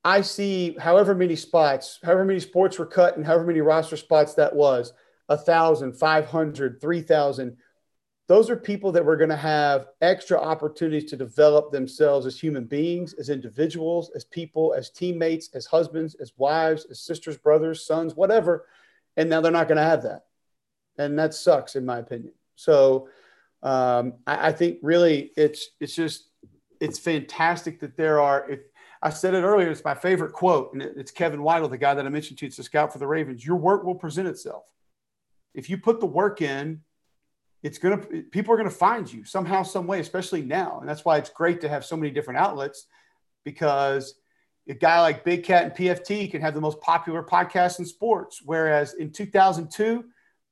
I 0.05 0.23
see 0.23 0.77
however 0.79 1.15
many 1.15 1.37
spots, 1.37 1.99
however 2.03 2.25
many 2.25 2.41
sports 2.41 2.79
were 2.79 2.87
cut 2.87 3.17
and 3.17 3.25
however 3.25 3.47
many 3.47 3.61
roster 3.61 3.97
spots 3.97 4.35
that 4.35 4.55
was 4.55 4.93
a 5.29 5.37
thousand, 5.37 5.95
five 5.95 6.27
hundred, 6.27 6.81
three 6.81 7.03
thousand. 7.03 7.57
Those 8.29 8.51
are 8.51 8.57
people 8.57 8.93
that 8.93 9.05
were 9.05 9.17
going 9.17 9.31
to 9.31 9.37
have 9.37 9.89
extra 10.01 10.39
opportunities 10.39 11.11
to 11.11 11.17
develop 11.17 11.71
themselves 11.71 12.25
as 12.25 12.39
human 12.39 12.65
beings, 12.65 13.15
as 13.15 13.29
individuals, 13.29 14.11
as 14.15 14.25
people, 14.25 14.75
as 14.75 14.91
teammates, 14.91 15.51
as 15.55 15.67
husbands, 15.67 16.15
as 16.15 16.33
wives, 16.37 16.87
as 16.91 17.01
sisters, 17.01 17.37
brothers, 17.37 17.85
sons, 17.85 18.15
whatever. 18.15 18.67
And 19.17 19.29
now 19.29 19.41
they're 19.41 19.53
not 19.53 19.69
going 19.69 19.77
to 19.77 19.83
have 19.83 20.05
that 20.05 20.25
and 21.03 21.19
that 21.19 21.35
sucks 21.35 21.77
in 21.77 21.85
my 21.85 21.99
opinion. 21.99 22.33
So 22.57 23.09
um, 23.63 24.15
I, 24.27 24.49
I, 24.49 24.53
think 24.53 24.79
really 24.83 25.31
it's 25.37 25.71
it's 25.81 25.95
just 25.95 26.29
it's 26.81 26.99
fantastic 26.99 27.81
that 27.81 27.97
there 27.97 28.21
are. 28.21 28.51
If 28.51 28.61
I 29.03 29.11
said 29.11 29.35
it 29.35 29.43
earlier, 29.43 29.71
it's 29.71 29.85
my 29.85 29.95
favorite 29.95 30.33
quote, 30.33 30.73
and 30.73 30.83
it's 30.83 31.11
Kevin 31.11 31.41
Weidl, 31.41 31.71
the 31.71 31.79
guy 31.79 31.95
that 31.95 32.05
I 32.05 32.09
mentioned 32.09 32.39
to. 32.39 32.47
It's 32.47 32.59
a 32.59 32.65
scout 32.65 32.93
for 32.93 32.99
the 32.99 33.07
Ravens. 33.07 33.45
Your 33.45 33.57
work 33.57 33.85
will 33.85 33.95
present 33.95 34.29
itself. 34.29 34.65
If 35.55 35.71
you 35.71 35.79
put 35.79 36.01
the 36.01 36.07
work 36.07 36.43
in, 36.43 36.81
it's 37.63 37.79
gonna 37.79 37.99
people 37.99 38.53
are 38.53 38.57
gonna 38.57 38.71
find 38.71 39.13
you 39.13 39.25
somehow, 39.25 39.63
some 39.63 39.87
way, 39.87 40.01
especially 40.01 40.43
now, 40.43 40.81
and 40.81 40.89
that's 40.89 41.05
why 41.05 41.19
it's 41.19 41.31
great 41.31 41.61
to 41.61 41.69
have 41.69 41.85
so 41.85 41.97
many 41.97 42.11
different 42.11 42.41
outlets 42.41 42.87
because 43.45 44.15
a 44.69 44.75
guy 44.75 45.01
like 45.01 45.25
Big 45.25 45.45
Cat 45.45 45.65
and 45.65 45.73
PFT 45.73 46.31
can 46.31 46.41
have 46.41 46.55
the 46.55 46.61
most 46.61 46.81
popular 46.81 47.23
podcast 47.23 47.79
in 47.79 47.85
sports, 47.85 48.41
whereas 48.45 48.95
in 48.95 49.11
2002 49.11 50.05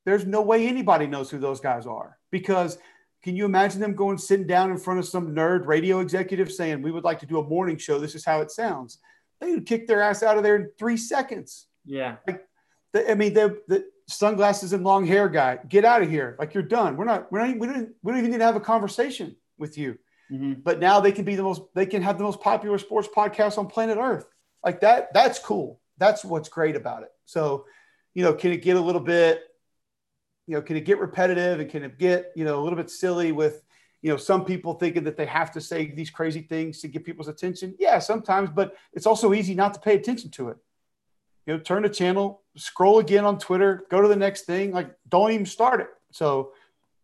there's 0.05 0.25
no 0.25 0.41
way 0.41 0.67
anybody 0.67 1.07
knows 1.07 1.29
who 1.29 1.37
those 1.39 1.59
guys 1.59 1.85
are 1.85 2.17
because 2.31 2.77
Can 3.23 3.35
you 3.35 3.45
imagine 3.45 3.79
them 3.79 3.93
going 3.93 4.17
sitting 4.17 4.47
down 4.47 4.71
in 4.71 4.77
front 4.77 4.99
of 4.99 5.05
some 5.05 5.35
nerd 5.35 5.67
radio 5.67 5.99
executive 5.99 6.51
saying, 6.51 6.81
"We 6.81 6.91
would 6.91 7.03
like 7.03 7.19
to 7.19 7.27
do 7.27 7.39
a 7.39 7.43
morning 7.43 7.77
show. 7.77 7.99
This 7.99 8.15
is 8.15 8.25
how 8.25 8.41
it 8.41 8.49
sounds." 8.49 8.97
They 9.39 9.51
would 9.51 9.65
kick 9.65 9.87
their 9.87 10.01
ass 10.01 10.23
out 10.23 10.37
of 10.37 10.43
there 10.43 10.55
in 10.55 10.69
three 10.77 10.97
seconds. 10.97 11.67
Yeah. 11.85 12.17
Like, 12.27 12.45
the, 12.93 13.09
I 13.09 13.15
mean, 13.15 13.33
the, 13.33 13.59
the 13.67 13.85
sunglasses 14.07 14.73
and 14.73 14.83
long 14.83 15.05
hair 15.05 15.29
guy, 15.29 15.57
get 15.67 15.85
out 15.85 16.03
of 16.03 16.09
here. 16.09 16.35
Like 16.39 16.53
you're 16.53 16.63
done. 16.63 16.97
We're 16.97 17.05
not. 17.05 17.31
We're 17.31 17.45
not. 17.45 17.59
We 17.59 17.67
don't. 17.67 17.89
We 18.01 18.11
don't 18.11 18.19
even 18.19 18.31
need 18.31 18.39
to 18.39 18.45
have 18.45 18.55
a 18.55 18.61
conversation 18.61 19.35
with 19.57 19.77
you. 19.77 19.97
Mm-hmm. 20.31 20.61
But 20.63 20.79
now 20.79 20.99
they 20.99 21.11
can 21.11 21.25
be 21.25 21.35
the 21.35 21.43
most. 21.43 21.61
They 21.75 21.85
can 21.85 22.01
have 22.01 22.17
the 22.17 22.23
most 22.23 22.41
popular 22.41 22.79
sports 22.79 23.07
podcast 23.15 23.57
on 23.59 23.67
planet 23.67 23.97
Earth. 23.99 24.25
Like 24.65 24.81
that. 24.81 25.13
That's 25.13 25.37
cool. 25.37 25.79
That's 25.97 26.25
what's 26.25 26.49
great 26.49 26.75
about 26.75 27.03
it. 27.03 27.09
So, 27.25 27.65
you 28.15 28.23
know, 28.23 28.33
can 28.33 28.51
it 28.51 28.63
get 28.63 28.77
a 28.77 28.81
little 28.81 29.01
bit 29.01 29.43
you 30.51 30.57
know, 30.57 30.61
can 30.61 30.75
it 30.75 30.83
get 30.83 30.99
repetitive 30.99 31.61
and 31.61 31.69
can 31.69 31.81
it 31.81 31.97
get, 31.97 32.33
you 32.35 32.43
know, 32.43 32.59
a 32.59 32.61
little 32.61 32.75
bit 32.75 32.89
silly 32.89 33.31
with, 33.31 33.63
you 34.01 34.11
know, 34.11 34.17
some 34.17 34.43
people 34.43 34.73
thinking 34.73 35.05
that 35.05 35.15
they 35.15 35.25
have 35.25 35.49
to 35.53 35.61
say 35.61 35.89
these 35.89 36.09
crazy 36.09 36.41
things 36.41 36.81
to 36.81 36.89
get 36.89 37.05
people's 37.05 37.29
attention? 37.29 37.73
Yeah, 37.79 37.99
sometimes, 37.99 38.49
but 38.49 38.75
it's 38.91 39.05
also 39.05 39.33
easy 39.33 39.55
not 39.55 39.73
to 39.75 39.79
pay 39.79 39.95
attention 39.95 40.29
to 40.31 40.49
it. 40.49 40.57
You 41.45 41.53
know, 41.53 41.59
turn 41.61 41.83
the 41.83 41.89
channel, 41.89 42.41
scroll 42.57 42.99
again 42.99 43.23
on 43.23 43.39
Twitter, 43.39 43.85
go 43.89 44.01
to 44.01 44.09
the 44.09 44.15
next 44.17 44.41
thing. 44.41 44.73
Like, 44.73 44.93
don't 45.07 45.31
even 45.31 45.45
start 45.45 45.79
it. 45.79 45.87
So, 46.11 46.51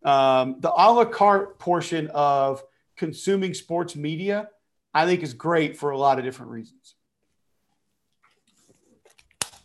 um, 0.04 0.56
the 0.60 0.70
a 0.70 0.92
la 0.92 1.06
carte 1.06 1.58
portion 1.58 2.08
of 2.08 2.62
consuming 2.98 3.54
sports 3.54 3.96
media, 3.96 4.50
I 4.92 5.06
think, 5.06 5.22
is 5.22 5.32
great 5.32 5.78
for 5.78 5.92
a 5.92 5.96
lot 5.96 6.18
of 6.18 6.24
different 6.26 6.52
reasons. 6.52 6.96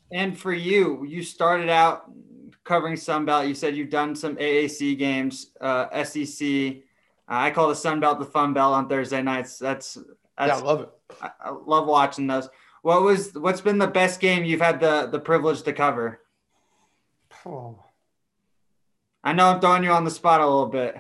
And 0.09 0.39
for 0.39 0.53
you, 0.53 1.03
you 1.03 1.21
started 1.21 1.67
out 1.67 2.09
covering 2.63 2.95
Sun 2.95 3.25
Belt. 3.25 3.47
You 3.47 3.55
said 3.55 3.75
you've 3.75 3.89
done 3.89 4.15
some 4.15 4.35
AAC 4.35 4.97
games, 4.97 5.51
uh, 5.61 6.03
SEC. 6.03 6.77
I 7.27 7.51
call 7.51 7.69
the 7.69 7.75
Sun 7.75 7.99
Belt 7.99 8.19
the 8.19 8.25
Fun 8.25 8.53
Belt 8.53 8.73
on 8.73 8.89
Thursday 8.89 9.21
nights. 9.21 9.57
That's, 9.57 9.97
that's 10.37 10.49
yeah, 10.49 10.57
I 10.57 10.61
love 10.61 10.81
it. 10.81 10.89
I, 11.21 11.31
I, 11.45 11.49
love 11.49 11.87
watching 11.87 12.27
those. 12.27 12.49
What 12.81 13.01
was 13.01 13.33
what's 13.33 13.61
been 13.61 13.77
the 13.77 13.87
best 13.87 14.19
game 14.19 14.43
you've 14.43 14.61
had 14.61 14.79
the 14.79 15.07
the 15.07 15.19
privilege 15.19 15.61
to 15.63 15.73
cover? 15.73 16.19
Oh. 17.45 17.79
I 19.23 19.31
know 19.31 19.47
I'm 19.47 19.61
throwing 19.61 19.83
you 19.83 19.91
on 19.91 20.03
the 20.03 20.11
spot 20.11 20.41
a 20.41 20.45
little 20.45 20.67
bit. 20.67 20.97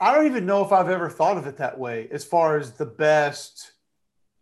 I 0.00 0.14
don't 0.14 0.26
even 0.26 0.46
know 0.46 0.64
if 0.64 0.72
I've 0.72 0.88
ever 0.88 1.10
thought 1.10 1.36
of 1.36 1.46
it 1.46 1.58
that 1.58 1.78
way 1.78 2.08
as 2.10 2.24
far 2.24 2.58
as 2.58 2.72
the 2.72 2.86
best 2.86 3.72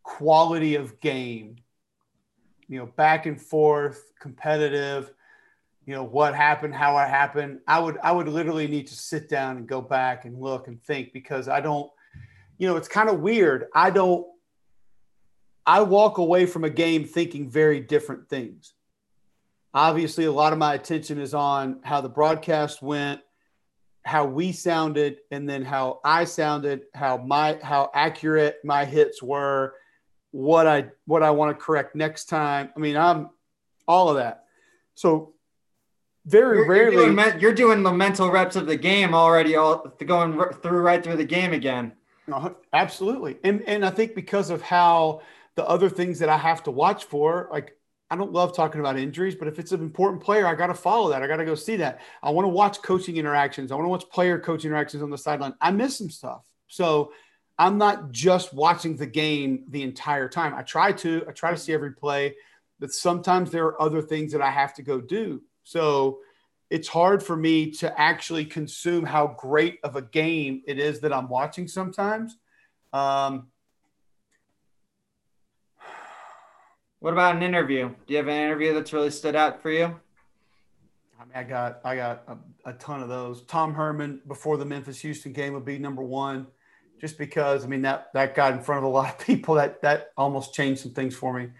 quality 0.04 0.76
of 0.76 1.00
game. 1.00 1.56
You 2.68 2.78
know, 2.78 2.86
back 2.86 3.26
and 3.26 3.40
forth, 3.40 4.12
competitive 4.20 5.12
you 5.86 5.94
know 5.94 6.04
what 6.04 6.34
happened 6.34 6.74
how 6.74 6.96
it 6.98 7.08
happened. 7.08 7.60
I 7.66 7.78
would 7.78 7.98
i 8.02 8.12
would 8.12 8.28
literally 8.28 8.66
need 8.66 8.86
to 8.88 8.94
sit 8.94 9.28
down 9.28 9.56
and 9.56 9.66
go 9.66 9.80
back 9.80 10.24
and 10.24 10.40
look 10.40 10.68
and 10.68 10.82
think 10.82 11.12
because 11.12 11.48
i 11.48 11.60
don't 11.60 11.90
you 12.58 12.66
know 12.66 12.76
it's 12.76 12.88
kind 12.88 13.08
of 13.08 13.20
weird. 13.20 13.66
I 13.74 13.90
don't 13.90 14.26
i 15.66 15.82
walk 15.82 16.18
away 16.18 16.46
from 16.46 16.64
a 16.64 16.70
game 16.70 17.04
thinking 17.04 17.50
very 17.50 17.80
different 17.80 18.28
things. 18.28 18.74
Obviously 19.72 20.24
a 20.24 20.32
lot 20.32 20.52
of 20.52 20.58
my 20.58 20.74
attention 20.74 21.18
is 21.18 21.34
on 21.34 21.80
how 21.82 22.00
the 22.00 22.08
broadcast 22.08 22.82
went 22.82 23.20
how 24.04 24.26
we 24.26 24.52
sounded 24.52 25.16
and 25.30 25.48
then 25.48 25.64
how 25.64 26.00
i 26.04 26.24
sounded 26.24 26.82
how 26.94 27.16
my 27.16 27.58
how 27.62 27.90
accurate 27.94 28.58
my 28.62 28.84
hits 28.84 29.22
were 29.22 29.74
what 30.30 30.66
i 30.66 30.84
what 31.06 31.22
i 31.22 31.30
want 31.30 31.56
to 31.56 31.64
correct 31.64 31.94
next 31.94 32.26
time. 32.26 32.70
I 32.76 32.80
mean 32.80 32.96
i'm 32.96 33.30
all 33.86 34.08
of 34.10 34.16
that. 34.16 34.44
So 34.94 35.33
very 36.26 36.58
you're, 36.58 36.68
rarely. 36.68 36.96
you're 36.96 37.14
doing, 37.14 37.40
you're 37.40 37.54
doing, 37.54 37.82
the 37.82 37.92
mental 37.92 38.30
reps 38.30 38.56
of 38.56 38.66
the 38.66 38.76
game 38.76 39.14
already 39.14 39.56
all 39.56 39.86
going 40.06 40.38
through 40.62 40.80
right 40.80 41.02
through 41.02 41.16
the 41.16 41.24
game 41.24 41.52
again. 41.52 41.92
Absolutely. 42.72 43.38
And 43.44 43.62
and 43.62 43.84
i 43.84 43.90
think 43.90 44.14
because 44.14 44.50
of 44.50 44.62
how 44.62 45.20
the 45.56 45.68
other 45.68 45.90
things 45.90 46.18
that 46.20 46.28
i 46.28 46.38
have 46.38 46.62
to 46.62 46.70
watch 46.70 47.04
for 47.04 47.48
like 47.52 47.76
i 48.10 48.16
don't 48.16 48.32
love 48.32 48.56
talking 48.56 48.80
about 48.80 48.98
injuries 48.98 49.34
but 49.34 49.46
if 49.46 49.58
it's 49.58 49.72
an 49.72 49.80
important 49.80 50.22
player 50.22 50.46
i 50.46 50.54
got 50.54 50.68
to 50.68 50.74
follow 50.74 51.10
that. 51.10 51.22
I 51.22 51.26
got 51.26 51.36
to 51.36 51.44
go 51.44 51.54
see 51.54 51.76
that. 51.76 52.00
I 52.22 52.30
want 52.30 52.46
to 52.46 52.50
watch 52.50 52.80
coaching 52.80 53.16
interactions. 53.16 53.70
I 53.70 53.74
want 53.74 53.84
to 53.84 53.90
watch 53.90 54.08
player 54.10 54.38
coach 54.38 54.64
interactions 54.64 55.02
on 55.02 55.10
the 55.10 55.18
sideline. 55.18 55.54
I 55.60 55.70
miss 55.70 55.98
some 55.98 56.10
stuff. 56.10 56.48
So 56.68 57.12
i'm 57.58 57.76
not 57.76 58.10
just 58.10 58.54
watching 58.54 58.96
the 58.96 59.06
game 59.06 59.64
the 59.68 59.82
entire 59.82 60.28
time. 60.28 60.54
I 60.54 60.62
try 60.62 60.92
to 60.92 61.24
i 61.28 61.32
try 61.32 61.50
to 61.50 61.58
see 61.58 61.74
every 61.74 61.92
play 61.92 62.36
but 62.80 62.92
sometimes 62.92 63.50
there 63.50 63.66
are 63.66 63.80
other 63.80 64.02
things 64.02 64.32
that 64.32 64.40
i 64.40 64.50
have 64.50 64.74
to 64.74 64.82
go 64.82 65.00
do 65.00 65.42
so 65.64 66.20
it's 66.70 66.88
hard 66.88 67.22
for 67.22 67.36
me 67.36 67.70
to 67.70 68.00
actually 68.00 68.44
consume 68.44 69.04
how 69.04 69.28
great 69.38 69.78
of 69.82 69.96
a 69.96 70.02
game 70.02 70.62
it 70.66 70.78
is 70.78 71.00
that 71.00 71.12
I'm 71.12 71.28
watching 71.28 71.68
sometimes. 71.68 72.36
Um, 72.92 73.48
what 77.00 77.12
about 77.12 77.36
an 77.36 77.42
interview? 77.42 77.88
Do 77.88 78.12
you 78.12 78.16
have 78.16 78.28
an 78.28 78.34
interview 78.34 78.72
that's 78.72 78.92
really 78.92 79.10
stood 79.10 79.36
out 79.36 79.60
for 79.60 79.70
you? 79.70 79.84
I 81.20 81.24
mean, 81.24 81.34
I 81.34 81.42
got 81.42 81.80
I 81.84 81.96
got 81.96 82.22
a, 82.28 82.70
a 82.70 82.72
ton 82.74 83.02
of 83.02 83.08
those. 83.08 83.42
Tom 83.42 83.74
Herman 83.74 84.20
before 84.26 84.56
the 84.56 84.64
Memphis 84.64 85.00
Houston 85.00 85.32
game 85.32 85.52
would 85.54 85.64
be 85.64 85.78
number 85.78 86.02
one, 86.02 86.46
just 87.00 87.18
because 87.18 87.64
I 87.64 87.68
mean 87.68 87.82
that 87.82 88.08
that 88.14 88.34
got 88.34 88.52
in 88.52 88.60
front 88.60 88.78
of 88.78 88.84
a 88.84 88.88
lot 88.88 89.10
of 89.10 89.18
people 89.26 89.54
that 89.56 89.82
that 89.82 90.12
almost 90.16 90.54
changed 90.54 90.80
some 90.80 90.92
things 90.92 91.14
for 91.14 91.32
me. 91.32 91.50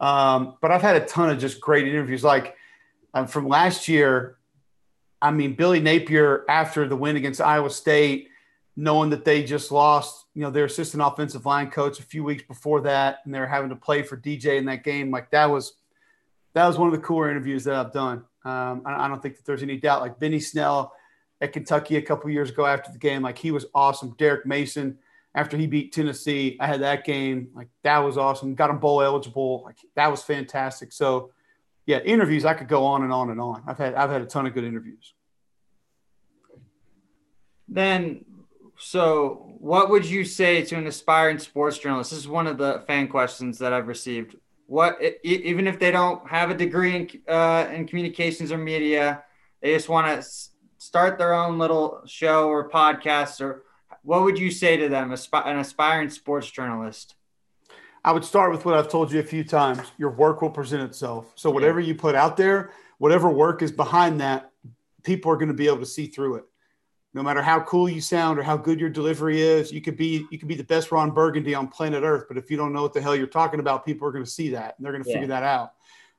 Um, 0.00 0.56
but 0.60 0.70
I've 0.70 0.82
had 0.82 0.96
a 0.96 1.04
ton 1.06 1.30
of 1.30 1.38
just 1.38 1.60
great 1.60 1.86
interviews. 1.86 2.24
Like 2.24 2.56
um, 3.14 3.26
from 3.26 3.48
last 3.48 3.88
year, 3.88 4.36
I 5.22 5.30
mean, 5.30 5.54
Billy 5.54 5.80
Napier, 5.80 6.44
after 6.48 6.88
the 6.88 6.96
win 6.96 7.16
against 7.16 7.40
Iowa 7.40 7.70
State, 7.70 8.28
knowing 8.76 9.10
that 9.10 9.24
they 9.24 9.42
just 9.42 9.70
lost, 9.70 10.26
you 10.34 10.42
know, 10.42 10.50
their 10.50 10.64
assistant 10.64 11.02
offensive 11.04 11.44
line 11.44 11.70
coach 11.70 11.98
a 11.98 12.02
few 12.02 12.24
weeks 12.24 12.42
before 12.42 12.80
that, 12.82 13.18
and 13.24 13.34
they're 13.34 13.46
having 13.46 13.68
to 13.70 13.76
play 13.76 14.02
for 14.02 14.16
DJ 14.16 14.56
in 14.56 14.64
that 14.66 14.84
game, 14.84 15.10
like 15.10 15.30
that 15.30 15.46
was 15.46 15.74
that 16.54 16.66
was 16.66 16.78
one 16.78 16.88
of 16.88 16.92
the 16.92 17.00
cooler 17.00 17.30
interviews 17.30 17.64
that 17.64 17.74
I've 17.74 17.92
done. 17.92 18.24
Um, 18.44 18.82
I, 18.84 19.04
I, 19.04 19.08
don't 19.08 19.22
think 19.22 19.36
that 19.36 19.44
there's 19.44 19.62
any 19.62 19.76
doubt. 19.76 20.00
Like 20.00 20.18
Benny 20.18 20.40
Snell 20.40 20.92
at 21.40 21.52
Kentucky 21.52 21.96
a 21.96 22.02
couple 22.02 22.28
years 22.30 22.50
ago 22.50 22.66
after 22.66 22.90
the 22.90 22.98
game, 22.98 23.22
like 23.22 23.38
he 23.38 23.50
was 23.50 23.66
awesome. 23.74 24.16
Derek 24.18 24.46
Mason 24.46 24.98
after 25.34 25.56
he 25.56 25.66
beat 25.66 25.92
Tennessee, 25.92 26.56
I 26.58 26.66
had 26.66 26.80
that 26.80 27.04
game, 27.04 27.50
like 27.54 27.68
that 27.82 27.98
was 27.98 28.18
awesome. 28.18 28.54
Got 28.54 28.70
him 28.70 28.78
bowl 28.78 29.02
eligible, 29.02 29.62
like 29.64 29.76
that 29.94 30.10
was 30.10 30.22
fantastic. 30.22 30.92
So 30.92 31.30
yeah, 31.86 31.98
interviews 31.98 32.44
I 32.44 32.54
could 32.54 32.68
go 32.68 32.84
on 32.84 33.02
and 33.02 33.12
on 33.12 33.30
and 33.30 33.40
on. 33.40 33.62
I've 33.66 33.78
had 33.78 33.94
I've 33.94 34.10
had 34.10 34.22
a 34.22 34.26
ton 34.26 34.46
of 34.46 34.54
good 34.54 34.64
interviews. 34.64 35.14
Then, 37.68 38.24
so 38.78 39.54
what 39.58 39.90
would 39.90 40.04
you 40.04 40.24
say 40.24 40.62
to 40.64 40.76
an 40.76 40.86
aspiring 40.86 41.38
sports 41.38 41.78
journalist? 41.78 42.10
This 42.10 42.20
is 42.20 42.28
one 42.28 42.46
of 42.46 42.58
the 42.58 42.82
fan 42.86 43.08
questions 43.08 43.58
that 43.58 43.72
I've 43.72 43.88
received. 43.88 44.36
What 44.66 45.00
even 45.22 45.66
if 45.66 45.78
they 45.78 45.90
don't 45.90 46.28
have 46.28 46.50
a 46.50 46.54
degree 46.54 46.96
in 46.96 47.32
uh, 47.32 47.66
in 47.72 47.86
communications 47.86 48.52
or 48.52 48.58
media, 48.58 49.24
they 49.60 49.74
just 49.74 49.88
want 49.88 50.06
to 50.06 50.28
start 50.78 51.18
their 51.18 51.34
own 51.34 51.58
little 51.58 52.02
show 52.06 52.48
or 52.48 52.70
podcast 52.70 53.40
or 53.40 53.64
what 54.02 54.22
would 54.22 54.38
you 54.38 54.50
say 54.50 54.76
to 54.76 54.88
them, 54.88 55.12
an 55.12 55.58
aspiring 55.58 56.10
sports 56.10 56.50
journalist? 56.50 57.14
I 58.04 58.12
would 58.12 58.24
start 58.24 58.50
with 58.50 58.64
what 58.64 58.74
I've 58.74 58.88
told 58.88 59.12
you 59.12 59.20
a 59.20 59.24
few 59.24 59.44
times. 59.44 59.92
Your 59.98 60.10
work 60.10 60.40
will 60.40 60.50
present 60.50 60.82
itself. 60.82 61.32
So 61.34 61.50
whatever 61.50 61.80
you 61.80 61.94
put 61.94 62.14
out 62.14 62.36
there, 62.36 62.72
whatever 62.98 63.28
work 63.28 63.62
is 63.62 63.70
behind 63.70 64.20
that, 64.20 64.50
people 65.02 65.30
are 65.30 65.36
going 65.36 65.48
to 65.48 65.54
be 65.54 65.66
able 65.66 65.78
to 65.78 65.86
see 65.86 66.06
through 66.06 66.36
it. 66.36 66.44
No 67.12 67.22
matter 67.22 67.42
how 67.42 67.60
cool 67.60 67.88
you 67.88 68.00
sound 68.00 68.38
or 68.38 68.42
how 68.42 68.56
good 68.56 68.78
your 68.78 68.88
delivery 68.88 69.40
is, 69.40 69.72
you 69.72 69.80
could 69.80 69.96
be 69.96 70.24
you 70.30 70.38
could 70.38 70.46
be 70.46 70.54
the 70.54 70.64
best 70.64 70.92
Ron 70.92 71.10
Burgundy 71.10 71.54
on 71.54 71.66
planet 71.66 72.04
Earth, 72.04 72.26
but 72.28 72.38
if 72.38 72.50
you 72.50 72.56
don't 72.56 72.72
know 72.72 72.82
what 72.82 72.94
the 72.94 73.00
hell 73.00 73.16
you're 73.16 73.26
talking 73.26 73.58
about, 73.58 73.84
people 73.84 74.06
are 74.06 74.12
going 74.12 74.24
to 74.24 74.30
see 74.30 74.50
that 74.50 74.76
and 74.76 74.84
they're 74.84 74.92
going 74.92 75.02
to 75.02 75.10
yeah. 75.10 75.16
figure 75.16 75.28
that 75.28 75.42
out. 75.42 75.72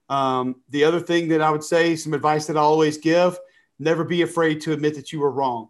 Um, 0.09 0.57
the 0.69 0.83
other 0.83 0.99
thing 0.99 1.29
that 1.29 1.41
I 1.41 1.49
would 1.49 1.63
say, 1.63 1.95
some 1.95 2.13
advice 2.13 2.45
that 2.47 2.57
I 2.57 2.59
always 2.59 2.97
give: 2.97 3.39
never 3.79 4.03
be 4.03 4.23
afraid 4.23 4.59
to 4.61 4.73
admit 4.73 4.95
that 4.95 5.13
you 5.13 5.21
were 5.21 5.31
wrong. 5.31 5.69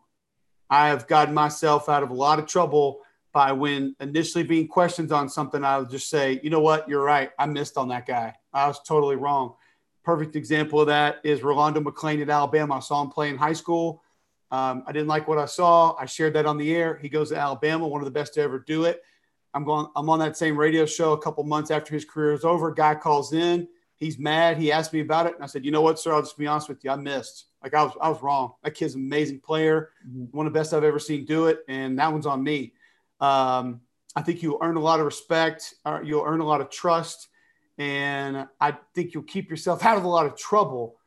I 0.71 0.87
have 0.87 1.07
gotten 1.07 1.35
myself 1.35 1.87
out 1.87 2.01
of 2.01 2.09
a 2.09 2.15
lot 2.15 2.39
of 2.39 2.47
trouble 2.47 3.01
by 3.33 3.51
when 3.51 3.95
initially 3.99 4.43
being 4.43 4.67
questioned 4.67 5.11
on 5.11 5.29
something, 5.29 5.63
I'll 5.63 5.85
just 5.85 6.09
say, 6.09 6.39
you 6.43 6.49
know 6.49 6.59
what, 6.59 6.87
you're 6.89 7.03
right. 7.03 7.31
I 7.39 7.45
missed 7.45 7.77
on 7.77 7.87
that 7.89 8.05
guy. 8.05 8.33
I 8.53 8.67
was 8.67 8.81
totally 8.83 9.15
wrong. 9.15 9.55
Perfect 10.03 10.35
example 10.35 10.81
of 10.81 10.87
that 10.87 11.17
is 11.23 11.43
Rolando 11.43 11.79
McClain 11.79 12.21
at 12.21 12.29
Alabama. 12.29 12.75
I 12.75 12.79
saw 12.79 13.01
him 13.01 13.09
play 13.09 13.29
in 13.29 13.37
high 13.37 13.53
school. 13.53 14.03
Um, 14.49 14.83
I 14.85 14.91
didn't 14.91 15.07
like 15.07 15.27
what 15.27 15.37
I 15.37 15.45
saw. 15.45 15.95
I 15.95 16.05
shared 16.05 16.33
that 16.33 16.45
on 16.45 16.57
the 16.57 16.75
air. 16.75 16.97
He 17.01 17.07
goes 17.07 17.29
to 17.29 17.37
Alabama, 17.37 17.87
one 17.87 18.01
of 18.01 18.05
the 18.05 18.11
best 18.11 18.33
to 18.33 18.41
ever 18.41 18.59
do 18.59 18.83
it. 18.83 19.01
I'm 19.53 19.63
going. 19.63 19.87
I'm 19.95 20.09
on 20.09 20.19
that 20.19 20.37
same 20.37 20.57
radio 20.57 20.85
show 20.85 21.13
a 21.13 21.21
couple 21.21 21.43
months 21.43 21.71
after 21.71 21.93
his 21.93 22.05
career 22.05 22.33
is 22.33 22.45
over. 22.45 22.71
Guy 22.71 22.95
calls 22.95 23.33
in. 23.33 23.67
He's 23.97 24.17
mad. 24.17 24.57
He 24.57 24.71
asked 24.71 24.93
me 24.93 25.01
about 25.01 25.27
it, 25.27 25.35
and 25.35 25.43
I 25.43 25.47
said, 25.47 25.65
"You 25.65 25.71
know 25.71 25.81
what, 25.81 25.99
sir? 25.99 26.13
I'll 26.13 26.21
just 26.21 26.37
be 26.37 26.47
honest 26.47 26.69
with 26.69 26.83
you. 26.83 26.91
I 26.91 26.95
missed. 26.95 27.45
Like 27.61 27.73
I 27.73 27.83
was, 27.83 27.93
I 28.01 28.09
was 28.09 28.21
wrong. 28.21 28.53
That 28.63 28.71
kid's 28.71 28.95
an 28.95 29.01
amazing 29.01 29.41
player, 29.41 29.91
mm-hmm. 30.07 30.25
one 30.35 30.47
of 30.47 30.53
the 30.53 30.59
best 30.59 30.73
I've 30.73 30.83
ever 30.83 30.99
seen 30.99 31.25
do 31.25 31.47
it, 31.47 31.59
and 31.67 31.99
that 31.99 32.11
one's 32.11 32.25
on 32.25 32.43
me." 32.43 32.73
Um, 33.21 33.81
I 34.15 34.21
think 34.23 34.43
you'll 34.43 34.59
earn 34.61 34.75
a 34.75 34.81
lot 34.81 34.99
of 34.99 35.05
respect. 35.05 35.73
Uh, 35.85 35.99
you'll 36.03 36.25
earn 36.25 36.41
a 36.41 36.45
lot 36.45 36.59
of 36.59 36.69
trust, 36.69 37.29
and 37.77 38.47
I 38.59 38.77
think 38.93 39.13
you'll 39.13 39.23
keep 39.23 39.49
yourself 39.49 39.85
out 39.85 39.97
of 39.97 40.03
a 40.03 40.09
lot 40.09 40.25
of 40.25 40.35
trouble 40.35 40.97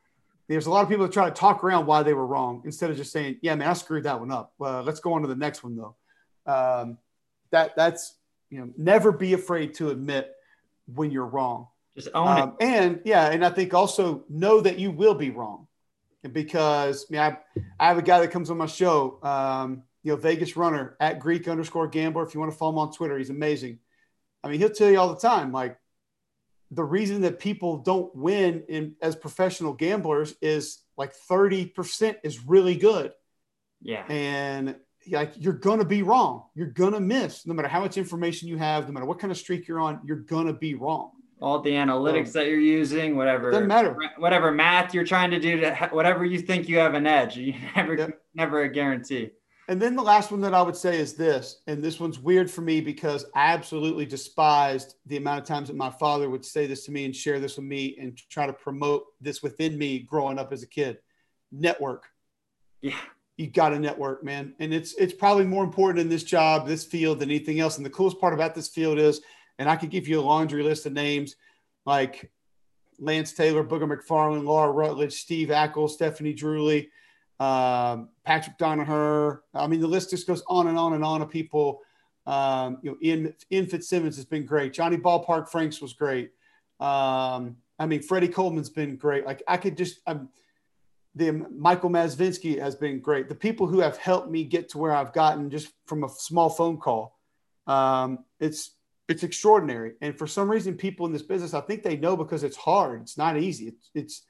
there's 0.48 0.66
a 0.66 0.70
lot 0.70 0.82
of 0.82 0.88
people 0.88 1.06
that 1.06 1.12
try 1.12 1.24
to 1.24 1.34
talk 1.34 1.64
around 1.64 1.86
why 1.86 2.02
they 2.02 2.12
were 2.12 2.26
wrong 2.26 2.62
instead 2.64 2.90
of 2.90 2.96
just 2.96 3.12
saying, 3.12 3.38
"Yeah, 3.40 3.54
man, 3.54 3.68
I 3.68 3.72
screwed 3.72 4.04
that 4.04 4.20
one 4.20 4.30
up." 4.30 4.52
Well, 4.58 4.82
let's 4.82 5.00
go 5.00 5.14
on 5.14 5.22
to 5.22 5.28
the 5.28 5.34
next 5.34 5.64
one 5.64 5.76
though. 5.76 5.96
Um, 6.46 6.98
that 7.50 7.74
that's 7.76 8.16
you 8.50 8.60
know, 8.60 8.70
never 8.76 9.10
be 9.10 9.32
afraid 9.32 9.74
to 9.74 9.90
admit 9.90 10.32
when 10.86 11.10
you're 11.10 11.26
wrong. 11.26 11.68
Just 11.96 12.08
own 12.14 12.28
um, 12.28 12.56
it. 12.60 12.64
And 12.64 13.00
yeah, 13.04 13.30
and 13.30 13.44
I 13.44 13.50
think 13.50 13.72
also 13.72 14.24
know 14.28 14.60
that 14.60 14.78
you 14.78 14.90
will 14.90 15.14
be 15.14 15.30
wrong, 15.30 15.66
because 16.30 17.06
I, 17.08 17.12
mean, 17.12 17.20
I, 17.22 17.38
I 17.80 17.88
have 17.88 17.98
a 17.98 18.02
guy 18.02 18.20
that 18.20 18.30
comes 18.30 18.50
on 18.50 18.58
my 18.58 18.66
show, 18.66 19.18
um, 19.22 19.84
you 20.04 20.12
know, 20.12 20.16
Vegas 20.16 20.56
Runner 20.56 20.96
at 21.00 21.18
Greek 21.18 21.48
underscore 21.48 21.88
Gambler. 21.88 22.22
If 22.22 22.34
you 22.34 22.40
want 22.40 22.52
to 22.52 22.58
follow 22.58 22.72
him 22.72 22.78
on 22.78 22.92
Twitter, 22.92 23.18
he's 23.18 23.30
amazing. 23.30 23.80
I 24.44 24.48
mean, 24.48 24.60
he'll 24.60 24.70
tell 24.70 24.90
you 24.90 25.00
all 25.00 25.12
the 25.12 25.20
time, 25.20 25.50
like 25.50 25.78
the 26.70 26.84
reason 26.84 27.22
that 27.22 27.38
people 27.38 27.78
don't 27.78 28.14
win 28.14 28.64
in 28.68 28.96
as 29.00 29.16
professional 29.16 29.72
gamblers 29.72 30.34
is 30.42 30.82
like 30.98 31.14
30% 31.30 32.16
is 32.22 32.44
really 32.44 32.76
good. 32.76 33.12
Yeah. 33.80 34.04
And 34.08 34.76
like 35.10 35.32
you're 35.36 35.54
gonna 35.54 35.84
be 35.84 36.02
wrong. 36.02 36.44
You're 36.54 36.66
gonna 36.66 37.00
miss 37.00 37.46
no 37.46 37.54
matter 37.54 37.68
how 37.68 37.80
much 37.80 37.96
information 37.96 38.48
you 38.48 38.58
have, 38.58 38.86
no 38.86 38.92
matter 38.92 39.06
what 39.06 39.18
kind 39.18 39.30
of 39.30 39.38
streak 39.38 39.66
you're 39.66 39.80
on, 39.80 40.00
you're 40.04 40.18
gonna 40.18 40.52
be 40.52 40.74
wrong. 40.74 41.12
All 41.40 41.60
the 41.60 41.70
analytics 41.70 42.32
that 42.32 42.46
you're 42.46 42.60
using, 42.60 43.16
whatever 43.16 43.50
doesn't 43.50 43.68
matter. 43.68 43.96
Whatever 44.18 44.52
math 44.52 44.94
you're 44.94 45.04
trying 45.04 45.30
to 45.30 45.40
do 45.40 45.60
to 45.60 45.88
whatever 45.92 46.24
you 46.24 46.38
think 46.38 46.68
you 46.68 46.78
have 46.78 46.94
an 46.94 47.06
edge, 47.06 47.36
you 47.38 47.54
never 47.74 47.94
yep. 47.94 48.20
never 48.34 48.62
a 48.62 48.68
guarantee. 48.68 49.30
And 49.68 49.80
then 49.80 49.96
the 49.96 50.02
last 50.02 50.30
one 50.30 50.42
that 50.42 50.52
I 50.52 50.60
would 50.60 50.76
say 50.76 50.98
is 50.98 51.14
this, 51.14 51.62
and 51.66 51.82
this 51.82 51.98
one's 51.98 52.18
weird 52.18 52.50
for 52.50 52.60
me 52.60 52.80
because 52.82 53.24
I 53.34 53.52
absolutely 53.52 54.04
despised 54.04 54.96
the 55.06 55.16
amount 55.16 55.40
of 55.40 55.46
times 55.46 55.68
that 55.68 55.76
my 55.76 55.90
father 55.90 56.28
would 56.28 56.44
say 56.44 56.66
this 56.66 56.84
to 56.86 56.92
me 56.92 57.06
and 57.06 57.16
share 57.16 57.40
this 57.40 57.56
with 57.56 57.64
me 57.64 57.96
and 57.98 58.16
try 58.28 58.46
to 58.46 58.52
promote 58.52 59.06
this 59.20 59.42
within 59.42 59.78
me 59.78 60.00
growing 60.00 60.38
up 60.38 60.52
as 60.52 60.62
a 60.62 60.66
kid. 60.66 60.98
Network. 61.50 62.04
Yeah. 62.82 62.98
You 63.36 63.46
got 63.48 63.70
to 63.70 63.78
network, 63.78 64.22
man. 64.22 64.54
And 64.60 64.72
it's 64.72 64.94
it's 64.94 65.14
probably 65.14 65.44
more 65.44 65.64
important 65.64 66.00
in 66.00 66.08
this 66.08 66.24
job, 66.24 66.68
this 66.68 66.84
field 66.84 67.18
than 67.18 67.30
anything 67.30 67.58
else. 67.58 67.78
And 67.78 67.86
the 67.86 67.90
coolest 67.90 68.20
part 68.20 68.34
about 68.34 68.54
this 68.54 68.68
field 68.68 68.98
is, 68.98 69.22
and 69.58 69.68
I 69.68 69.76
could 69.76 69.90
give 69.90 70.06
you 70.06 70.20
a 70.20 70.22
laundry 70.22 70.62
list 70.62 70.86
of 70.86 70.92
names 70.92 71.36
like 71.86 72.30
Lance 72.98 73.32
Taylor, 73.32 73.64
Booger 73.64 73.90
McFarland, 73.90 74.44
Laura 74.44 74.70
Rutledge, 74.70 75.14
Steve 75.14 75.48
Ackles, 75.48 75.90
Stephanie 75.90 76.34
Druley 76.34 76.88
um, 77.40 78.08
Patrick 78.24 78.58
Donaher. 78.58 79.40
I 79.54 79.66
mean, 79.66 79.80
the 79.80 79.86
list 79.86 80.10
just 80.10 80.26
goes 80.26 80.42
on 80.46 80.68
and 80.68 80.78
on 80.78 80.94
and 80.94 81.04
on 81.04 81.22
of 81.22 81.30
people. 81.30 81.80
Um, 82.26 82.78
you 82.82 82.90
know, 82.90 82.96
Ian, 83.02 83.34
Ian 83.52 83.66
Fitzsimmons 83.66 84.16
has 84.16 84.24
been 84.24 84.46
great. 84.46 84.72
Johnny 84.72 84.96
Ballpark 84.96 85.48
Franks 85.48 85.80
was 85.80 85.92
great. 85.92 86.30
Um, 86.80 87.56
I 87.78 87.86
mean, 87.86 88.02
Freddie 88.02 88.28
Coleman's 88.28 88.70
been 88.70 88.96
great. 88.96 89.26
Like 89.26 89.42
I 89.48 89.56
could 89.56 89.76
just, 89.76 90.00
the 91.14 91.32
Michael 91.32 91.90
Mazvinsky 91.90 92.58
has 92.60 92.74
been 92.74 93.00
great. 93.00 93.28
The 93.28 93.34
people 93.34 93.66
who 93.66 93.80
have 93.80 93.96
helped 93.96 94.30
me 94.30 94.44
get 94.44 94.68
to 94.70 94.78
where 94.78 94.92
I've 94.92 95.12
gotten 95.12 95.50
just 95.50 95.72
from 95.86 96.04
a 96.04 96.08
small 96.08 96.48
phone 96.48 96.78
call, 96.78 97.18
um, 97.66 98.24
it's 98.40 98.72
it's 99.08 99.22
extraordinary. 99.22 99.92
And 100.00 100.16
for 100.16 100.26
some 100.26 100.50
reason, 100.50 100.76
people 100.76 101.06
in 101.06 101.12
this 101.12 101.22
business, 101.22 101.52
I 101.52 101.60
think 101.60 101.82
they 101.82 101.96
know 101.96 102.16
because 102.16 102.42
it's 102.42 102.56
hard. 102.56 103.02
It's 103.02 103.18
not 103.18 103.36
easy. 103.36 103.68
It's, 103.68 103.90
it's 103.94 104.22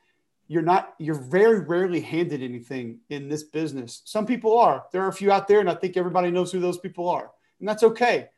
you're 0.46 0.62
not 0.62 0.94
you're 0.98 1.14
very 1.14 1.60
rarely 1.60 2.00
handed 2.00 2.42
anything 2.42 3.00
in 3.08 3.28
this 3.28 3.44
business. 3.44 4.02
Some 4.04 4.26
people 4.26 4.58
are. 4.58 4.84
There 4.92 5.02
are 5.02 5.08
a 5.08 5.12
few 5.12 5.32
out 5.32 5.48
there 5.48 5.60
and 5.60 5.70
i 5.70 5.74
think 5.74 5.96
everybody 5.96 6.30
knows 6.30 6.52
who 6.52 6.60
those 6.60 6.78
people 6.78 7.08
are. 7.08 7.30
And 7.60 7.68
that's 7.68 7.82
okay. 7.82 8.28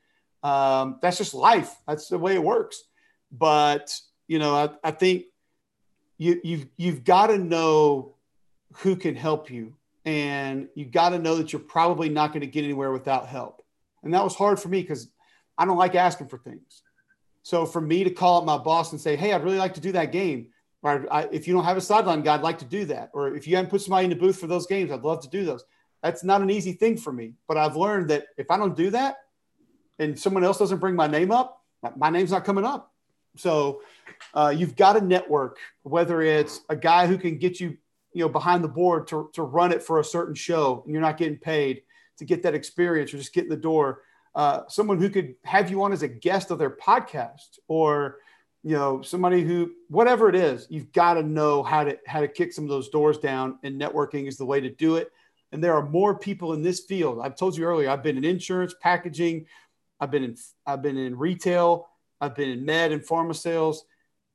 Um, 0.42 0.98
that's 1.02 1.18
just 1.18 1.34
life. 1.34 1.74
That's 1.86 2.08
the 2.08 2.18
way 2.18 2.34
it 2.34 2.42
works. 2.42 2.84
But 3.32 3.98
you 4.28 4.38
know 4.38 4.54
i, 4.54 4.88
I 4.88 4.90
think 4.90 5.24
you 6.18 6.40
you've 6.44 6.66
you've 6.76 7.04
got 7.04 7.28
to 7.28 7.38
know 7.38 8.14
who 8.74 8.96
can 8.96 9.16
help 9.16 9.50
you. 9.50 9.74
And 10.04 10.68
you 10.76 10.84
got 10.84 11.08
to 11.08 11.18
know 11.18 11.34
that 11.36 11.52
you're 11.52 11.60
probably 11.60 12.08
not 12.08 12.28
going 12.28 12.42
to 12.42 12.46
get 12.46 12.62
anywhere 12.62 12.92
without 12.92 13.26
help. 13.26 13.64
And 14.04 14.14
that 14.14 14.22
was 14.22 14.36
hard 14.36 14.60
for 14.60 14.68
me 14.68 14.80
because 14.80 15.08
i 15.58 15.64
don't 15.64 15.78
like 15.78 15.96
asking 15.96 16.28
for 16.28 16.38
things. 16.38 16.82
So 17.42 17.66
for 17.66 17.80
me 17.80 18.04
to 18.04 18.10
call 18.10 18.38
up 18.38 18.44
my 18.44 18.58
boss 18.58 18.92
and 18.92 19.00
say 19.00 19.16
hey 19.16 19.32
i'd 19.32 19.42
really 19.42 19.58
like 19.58 19.74
to 19.74 19.80
do 19.80 19.92
that 19.92 20.12
game 20.12 20.48
or 20.86 21.12
I, 21.12 21.28
if 21.32 21.48
you 21.48 21.54
don't 21.54 21.64
have 21.64 21.76
a 21.76 21.80
sideline 21.80 22.22
guy, 22.22 22.34
I'd 22.34 22.42
like 22.42 22.58
to 22.58 22.64
do 22.64 22.84
that. 22.84 23.10
Or 23.12 23.34
if 23.34 23.48
you 23.48 23.56
haven't 23.56 23.70
put 23.70 23.80
somebody 23.80 24.04
in 24.04 24.10
the 24.10 24.16
booth 24.16 24.38
for 24.38 24.46
those 24.46 24.68
games, 24.68 24.92
I'd 24.92 25.02
love 25.02 25.20
to 25.22 25.28
do 25.28 25.44
those. 25.44 25.64
That's 26.00 26.22
not 26.22 26.42
an 26.42 26.48
easy 26.48 26.74
thing 26.74 26.96
for 26.96 27.12
me. 27.12 27.32
But 27.48 27.56
I've 27.56 27.74
learned 27.74 28.10
that 28.10 28.26
if 28.36 28.52
I 28.52 28.56
don't 28.56 28.76
do 28.76 28.90
that 28.90 29.16
and 29.98 30.16
someone 30.16 30.44
else 30.44 30.58
doesn't 30.58 30.78
bring 30.78 30.94
my 30.94 31.08
name 31.08 31.32
up, 31.32 31.60
my 31.96 32.08
name's 32.08 32.30
not 32.30 32.44
coming 32.44 32.64
up. 32.64 32.92
So 33.36 33.82
uh, 34.32 34.54
you've 34.56 34.76
got 34.76 34.96
a 34.96 35.00
network, 35.00 35.58
whether 35.82 36.22
it's 36.22 36.60
a 36.68 36.76
guy 36.76 37.08
who 37.08 37.18
can 37.18 37.36
get 37.36 37.58
you, 37.58 37.76
you 38.12 38.22
know, 38.22 38.28
behind 38.28 38.62
the 38.62 38.68
board 38.68 39.08
to, 39.08 39.28
to 39.32 39.42
run 39.42 39.72
it 39.72 39.82
for 39.82 39.98
a 39.98 40.04
certain 40.04 40.36
show 40.36 40.82
and 40.84 40.92
you're 40.92 41.02
not 41.02 41.16
getting 41.16 41.36
paid 41.36 41.82
to 42.18 42.24
get 42.24 42.44
that 42.44 42.54
experience 42.54 43.12
or 43.12 43.16
just 43.18 43.34
get 43.34 43.42
in 43.42 43.50
the 43.50 43.56
door. 43.56 44.02
Uh, 44.36 44.60
someone 44.68 45.00
who 45.00 45.10
could 45.10 45.34
have 45.42 45.68
you 45.68 45.82
on 45.82 45.92
as 45.92 46.04
a 46.04 46.08
guest 46.08 46.52
of 46.52 46.58
their 46.58 46.70
podcast 46.70 47.58
or 47.66 48.18
you 48.66 48.72
know 48.72 49.00
somebody 49.00 49.44
who 49.44 49.70
whatever 49.88 50.28
it 50.28 50.34
is 50.34 50.66
you've 50.70 50.90
got 50.90 51.14
to 51.14 51.22
know 51.22 51.62
how 51.62 51.84
to 51.84 51.96
how 52.04 52.20
to 52.20 52.26
kick 52.26 52.52
some 52.52 52.64
of 52.64 52.70
those 52.70 52.88
doors 52.88 53.16
down 53.16 53.60
and 53.62 53.80
networking 53.80 54.26
is 54.26 54.36
the 54.36 54.44
way 54.44 54.60
to 54.60 54.70
do 54.70 54.96
it. 54.96 55.12
And 55.52 55.62
there 55.62 55.74
are 55.74 55.88
more 55.88 56.18
people 56.18 56.52
in 56.52 56.62
this 56.62 56.80
field. 56.80 57.20
I've 57.22 57.36
told 57.36 57.56
you 57.56 57.64
earlier 57.64 57.88
i've 57.88 58.02
been 58.02 58.16
in 58.16 58.24
insurance 58.24 58.74
packaging 58.82 59.46
i've 60.00 60.10
been 60.10 60.24
in 60.24 60.36
i've 60.66 60.82
been 60.82 60.98
in 60.98 61.16
retail 61.16 61.88
i've 62.20 62.34
been 62.34 62.50
in 62.50 62.64
med 62.64 62.90
and 62.90 63.02
pharma 63.02 63.36
sales. 63.36 63.84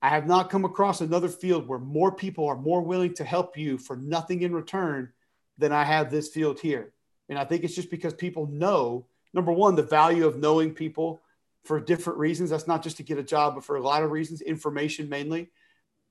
I 0.01 0.07
have 0.07 0.25
not 0.25 0.49
come 0.49 0.63
across 0.63 1.01
another 1.01 1.27
field 1.27 1.67
where 1.67 1.77
more 1.77 2.15
people 2.15 2.47
are 2.47 2.55
more 2.55 2.81
willing 2.81 3.13
to 3.15 3.25
help 3.25 3.57
you 3.57 3.77
for 3.77 3.97
nothing 3.97 4.43
in 4.43 4.55
return 4.55 5.11
than 5.57 5.73
i 5.73 5.83
have 5.83 6.09
this 6.09 6.29
field 6.29 6.57
here. 6.57 6.93
And 7.27 7.37
i 7.37 7.43
think 7.43 7.65
it's 7.65 7.75
just 7.75 7.91
because 7.91 8.13
people 8.13 8.47
know 8.47 9.07
number 9.33 9.51
one 9.51 9.75
the 9.75 9.83
value 9.83 10.25
of 10.25 10.37
knowing 10.37 10.73
people 10.73 11.21
for 11.63 11.79
different 11.79 12.19
reasons. 12.19 12.49
That's 12.49 12.67
not 12.67 12.83
just 12.83 12.97
to 12.97 13.03
get 13.03 13.17
a 13.17 13.23
job, 13.23 13.55
but 13.55 13.63
for 13.63 13.75
a 13.75 13.81
lot 13.81 14.03
of 14.03 14.11
reasons, 14.11 14.41
information 14.41 15.09
mainly. 15.09 15.51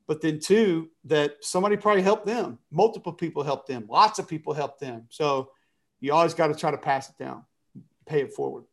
But 0.07 0.21
then, 0.21 0.41
two, 0.41 0.91
that 1.05 1.37
somebody 1.41 1.77
probably 1.77 2.03
helped 2.03 2.27
them. 2.27 2.59
Multiple 2.71 3.13
people 3.13 3.43
helped 3.43 3.69
them. 3.69 3.87
Lots 3.89 4.19
of 4.19 4.27
people 4.27 4.55
helped 4.55 4.81
them. 4.81 5.07
So 5.09 5.51
you 6.01 6.13
always 6.13 6.35
got 6.35 6.49
to 6.49 6.55
try 6.55 6.71
to 6.71 6.79
pass 6.79 7.09
it 7.11 7.19
down, 7.19 7.45
pay 8.07 8.23
it 8.23 8.33
forward. 8.33 8.65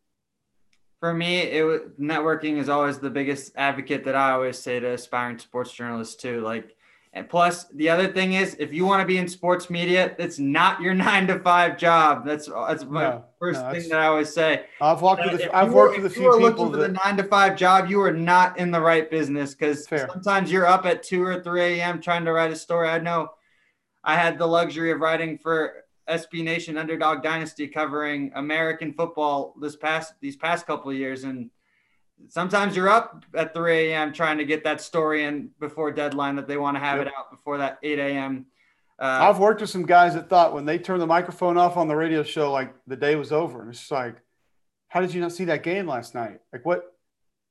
For 0.99 1.13
me, 1.13 1.41
it 1.41 1.63
was 1.63 1.81
networking 1.99 2.57
is 2.57 2.69
always 2.69 2.97
the 2.97 3.11
biggest 3.11 3.51
advocate 3.55 4.05
that 4.05 4.15
I 4.15 4.31
always 4.31 4.57
say 4.57 4.79
to 4.79 4.93
aspiring 4.93 5.37
sports 5.37 5.71
journalists 5.71 6.15
too. 6.15 6.41
Like 6.41 6.75
and 7.13 7.27
plus, 7.27 7.65
the 7.73 7.89
other 7.89 8.11
thing 8.11 8.33
is, 8.33 8.55
if 8.59 8.73
you 8.73 8.85
want 8.85 9.01
to 9.01 9.07
be 9.07 9.17
in 9.17 9.27
sports 9.27 9.69
media, 9.69 10.13
that's 10.17 10.37
not 10.39 10.81
your 10.81 10.93
nine 11.07 11.27
to 11.27 11.39
five 11.39 11.77
job. 11.77 12.25
That's 12.25 12.47
that's 12.47 12.83
my 12.85 13.03
no, 13.03 13.25
first 13.39 13.61
no, 13.61 13.71
thing 13.71 13.89
that 13.89 13.99
I 13.99 14.07
always 14.07 14.33
say. 14.33 14.65
I've 14.81 15.01
worked 15.01 15.23
with 15.25 15.41
a, 15.41 15.51
uh, 15.51 15.61
I've 15.61 15.73
worked 15.73 15.97
with 15.97 16.05
a 16.05 16.09
few 16.09 16.23
people. 16.23 16.35
If 16.35 16.39
you 16.39 16.45
are 16.45 16.49
looking 16.49 16.71
for 16.71 16.77
the 16.77 16.99
nine 17.03 17.17
to 17.17 17.23
five 17.23 17.55
job, 17.55 17.89
you 17.89 18.01
are 18.01 18.13
not 18.13 18.59
in 18.59 18.71
the 18.71 18.81
right 18.81 19.09
business 19.09 19.55
because 19.55 19.87
sometimes 19.87 20.51
you're 20.51 20.67
up 20.67 20.85
at 20.85 21.03
two 21.03 21.23
or 21.23 21.41
three 21.41 21.79
a.m. 21.79 22.01
trying 22.01 22.25
to 22.25 22.33
write 22.33 22.51
a 22.51 22.55
story. 22.55 22.89
I 22.89 22.99
know 22.99 23.29
I 24.03 24.15
had 24.15 24.37
the 24.37 24.47
luxury 24.47 24.91
of 24.91 24.99
writing 24.99 25.37
for 25.37 25.83
SB 26.07 26.43
Nation 26.43 26.77
Underdog 26.77 27.23
Dynasty 27.23 27.67
covering 27.67 28.31
American 28.35 28.93
football 28.93 29.55
this 29.59 29.75
past 29.75 30.13
these 30.21 30.35
past 30.35 30.65
couple 30.65 30.91
of 30.91 30.97
years, 30.97 31.23
and 31.23 31.49
sometimes 32.29 32.75
you're 32.75 32.89
up 32.89 33.25
at 33.33 33.53
3 33.53 33.91
a.m. 33.91 34.13
trying 34.13 34.37
to 34.37 34.45
get 34.45 34.63
that 34.63 34.81
story 34.81 35.23
in 35.23 35.49
before 35.59 35.91
deadline 35.91 36.35
that 36.35 36.47
they 36.47 36.57
want 36.57 36.75
to 36.75 36.79
have 36.79 36.97
yep. 36.97 37.07
it 37.07 37.13
out 37.17 37.31
before 37.31 37.57
that 37.59 37.79
8 37.83 37.99
a.m. 37.99 38.45
Uh, 38.99 39.19
I've 39.21 39.39
worked 39.39 39.61
with 39.61 39.69
some 39.69 39.85
guys 39.85 40.15
that 40.15 40.29
thought 40.29 40.53
when 40.53 40.65
they 40.65 40.79
turned 40.79 41.01
the 41.01 41.07
microphone 41.07 41.57
off 41.57 41.77
on 41.77 41.87
the 41.87 41.95
radio 41.95 42.23
show, 42.23 42.51
like 42.51 42.73
the 42.87 42.95
day 42.95 43.15
was 43.15 43.31
over. 43.31 43.61
And 43.61 43.69
it's 43.69 43.91
like, 43.91 44.15
how 44.87 45.01
did 45.01 45.13
you 45.13 45.21
not 45.21 45.31
see 45.31 45.45
that 45.45 45.63
game 45.63 45.87
last 45.87 46.15
night? 46.15 46.39
Like, 46.51 46.65
what? 46.65 46.93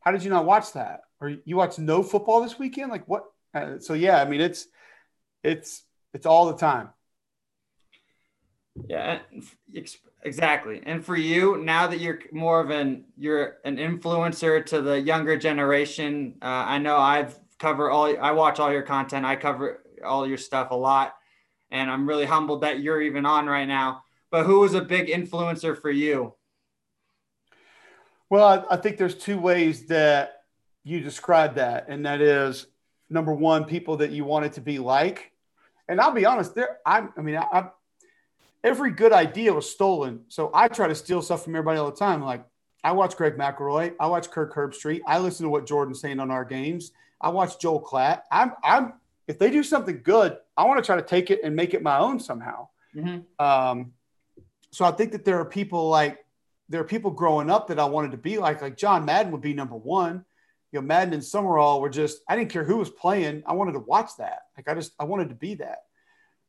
How 0.01 0.11
did 0.11 0.25
you 0.25 0.31
not 0.31 0.45
watch 0.45 0.73
that? 0.73 1.03
Or 1.21 1.35
you 1.45 1.57
watch 1.57 1.79
no 1.79 2.03
football 2.03 2.43
this 2.43 2.59
weekend? 2.59 2.91
Like, 2.91 3.07
what? 3.07 3.25
Uh, 3.55 3.79
so 3.79 3.95
yeah, 3.95 4.21
I 4.21 4.25
mean, 4.25 4.41
it's 4.41 4.67
it's 5.45 5.85
it's 6.13 6.27
all 6.27 6.47
the 6.47 6.57
time. 6.57 6.91
Yeah, 8.89 9.21
exactly. 10.27 10.83
And 10.85 11.05
for 11.05 11.17
you, 11.17 11.59
now 11.59 11.87
that 11.87 12.01
you're 12.01 12.21
more 12.33 12.61
of 12.61 12.71
an 12.71 13.05
you're 13.17 13.59
an 13.65 13.77
influencer 13.77 14.65
to 14.67 14.83
the 14.83 15.01
younger 15.01 15.39
generation, 15.39 16.35
uh, 16.43 16.65
I 16.67 16.79
know 16.79 16.99
I've 16.99 17.39
cover 17.59 17.91
all. 17.91 18.15
I 18.21 18.33
watch 18.33 18.59
all 18.61 18.73
your 18.73 18.83
content. 18.83 19.25
I 19.25 19.37
cover 19.37 19.83
all 20.05 20.27
your 20.27 20.39
stuff 20.39 20.71
a 20.71 20.75
lot, 20.75 21.15
and 21.71 21.91
I'm 21.91 22.09
really 22.09 22.27
humbled 22.27 22.63
that 22.63 22.81
you're 22.81 23.01
even 23.01 23.25
on 23.25 23.47
right 23.47 23.67
now. 23.67 24.03
But 24.31 24.45
who 24.45 24.61
was 24.61 24.75
a 24.75 24.83
big 24.83 25.07
influencer 25.09 25.81
for 25.81 25.91
you? 25.91 26.35
Well, 28.29 28.67
I, 28.69 28.75
I 28.75 28.77
think 28.77 28.99
there's 28.99 29.15
two 29.15 29.39
ways 29.39 29.87
that 29.87 30.43
you 30.83 31.01
describe 31.01 31.55
that, 31.55 31.87
and 31.89 32.05
that 32.05 32.21
is 32.21 32.67
number 33.09 33.33
one, 33.33 33.65
people 33.65 33.99
that 33.99 34.11
you 34.11 34.25
wanted 34.25 34.55
to 34.55 34.61
be 34.61 34.79
like. 34.79 35.33
And 35.89 36.01
I'll 36.01 36.13
be 36.13 36.27
honest, 36.27 36.55
there. 36.57 36.79
I, 36.85 37.07
I 37.17 37.23
mean, 37.23 37.37
I, 37.37 37.69
every 38.67 38.91
good 38.91 39.13
idea 39.13 39.53
was 39.53 39.71
stolen. 39.71 40.25
So 40.27 40.51
I 40.53 40.67
try 40.67 40.89
to 40.89 40.95
steal 40.95 41.23
stuff 41.23 41.45
from 41.45 41.55
everybody 41.55 41.79
all 41.79 41.89
the 41.89 41.97
time. 41.97 42.21
Like 42.21 42.45
I 42.83 42.93
watch 42.93 43.17
Greg 43.17 43.37
McElroy, 43.37 43.95
I 44.01 44.09
watch 44.09 44.29
Kirk 44.31 44.55
Herbstreit, 44.55 45.01
I 45.07 45.21
listen 45.21 45.45
to 45.45 45.51
what 45.51 45.67
Jordan's 45.67 46.01
saying 46.01 46.19
on 46.19 46.33
our 46.33 46.45
games. 46.45 46.91
I 47.21 47.29
watch 47.29 47.61
Joel 47.61 47.81
Klatt. 47.81 48.23
I'm 48.31 48.53
I'm 48.65 48.95
if 49.29 49.39
they 49.39 49.51
do 49.51 49.63
something 49.63 50.01
good, 50.03 50.37
I 50.57 50.65
want 50.65 50.83
to 50.83 50.87
try 50.87 50.97
to 50.97 51.03
take 51.03 51.31
it 51.31 51.41
and 51.45 51.55
make 51.55 51.75
it 51.75 51.83
my 51.83 51.99
own 51.99 52.19
somehow. 52.19 52.69
Mm-hmm. 52.95 53.45
Um, 53.45 53.93
so 54.71 54.85
I 54.85 54.91
think 54.91 55.13
that 55.13 55.25
there 55.25 55.39
are 55.41 55.45
people 55.45 55.89
like 55.89 56.25
there 56.69 56.81
are 56.81 56.85
people 56.85 57.13
growing 57.13 57.51
up 57.51 57.69
that 57.69 57.79
I 57.79 57.85
wanted 57.85 58.11
to 58.11 58.17
be 58.17 58.39
like. 58.39 58.63
Like 58.63 58.77
John 58.77 59.05
Madden 59.05 59.31
would 59.31 59.41
be 59.41 59.55
number 59.55 59.77
one. 59.77 60.25
You 60.73 60.81
know, 60.81 60.87
Madden 60.87 61.15
and 61.15 61.25
Summerall 61.25 61.81
were 61.81 61.89
just 61.89 62.21
I 62.29 62.35
didn't 62.35 62.51
care 62.51 62.65
who 62.65 62.79
was 62.79 62.91
playing. 62.91 63.45
I 63.47 63.53
wanted 63.53 63.73
to 63.73 63.79
watch 63.79 64.11
that. 64.19 64.41
Like 64.57 64.69
I 64.69 64.75
just 64.75 64.93
I 64.99 65.05
wanted 65.05 65.29
to 65.29 65.37
be 65.37 65.55
that. 65.55 65.85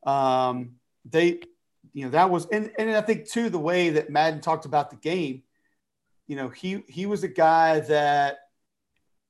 Um, 0.10 0.72
they, 1.10 1.42
you 1.94 2.06
know, 2.06 2.12
that 2.12 2.30
was 2.30 2.46
and 2.48 2.72
and 2.78 2.92
I 2.92 3.02
think 3.02 3.30
too 3.30 3.50
the 3.50 3.60
way 3.60 3.92
that 3.92 4.10
Madden 4.10 4.42
talked 4.42 4.66
about 4.66 4.90
the 4.90 4.96
game. 4.96 5.44
You 6.28 6.36
know, 6.36 6.50
he 6.50 6.84
he 6.88 7.06
was 7.06 7.24
a 7.24 7.28
guy 7.28 7.80
that, 7.82 8.38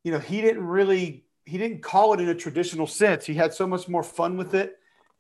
you 0.04 0.12
know, 0.12 0.20
he 0.20 0.42
didn't 0.42 0.66
really 0.66 1.26
he 1.46 1.58
didn't 1.58 1.82
call 1.82 2.14
it 2.14 2.20
in 2.20 2.28
a 2.28 2.36
traditional 2.36 2.88
sense. 2.88 3.26
He 3.26 3.34
had 3.34 3.54
so 3.54 3.68
much 3.68 3.88
more 3.88 4.04
fun 4.04 4.38
with 4.38 4.54
it, 4.54 4.76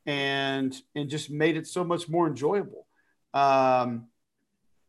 and 0.05 0.75
and 0.95 1.09
just 1.09 1.29
made 1.29 1.57
it 1.57 1.67
so 1.67 1.83
much 1.83 2.09
more 2.09 2.27
enjoyable. 2.27 2.88
Um, 3.33 4.07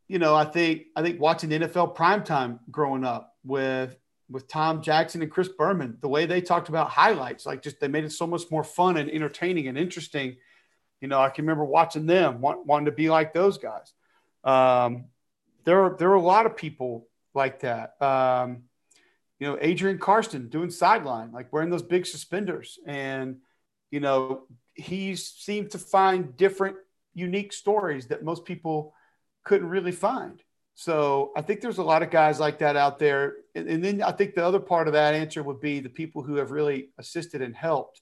you 0.09 0.18
know, 0.18 0.34
I 0.34 0.44
think 0.44 0.86
I 0.96 1.03
think 1.03 1.20
watching 1.20 1.51
NFL 1.51 1.94
primetime 1.94 2.61
growing 2.70 3.05
up 3.05 3.34
with 3.44 3.96
with 4.30 4.49
Tom 4.49 4.82
Jackson 4.82 5.22
and 5.22 5.30
Chris 5.30 5.49
Berman, 5.49 5.99
the 6.01 6.09
way 6.09 6.26
they 6.26 6.40
talked 6.40 6.68
about 6.68 6.90
highlights, 6.90 7.46
like 7.46 7.62
just 7.62 7.80
they 7.80 7.88
made 7.88 8.05
it 8.05 8.12
so 8.12 8.26
much 8.26 8.42
more 8.51 8.64
fun 8.64 8.96
and 8.96 9.11
entertaining 9.11 9.68
and 9.68 9.78
interesting. 9.78 10.36
You 11.01 11.09
know, 11.09 11.20
I 11.20 11.30
can 11.30 11.44
remember 11.44 11.64
watching 11.64 12.07
them, 12.07 12.40
want, 12.40 12.66
wanting 12.66 12.86
to 12.86 12.92
be 12.92 13.09
like 13.09 13.32
those 13.32 13.59
guys. 13.59 13.92
Um, 14.44 15.07
there 15.64 15.82
are 15.82 15.96
there 15.99 16.11
are 16.11 16.14
a 16.14 16.20
lot 16.20 16.46
of 16.46 16.57
people 16.57 17.07
like 17.34 17.61
that. 17.61 18.01
Um, 18.03 18.64
you 19.38 19.46
know, 19.46 19.59
Adrian 19.61 19.99
Karsten 19.99 20.49
doing 20.49 20.70
sideline, 20.70 21.30
like 21.32 21.53
wearing 21.53 21.70
those 21.70 21.82
big 21.82 22.07
suspenders, 22.07 22.78
and 22.86 23.36
you 23.90 24.01
know, 24.01 24.42
he 24.74 25.16
seemed 25.16 25.70
to 25.70 25.78
find 25.78 26.36
different, 26.36 26.76
unique 27.14 27.53
stories 27.53 28.07
that 28.09 28.24
most 28.24 28.44
people 28.44 28.94
couldn't 29.44 29.68
really 29.68 29.92
find. 29.92 30.42
So 30.74 31.32
I 31.36 31.42
think 31.42 31.61
there's 31.61 31.78
a 31.78 31.82
lot 31.82 32.05
of 32.05 32.11
guys 32.11 32.38
like 32.38 32.61
that 32.61 32.76
out 32.76 33.01
there. 33.01 33.34
And, 33.57 33.68
and, 33.68 33.84
then 33.84 34.01
I 34.01 34.12
think 34.12 34.34
the 34.34 34.46
other 34.46 34.61
part 34.61 34.86
of 34.86 34.92
that 34.92 35.14
answer 35.14 35.42
would 35.42 35.61
be 35.61 35.80
the 35.80 35.88
people 35.88 36.22
who 36.22 36.36
have 36.36 36.53
really 36.53 36.90
assisted 36.99 37.42
and 37.42 37.57
helped. 37.57 38.01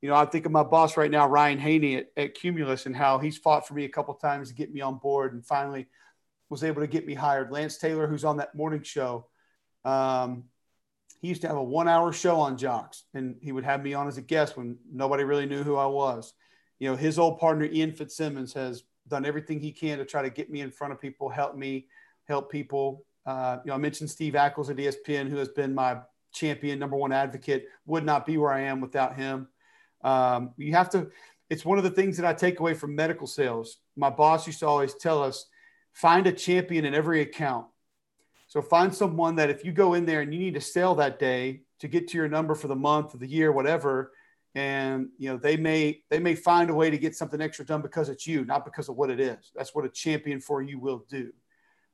You 0.00 0.08
know, 0.08 0.14
I 0.14 0.24
think 0.24 0.46
of 0.46 0.52
my 0.52 0.62
boss 0.62 0.96
right 0.96 1.10
now, 1.10 1.28
Ryan 1.28 1.58
Haney 1.58 1.96
at, 1.96 2.06
at 2.16 2.34
Cumulus, 2.34 2.86
and 2.86 2.96
how 2.96 3.18
he's 3.18 3.36
fought 3.36 3.66
for 3.66 3.74
me 3.74 3.84
a 3.84 3.88
couple 3.88 4.14
times 4.14 4.48
to 4.48 4.54
get 4.54 4.72
me 4.72 4.80
on 4.80 4.96
board 4.96 5.34
and 5.34 5.44
finally 5.44 5.88
was 6.48 6.64
able 6.64 6.80
to 6.80 6.86
get 6.86 7.06
me 7.06 7.14
hired. 7.14 7.52
Lance 7.52 7.76
Taylor, 7.76 8.06
who's 8.06 8.24
on 8.24 8.38
that 8.38 8.54
morning 8.54 8.82
show, 8.82 9.26
um, 9.84 10.44
he 11.20 11.28
used 11.28 11.42
to 11.42 11.48
have 11.48 11.56
a 11.56 11.62
one 11.62 11.86
hour 11.86 12.12
show 12.12 12.40
on 12.40 12.56
JOX 12.56 13.04
and 13.12 13.36
he 13.42 13.52
would 13.52 13.64
have 13.64 13.82
me 13.82 13.92
on 13.92 14.08
as 14.08 14.16
a 14.16 14.22
guest 14.22 14.56
when 14.56 14.78
nobody 14.90 15.22
really 15.22 15.46
knew 15.46 15.62
who 15.62 15.76
I 15.76 15.86
was. 15.86 16.32
You 16.78 16.88
know, 16.90 16.96
his 16.96 17.18
old 17.18 17.38
partner, 17.38 17.66
Ian 17.66 17.92
Fitzsimmons, 17.92 18.54
has 18.54 18.84
done 19.06 19.26
everything 19.26 19.60
he 19.60 19.70
can 19.70 19.98
to 19.98 20.06
try 20.06 20.22
to 20.22 20.30
get 20.30 20.50
me 20.50 20.62
in 20.62 20.70
front 20.70 20.94
of 20.94 21.00
people, 21.00 21.28
help 21.28 21.56
me, 21.56 21.88
help 22.26 22.50
people. 22.50 23.04
Uh, 23.26 23.58
you 23.64 23.68
know, 23.68 23.74
I 23.74 23.78
mentioned 23.78 24.08
Steve 24.08 24.32
Ackles 24.32 24.70
at 24.70 24.76
ESPN, 24.76 25.28
who 25.28 25.36
has 25.36 25.48
been 25.48 25.74
my 25.74 25.98
champion, 26.32 26.78
number 26.78 26.96
one 26.96 27.12
advocate. 27.12 27.66
Would 27.84 28.06
not 28.06 28.24
be 28.24 28.38
where 28.38 28.52
I 28.52 28.62
am 28.62 28.80
without 28.80 29.14
him. 29.14 29.48
Um, 30.02 30.52
you 30.56 30.72
have 30.72 30.90
to. 30.90 31.08
It's 31.48 31.64
one 31.64 31.78
of 31.78 31.84
the 31.84 31.90
things 31.90 32.16
that 32.16 32.26
I 32.26 32.32
take 32.32 32.60
away 32.60 32.74
from 32.74 32.94
medical 32.94 33.26
sales. 33.26 33.78
My 33.96 34.10
boss 34.10 34.46
used 34.46 34.60
to 34.60 34.66
always 34.66 34.94
tell 34.94 35.22
us, 35.22 35.46
find 35.92 36.26
a 36.26 36.32
champion 36.32 36.84
in 36.84 36.94
every 36.94 37.22
account. 37.22 37.66
So 38.46 38.62
find 38.62 38.94
someone 38.94 39.36
that 39.36 39.50
if 39.50 39.64
you 39.64 39.72
go 39.72 39.94
in 39.94 40.06
there 40.06 40.20
and 40.20 40.32
you 40.32 40.38
need 40.38 40.54
to 40.54 40.60
sell 40.60 40.94
that 40.96 41.18
day 41.18 41.62
to 41.80 41.88
get 41.88 42.08
to 42.08 42.18
your 42.18 42.28
number 42.28 42.54
for 42.54 42.68
the 42.68 42.76
month 42.76 43.14
or 43.14 43.18
the 43.18 43.26
year, 43.26 43.50
whatever, 43.50 44.12
and 44.54 45.08
you 45.18 45.30
know 45.30 45.36
they 45.36 45.56
may 45.56 46.02
they 46.10 46.18
may 46.18 46.34
find 46.34 46.70
a 46.70 46.74
way 46.74 46.90
to 46.90 46.98
get 46.98 47.14
something 47.14 47.40
extra 47.40 47.64
done 47.64 47.82
because 47.82 48.08
it's 48.08 48.26
you 48.26 48.44
not 48.44 48.64
because 48.64 48.88
of 48.88 48.96
what 48.96 49.10
it 49.10 49.20
is 49.20 49.52
that's 49.54 49.74
what 49.74 49.84
a 49.84 49.88
champion 49.88 50.40
for 50.40 50.60
you 50.60 50.78
will 50.78 51.04
do 51.08 51.32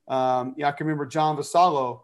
um, 0.09 0.55
yeah 0.57 0.69
i 0.69 0.73
can 0.73 0.87
remember 0.87 1.05
john 1.05 1.37
vassallo 1.37 2.01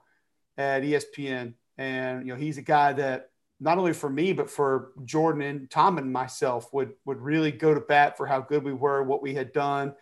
at 0.58 0.82
espn 0.82 1.54
and 1.78 2.26
you 2.26 2.32
know 2.32 2.38
he's 2.38 2.58
a 2.58 2.62
guy 2.62 2.92
that 2.92 3.30
not 3.62 3.78
only 3.78 3.92
for 3.92 4.10
me 4.10 4.32
but 4.32 4.50
for 4.50 4.92
jordan 5.04 5.42
and 5.42 5.70
tom 5.70 5.98
and 5.98 6.12
myself 6.12 6.72
would 6.72 6.92
would 7.04 7.20
really 7.20 7.52
go 7.52 7.72
to 7.72 7.80
bat 7.80 8.16
for 8.16 8.26
how 8.26 8.40
good 8.40 8.62
we 8.62 8.72
were 8.72 9.02
what 9.02 9.22
we 9.22 9.34
had 9.34 9.52
done 9.52 9.94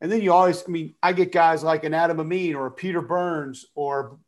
and 0.00 0.10
then 0.10 0.20
you 0.20 0.32
always 0.32 0.64
i 0.66 0.70
mean 0.70 0.94
i 1.02 1.12
get 1.12 1.32
guys 1.32 1.62
like 1.62 1.84
an 1.84 1.94
adam 1.94 2.20
amin 2.20 2.54
or 2.54 2.66
a 2.66 2.70
peter 2.70 3.00
burns 3.00 3.66
or 3.74 4.18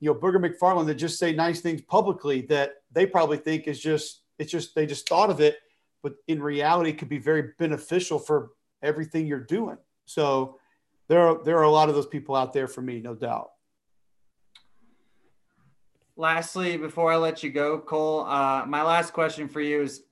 you 0.00 0.12
know 0.12 0.18
booger 0.18 0.36
mcfarland 0.36 0.86
that 0.86 0.94
just 0.94 1.18
say 1.18 1.32
nice 1.32 1.60
things 1.60 1.80
publicly 1.82 2.42
that 2.42 2.74
they 2.92 3.06
probably 3.06 3.38
think 3.38 3.66
is 3.66 3.80
just 3.80 4.22
it's 4.38 4.50
just 4.50 4.74
they 4.74 4.86
just 4.86 5.08
thought 5.08 5.30
of 5.30 5.40
it, 5.40 5.58
but 6.02 6.14
in 6.28 6.42
reality, 6.42 6.92
could 6.92 7.08
be 7.08 7.18
very 7.18 7.52
beneficial 7.58 8.18
for 8.18 8.50
everything 8.82 9.26
you're 9.26 9.40
doing. 9.40 9.78
So 10.04 10.58
there 11.08 11.20
are 11.20 11.42
there 11.42 11.58
are 11.58 11.64
a 11.64 11.70
lot 11.70 11.88
of 11.88 11.94
those 11.94 12.06
people 12.06 12.36
out 12.36 12.52
there 12.52 12.68
for 12.68 12.82
me, 12.82 13.00
no 13.00 13.14
doubt. 13.14 13.50
Lastly, 16.16 16.76
before 16.78 17.12
I 17.12 17.16
let 17.16 17.42
you 17.42 17.50
go, 17.50 17.78
Cole, 17.78 18.24
uh, 18.24 18.64
my 18.66 18.82
last 18.82 19.12
question 19.12 19.48
for 19.48 19.60
you 19.60 19.82
is 19.82 20.02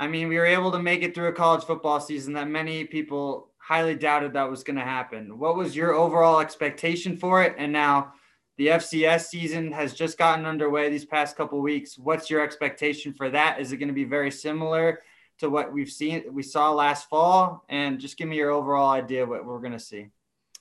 I 0.00 0.06
mean, 0.06 0.28
we 0.28 0.38
were 0.38 0.46
able 0.46 0.72
to 0.72 0.78
make 0.78 1.02
it 1.02 1.14
through 1.14 1.28
a 1.28 1.32
college 1.32 1.64
football 1.64 2.00
season 2.00 2.32
that 2.32 2.48
many 2.48 2.84
people 2.84 3.50
highly 3.58 3.94
doubted 3.94 4.32
that 4.32 4.50
was 4.50 4.64
going 4.64 4.78
to 4.78 4.82
happen. 4.82 5.38
What 5.38 5.56
was 5.56 5.76
your 5.76 5.92
overall 5.92 6.40
expectation 6.40 7.18
for 7.18 7.42
it? 7.42 7.54
And 7.58 7.70
now 7.70 8.14
the 8.56 8.68
FCS 8.68 9.26
season 9.26 9.70
has 9.72 9.92
just 9.92 10.16
gotten 10.16 10.46
underway 10.46 10.88
these 10.88 11.04
past 11.04 11.36
couple 11.36 11.60
weeks. 11.60 11.98
What's 11.98 12.30
your 12.30 12.40
expectation 12.40 13.12
for 13.12 13.28
that? 13.28 13.60
Is 13.60 13.72
it 13.72 13.76
going 13.76 13.88
to 13.88 13.94
be 13.94 14.04
very 14.04 14.30
similar 14.30 15.00
to 15.38 15.50
what 15.50 15.70
we've 15.70 15.90
seen 15.90 16.24
we 16.30 16.42
saw 16.42 16.72
last 16.72 17.10
fall? 17.10 17.66
And 17.68 18.00
just 18.00 18.16
give 18.16 18.26
me 18.26 18.36
your 18.36 18.52
overall 18.52 18.88
idea 18.88 19.26
what 19.26 19.44
we're 19.44 19.60
going 19.60 19.72
to 19.72 19.78
see. 19.78 20.08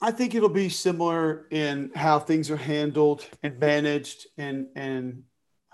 I 0.02 0.12
think 0.12 0.34
it'll 0.34 0.50
be 0.50 0.70
similar 0.70 1.48
in 1.52 1.92
how 1.94 2.20
things 2.20 2.50
are 2.50 2.58
handled 2.58 3.26
and 3.44 3.60
managed, 3.60 4.28
and 4.38 4.68
and 4.76 5.24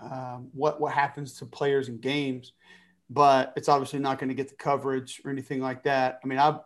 um, 0.00 0.48
what 0.52 0.80
what 0.80 0.92
happens 0.92 1.34
to 1.38 1.46
players 1.46 1.88
in 1.88 1.98
games. 1.98 2.52
But 3.08 3.52
it's 3.56 3.68
obviously 3.68 4.00
not 4.00 4.18
going 4.18 4.30
to 4.30 4.34
get 4.34 4.48
the 4.48 4.56
coverage 4.56 5.20
or 5.24 5.30
anything 5.30 5.60
like 5.60 5.84
that. 5.84 6.18
I 6.24 6.26
mean, 6.26 6.38
I've 6.38 6.58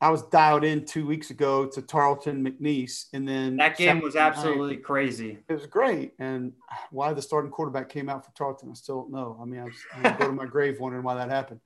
I 0.00 0.10
was 0.10 0.22
dialed 0.22 0.62
in 0.62 0.84
two 0.84 1.06
weeks 1.06 1.30
ago 1.30 1.66
to 1.66 1.82
Tarleton 1.82 2.44
McNeese, 2.44 3.06
and 3.12 3.26
then 3.26 3.56
that 3.56 3.76
game 3.76 4.00
was 4.00 4.14
absolutely 4.14 4.76
night, 4.76 4.84
crazy. 4.84 5.38
It 5.48 5.52
was 5.52 5.66
great, 5.66 6.12
and 6.20 6.52
why 6.90 7.12
the 7.12 7.22
starting 7.22 7.50
quarterback 7.50 7.88
came 7.88 8.08
out 8.08 8.24
for 8.24 8.30
Tarleton, 8.32 8.70
I 8.70 8.74
still 8.74 9.02
don't 9.02 9.12
know. 9.12 9.38
I 9.42 9.44
mean, 9.44 9.60
I, 9.60 9.64
was, 9.64 9.74
I 9.94 10.10
go 10.12 10.26
to 10.26 10.32
my 10.32 10.46
grave 10.46 10.78
wondering 10.78 11.02
why 11.02 11.16
that 11.16 11.30
happened. 11.30 11.60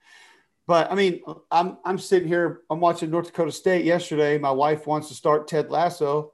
But 0.67 0.91
I 0.91 0.95
mean, 0.95 1.23
I'm 1.51 1.79
I'm 1.85 1.99
sitting 1.99 2.29
here. 2.29 2.61
I'm 2.71 2.81
watching 2.81 3.11
North 3.11 3.27
Dakota 3.27 3.53
State 3.53 3.85
yesterday. 3.85 4.39
My 4.39 4.51
wife 4.51 4.87
wants 4.87 5.09
to 5.09 5.15
start 5.15 5.49
Ted 5.49 5.71
Lasso, 5.71 6.33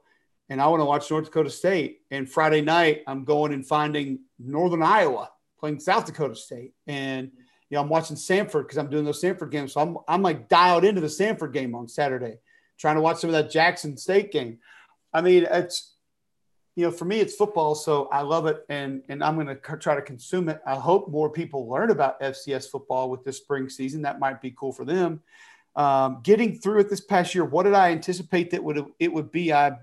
and 0.49 0.61
I 0.61 0.67
want 0.67 0.81
to 0.81 0.85
watch 0.85 1.09
North 1.09 1.25
Dakota 1.25 1.49
State. 1.49 2.01
And 2.11 2.29
Friday 2.29 2.61
night, 2.61 3.03
I'm 3.07 3.23
going 3.23 3.53
and 3.53 3.65
finding 3.65 4.19
Northern 4.37 4.83
Iowa 4.83 5.31
playing 5.59 5.79
South 5.79 6.05
Dakota 6.05 6.35
State, 6.35 6.73
and 6.87 7.31
you 7.69 7.75
know, 7.75 7.81
I'm 7.81 7.89
watching 7.89 8.15
Samford 8.15 8.63
because 8.63 8.77
I'm 8.77 8.89
doing 8.89 9.05
those 9.05 9.21
Samford 9.21 9.51
games. 9.51 9.73
So 9.73 9.81
I'm, 9.81 9.97
I'm 10.07 10.21
like 10.21 10.49
dialed 10.49 10.85
into 10.85 11.01
the 11.01 11.07
Samford 11.07 11.53
game 11.53 11.75
on 11.75 11.87
Saturday, 11.87 12.37
trying 12.77 12.95
to 12.95 13.01
watch 13.01 13.17
some 13.17 13.29
of 13.29 13.33
that 13.35 13.51
Jackson 13.51 13.95
State 13.95 14.31
game. 14.31 14.59
I 15.13 15.21
mean, 15.21 15.47
it's, 15.49 15.95
you 16.79 16.85
know, 16.85 16.91
for 16.91 17.03
me, 17.03 17.19
it's 17.19 17.35
football. 17.35 17.75
So 17.75 18.07
I 18.09 18.21
love 18.21 18.45
it. 18.45 18.65
And, 18.69 19.03
and 19.09 19.21
I'm 19.21 19.35
going 19.35 19.47
to 19.47 19.55
try 19.55 19.95
to 19.95 20.01
consume 20.01 20.47
it. 20.47 20.61
I 20.65 20.75
hope 20.75 21.09
more 21.09 21.29
people 21.29 21.67
learn 21.67 21.91
about 21.91 22.21
FCS 22.21 22.71
football 22.71 23.09
with 23.09 23.25
this 23.25 23.35
spring 23.35 23.67
season. 23.67 24.01
That 24.03 24.17
might 24.17 24.41
be 24.41 24.51
cool 24.51 24.71
for 24.71 24.85
them. 24.85 25.21
Um, 25.75 26.21
getting 26.23 26.57
through 26.57 26.79
it 26.79 26.89
this 26.89 27.01
past 27.01 27.35
year, 27.35 27.43
what 27.43 27.63
did 27.63 27.73
I 27.73 27.91
anticipate 27.91 28.51
that 28.51 28.63
would 28.63 28.85
it 28.97 29.11
would 29.11 29.29
be? 29.29 29.51
I 29.51 29.79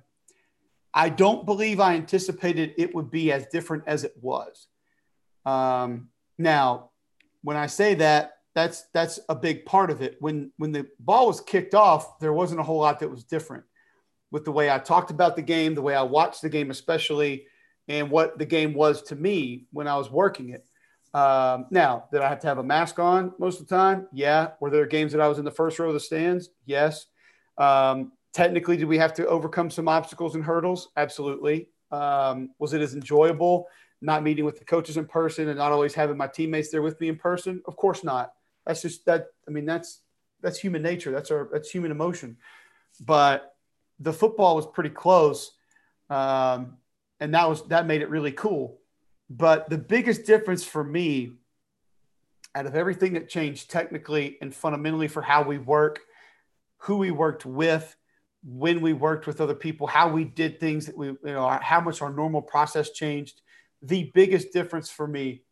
I 0.95 1.11
don't 1.11 1.45
believe 1.45 1.81
I 1.81 1.95
anticipated 1.95 2.73
it 2.79 2.95
would 2.95 3.11
be 3.11 3.31
as 3.31 3.47
different 3.49 3.85
as 3.87 4.03
it 4.03 4.15
was. 4.21 4.67
Um, 5.45 6.09
now, 6.39 6.91
when 7.43 7.59
I 7.59 7.67
say 7.67 7.95
that, 7.97 8.39
that's 8.55 8.85
that's 8.95 9.21
a 9.29 9.35
big 9.35 9.67
part 9.67 9.91
of 9.91 10.01
it. 10.01 10.17
When 10.21 10.51
when 10.57 10.73
the 10.73 10.87
ball 10.99 11.27
was 11.27 11.43
kicked 11.43 11.75
off, 11.75 12.19
there 12.21 12.33
wasn't 12.33 12.61
a 12.61 12.65
whole 12.65 12.81
lot 12.81 13.01
that 13.01 13.11
was 13.11 13.23
different 13.23 13.65
with 14.37 14.45
the 14.45 14.53
way 14.53 14.71
I 14.71 14.79
talked 14.79 15.11
about 15.11 15.35
the 15.35 15.41
game, 15.41 15.75
the 15.75 15.81
way 15.81 15.95
I 15.95 16.03
watched 16.03 16.43
the 16.43 16.51
game, 16.51 16.71
especially, 16.71 17.47
and 17.89 18.11
what 18.11 18.39
the 18.39 18.45
game 18.45 18.75
was 18.75 19.01
to 19.05 19.17
me 19.17 19.65
when 19.73 19.89
I 19.89 19.97
was 19.97 20.11
working 20.11 20.51
it. 20.51 20.63
Um, 21.15 21.65
now, 21.71 22.05
did 22.13 22.21
I 22.21 22.29
have 22.29 22.41
to 22.41 22.47
have 22.47 22.59
a 22.59 22.63
mask 22.63 22.99
on 22.99 23.33
most 23.39 23.63
of 23.63 23.67
the 23.67 23.75
time? 23.75 24.09
Yeah. 24.13 24.51
Were 24.61 24.69
there 24.69 24.85
games 24.85 25.13
that 25.13 25.23
I 25.23 25.29
was 25.29 25.39
in 25.39 25.47
the 25.47 25.51
first 25.51 25.79
row 25.79 25.89
of 25.89 25.95
the 25.95 26.01
stands? 26.01 26.51
Yes. 26.67 27.07
Um, 27.57 28.13
technically, 28.35 28.77
did 28.77 28.85
we 28.85 28.99
have 28.99 29.15
to 29.15 29.27
overcome 29.27 29.71
some 29.71 29.89
obstacles 29.89 30.35
and 30.35 30.45
hurdles? 30.45 30.91
Absolutely. 30.99 31.71
Um, 31.91 32.51
was 32.59 32.75
it 32.75 32.83
as 32.83 32.93
enjoyable 32.93 33.69
not 34.03 34.23
meeting 34.23 34.45
with 34.45 34.59
the 34.59 34.67
coaches 34.67 34.99
in 34.99 35.07
person 35.07 35.49
and 35.49 35.57
not 35.57 35.73
always 35.73 35.95
having 35.95 36.19
my 36.19 36.27
teammates 36.27 36.69
there 36.69 36.83
with 36.83 37.01
me 37.01 37.09
in 37.09 37.17
person? 37.17 37.63
Of 37.65 37.77
course 37.77 38.05
not. 38.05 38.35
That's 38.67 38.83
just 38.83 39.07
that. 39.07 39.29
I 39.49 39.51
mean, 39.51 39.65
that's 39.65 40.03
that's 40.43 40.59
human 40.59 40.83
nature. 40.83 41.11
That's 41.11 41.31
our 41.31 41.49
that's 41.51 41.71
human 41.71 41.91
emotion. 41.91 42.37
But 43.01 43.56
the 44.01 44.13
football 44.13 44.57
was 44.57 44.67
pretty 44.67 44.91
close, 44.91 45.53
um, 46.11 46.77
and 47.21 47.35
that 47.35 47.49
was 47.49 47.67
that 47.69 47.87
made 47.87 48.03
it 48.03 48.11
really 48.11 48.33
cool. 48.33 48.81
But 49.29 49.69
the 49.71 49.79
biggest 49.79 50.25
difference 50.27 50.65
for 50.65 50.85
me, 50.85 51.33
out 52.55 52.67
of 52.67 52.75
everything 52.75 53.15
that 53.15 53.29
changed 53.29 53.71
technically 53.71 54.39
and 54.41 54.55
fundamentally 54.55 55.09
for 55.09 55.23
how 55.23 55.43
we 55.43 55.59
work, 55.59 56.01
who 56.79 56.99
we 56.99 57.11
worked 57.11 57.45
with, 57.45 57.97
when 58.45 58.81
we 58.81 58.93
worked 58.93 59.27
with 59.27 59.41
other 59.41 59.55
people, 59.55 59.87
how 59.87 60.09
we 60.09 60.25
did 60.25 60.61
things 60.61 60.87
that 60.87 60.97
we, 60.97 61.09
you 61.09 61.19
know, 61.25 61.49
how 61.61 61.81
much 61.81 62.01
our 62.01 62.13
normal 62.13 62.43
process 62.43 62.91
changed. 62.91 63.43
The 63.83 64.11
biggest 64.15 64.53
difference 64.53 64.89
for 64.89 65.07
me 65.07 65.43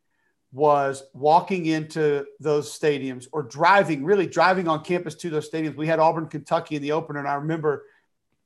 was 0.52 1.02
walking 1.12 1.66
into 1.66 2.24
those 2.38 2.78
stadiums 2.78 3.26
or 3.32 3.42
driving, 3.42 4.04
really 4.04 4.26
driving 4.26 4.68
on 4.68 4.84
campus 4.84 5.16
to 5.16 5.28
those 5.28 5.50
stadiums. 5.50 5.74
We 5.74 5.88
had 5.88 5.98
Auburn, 5.98 6.28
Kentucky 6.28 6.76
in 6.76 6.82
the 6.82 6.92
opener, 6.92 7.18
and 7.18 7.28
I 7.28 7.34
remember 7.34 7.84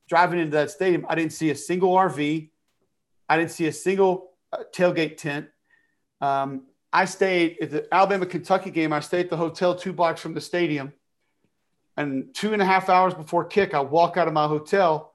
driving 0.09 0.41
into 0.41 0.57
that 0.57 0.71
stadium. 0.71 1.07
I 1.09 1.15
didn't 1.15 1.33
see 1.33 1.51
a 1.51 1.57
single 1.57 1.93
RV, 1.93 2.51
I 3.29 3.37
didn't 3.37 3.51
see 3.51 3.67
a 3.67 3.73
single 3.73 4.33
uh, 4.53 4.65
tailgate 4.73 5.17
tent. 5.19 5.49
Um, 6.21 6.63
I 6.93 7.05
stayed 7.05 7.59
at 7.61 7.71
the 7.71 7.95
Alabama 7.95 8.27
Kentucky 8.27 8.71
game. 8.71 8.93
I 8.93 9.01
stayed 9.01 9.27
at 9.27 9.31
the 9.31 9.37
hotel 9.37 9.75
two 9.75 9.93
blocks 9.93 10.21
from 10.21 10.35
the 10.35 10.41
stadium. 10.41 10.93
And 11.97 12.35
two 12.35 12.53
and 12.53 12.63
a 12.63 12.65
half 12.65 12.89
hours 12.89 13.13
before 13.13 13.45
kick, 13.45 13.75
I 13.75 13.81
walk 13.81 14.17
out 14.17 14.29
of 14.29 14.35
my 14.35 14.47
hotel. 14.47 15.15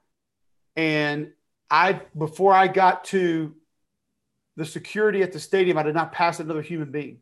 And 0.75 1.31
I, 1.69 2.01
before 2.15 2.53
I 2.53 2.67
got 2.67 3.05
to 3.05 3.55
the 4.55 4.65
security 4.65 5.23
at 5.23 5.33
the 5.33 5.39
stadium, 5.39 5.77
I 5.77 5.83
did 5.83 5.95
not 5.95 6.11
pass 6.11 6.39
another 6.39 6.61
human 6.61 6.91
being. 6.91 7.19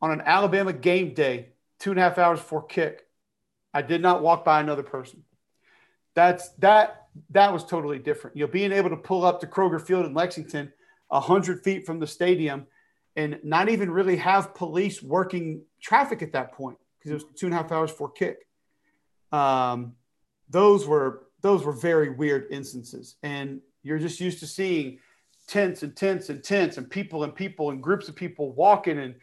On 0.00 0.10
an 0.10 0.22
Alabama 0.22 0.72
game 0.72 1.12
day, 1.12 1.50
two 1.80 1.90
and 1.90 1.98
a 1.98 2.02
half 2.02 2.16
hours 2.16 2.38
before 2.38 2.62
kick, 2.62 3.06
I 3.74 3.82
did 3.82 4.00
not 4.00 4.22
walk 4.22 4.44
by 4.44 4.60
another 4.60 4.82
person. 4.82 5.25
That's 6.16 6.48
that 6.58 7.08
that 7.30 7.52
was 7.52 7.64
totally 7.64 7.98
different. 7.98 8.36
You 8.36 8.46
know, 8.46 8.50
being 8.50 8.72
able 8.72 8.90
to 8.90 8.96
pull 8.96 9.24
up 9.24 9.38
to 9.40 9.46
Kroger 9.46 9.80
Field 9.80 10.06
in 10.06 10.14
Lexington, 10.14 10.72
hundred 11.12 11.62
feet 11.62 11.84
from 11.84 12.00
the 12.00 12.06
stadium, 12.06 12.66
and 13.14 13.38
not 13.44 13.68
even 13.68 13.90
really 13.90 14.16
have 14.16 14.54
police 14.54 15.02
working 15.02 15.60
traffic 15.80 16.22
at 16.22 16.32
that 16.32 16.52
point 16.52 16.78
because 16.98 17.10
it 17.10 17.14
was 17.14 17.24
two 17.36 17.46
and 17.46 17.54
a 17.54 17.58
half 17.58 17.70
hours 17.70 17.90
before 17.90 18.10
kick. 18.10 18.48
Um, 19.30 19.92
those 20.48 20.86
were 20.86 21.26
those 21.42 21.64
were 21.64 21.72
very 21.72 22.08
weird 22.08 22.46
instances, 22.50 23.16
and 23.22 23.60
you're 23.82 23.98
just 23.98 24.18
used 24.18 24.40
to 24.40 24.46
seeing 24.46 24.98
tents 25.46 25.82
and 25.82 25.94
tents 25.94 26.30
and 26.30 26.42
tents 26.42 26.78
and 26.78 26.88
people 26.88 27.24
and 27.24 27.34
people 27.34 27.70
and 27.70 27.82
groups 27.82 28.08
of 28.08 28.16
people 28.16 28.52
walking 28.52 28.98
and 28.98 29.14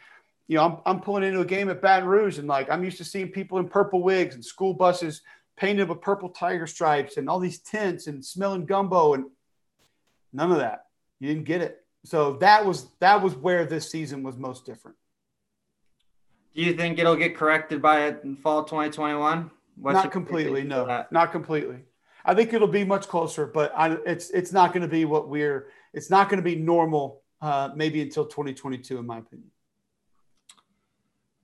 you 0.48 0.56
know 0.56 0.64
I'm, 0.64 0.78
I'm 0.86 1.02
pulling 1.02 1.24
into 1.24 1.41
a 1.41 1.46
game 1.46 1.70
at 1.70 1.82
Baton 1.82 2.08
Rouge 2.08 2.38
and 2.38 2.48
like 2.48 2.70
I'm 2.70 2.84
used 2.84 2.98
to 3.00 3.04
seeing 3.04 3.28
people 3.30 3.58
in 3.58 3.68
purple 3.68 4.02
wigs 4.02 4.36
and 4.36 4.46
school 4.46 4.74
buses 4.74 5.22
painted 5.56 5.89
with 5.89 6.01
purple 6.01 6.30
tiger 6.30 6.68
stripes 6.68 7.18
and 7.18 7.30
all 7.30 7.39
these 7.39 7.60
tents 7.60 8.08
and 8.08 8.24
smelling 8.24 8.66
gumbo 8.66 9.14
and 9.14 9.26
none 10.32 10.51
of 10.51 10.58
that. 10.58 10.86
You 11.20 11.30
didn't 11.30 11.45
get 11.45 11.62
it. 11.62 11.84
So 12.06 12.34
that 12.38 12.66
was 12.66 12.88
that 12.99 13.22
was 13.22 13.36
where 13.36 13.66
this 13.66 13.89
season 13.89 14.24
was 14.24 14.38
most 14.38 14.66
different. 14.66 14.97
Do 16.56 16.62
you 16.62 16.74
think 16.74 16.99
it'll 16.99 17.16
get 17.16 17.36
corrected 17.36 17.82
by 17.82 18.08
it 18.08 18.22
in 18.24 18.36
fall 18.36 18.64
2021 18.64 19.49
What's 19.76 19.95
not 19.95 20.12
completely 20.12 20.64
no. 20.64 21.06
not 21.10 21.32
completely. 21.32 21.80
I 22.26 22.36
think 22.36 22.54
it'll 22.54 22.68
be 22.68 22.84
much 22.84 23.08
closer 23.08 23.45
but 23.45 23.72
I, 23.76 23.97
it's 24.06 24.30
it's 24.32 24.51
not 24.51 24.74
going 24.74 24.82
to 24.82 24.88
be 24.88 25.06
what 25.06 25.30
we're 25.30 25.68
it's 25.93 26.10
not 26.10 26.30
going 26.30 26.38
to 26.38 26.43
be 26.43 26.56
normal 26.56 27.22
uh, 27.41 27.70
maybe 27.76 28.01
until 28.01 28.26
2022 28.26 28.97
in 28.97 29.06
my 29.06 29.20
opinion 29.20 29.49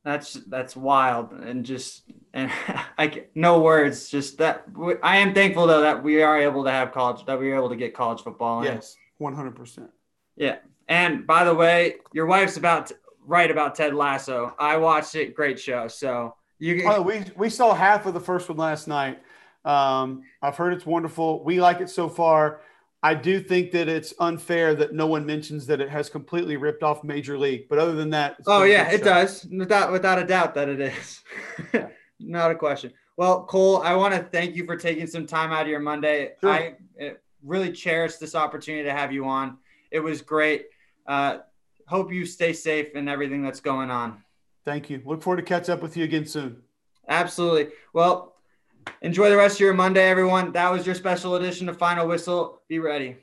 that's 0.04 0.34
that's 0.48 0.76
wild 0.76 1.32
and 1.34 1.66
just 1.66 2.04
and 2.34 2.52
like 2.98 3.30
no 3.36 3.60
words 3.60 4.10
just 4.10 4.38
that 4.38 4.66
i 5.04 5.18
am 5.18 5.34
thankful 5.34 5.68
though 5.68 5.82
that 5.82 6.02
we 6.02 6.22
are 6.22 6.40
able 6.40 6.64
to 6.64 6.72
have 6.72 6.92
college 6.92 7.26
that 7.26 7.40
we 7.40 7.52
are 7.52 7.56
able 7.56 7.70
to 7.70 7.76
get 7.76 7.94
college 7.94 8.22
football 8.22 8.60
in. 8.60 8.66
yes 8.66 8.96
100% 9.22 9.90
yeah 10.36 10.58
and 10.88 11.28
by 11.28 11.44
the 11.44 11.54
way 11.54 11.96
your 12.14 12.26
wife's 12.26 12.58
about 12.58 12.88
to, 12.88 12.96
right 13.26 13.52
about 13.52 13.76
ted 13.76 13.94
lasso. 13.94 14.56
I 14.58 14.78
watched 14.78 15.16
it 15.16 15.36
great 15.36 15.60
show 15.60 15.88
so 15.88 16.36
you 16.58 16.84
oh, 16.86 17.02
we 17.02 17.24
we 17.38 17.50
saw 17.50 17.74
half 17.74 18.06
of 18.06 18.14
the 18.14 18.20
first 18.20 18.50
one 18.50 18.58
last 18.58 18.88
night. 18.88 19.22
Um, 19.66 20.24
i've 20.42 20.58
heard 20.58 20.74
it's 20.74 20.86
wonderful. 20.86 21.44
We 21.44 21.62
like 21.62 21.80
it 21.80 21.90
so 21.90 22.10
far 22.10 22.62
I 23.02 23.14
do 23.14 23.40
think 23.40 23.72
that 23.72 23.88
it's 23.88 24.14
unfair 24.20 24.76
that 24.76 24.94
no 24.94 25.08
one 25.08 25.26
mentions 25.26 25.66
that 25.68 25.80
it 25.80 25.90
has 25.90 26.10
completely 26.10 26.58
ripped 26.58 26.84
off 26.84 27.04
Major 27.04 27.38
League. 27.38 27.70
But 27.70 27.80
other 27.80 27.94
than 27.94 28.10
that, 28.10 28.38
oh 28.46 28.64
yeah, 28.64 28.92
it 28.92 29.04
does 29.04 29.46
without 29.46 29.92
without 29.92 30.20
a 30.20 30.26
doubt 30.26 30.54
that 30.56 30.68
it 30.68 30.82
is. 30.82 31.24
Not 32.20 32.52
a 32.52 32.56
question. 32.56 32.92
Well, 33.16 33.46
Cole, 33.46 33.82
I 33.82 33.96
want 33.96 34.14
to 34.14 34.24
thank 34.24 34.56
you 34.56 34.66
for 34.66 34.76
taking 34.76 35.08
some 35.08 35.26
time 35.26 35.52
out 35.52 35.64
of 35.64 35.68
your 35.68 35.80
Monday. 35.80 36.34
Sure. 36.42 36.50
I 36.50 36.76
really 37.44 37.72
cherish 37.72 38.16
this 38.16 38.36
opportunity 38.36 38.84
to 38.84 38.94
have 38.94 39.12
you 39.12 39.26
on. 39.26 39.58
It 39.92 40.00
was 40.00 40.22
great. 40.22 40.68
Uh, 41.08 41.40
hope 41.88 42.12
you 42.12 42.26
stay 42.26 42.54
safe 42.54 42.96
and 42.96 43.10
everything 43.10 43.42
that's 43.42 43.60
going 43.60 43.90
on. 43.90 44.24
Thank 44.66 44.90
you. 44.90 45.02
Look 45.06 45.24
forward 45.24 45.38
to 45.38 45.44
catch 45.44 45.70
up 45.70 45.82
with 45.82 45.98
you 45.98 46.04
again 46.04 46.26
soon. 46.26 46.62
Absolutely. 47.08 47.70
Well, 47.94 48.36
Enjoy 49.02 49.30
the 49.30 49.38
rest 49.38 49.56
of 49.56 49.62
your 49.62 49.74
Monday, 49.74 50.10
everyone. 50.10 50.52
That 50.52 50.72
was 50.72 50.86
your 50.86 50.96
special 50.96 51.36
edition 51.36 51.70
of 51.70 51.78
Final 51.78 52.08
Whistle. 52.08 52.62
Be 52.68 52.80
ready. 52.80 53.18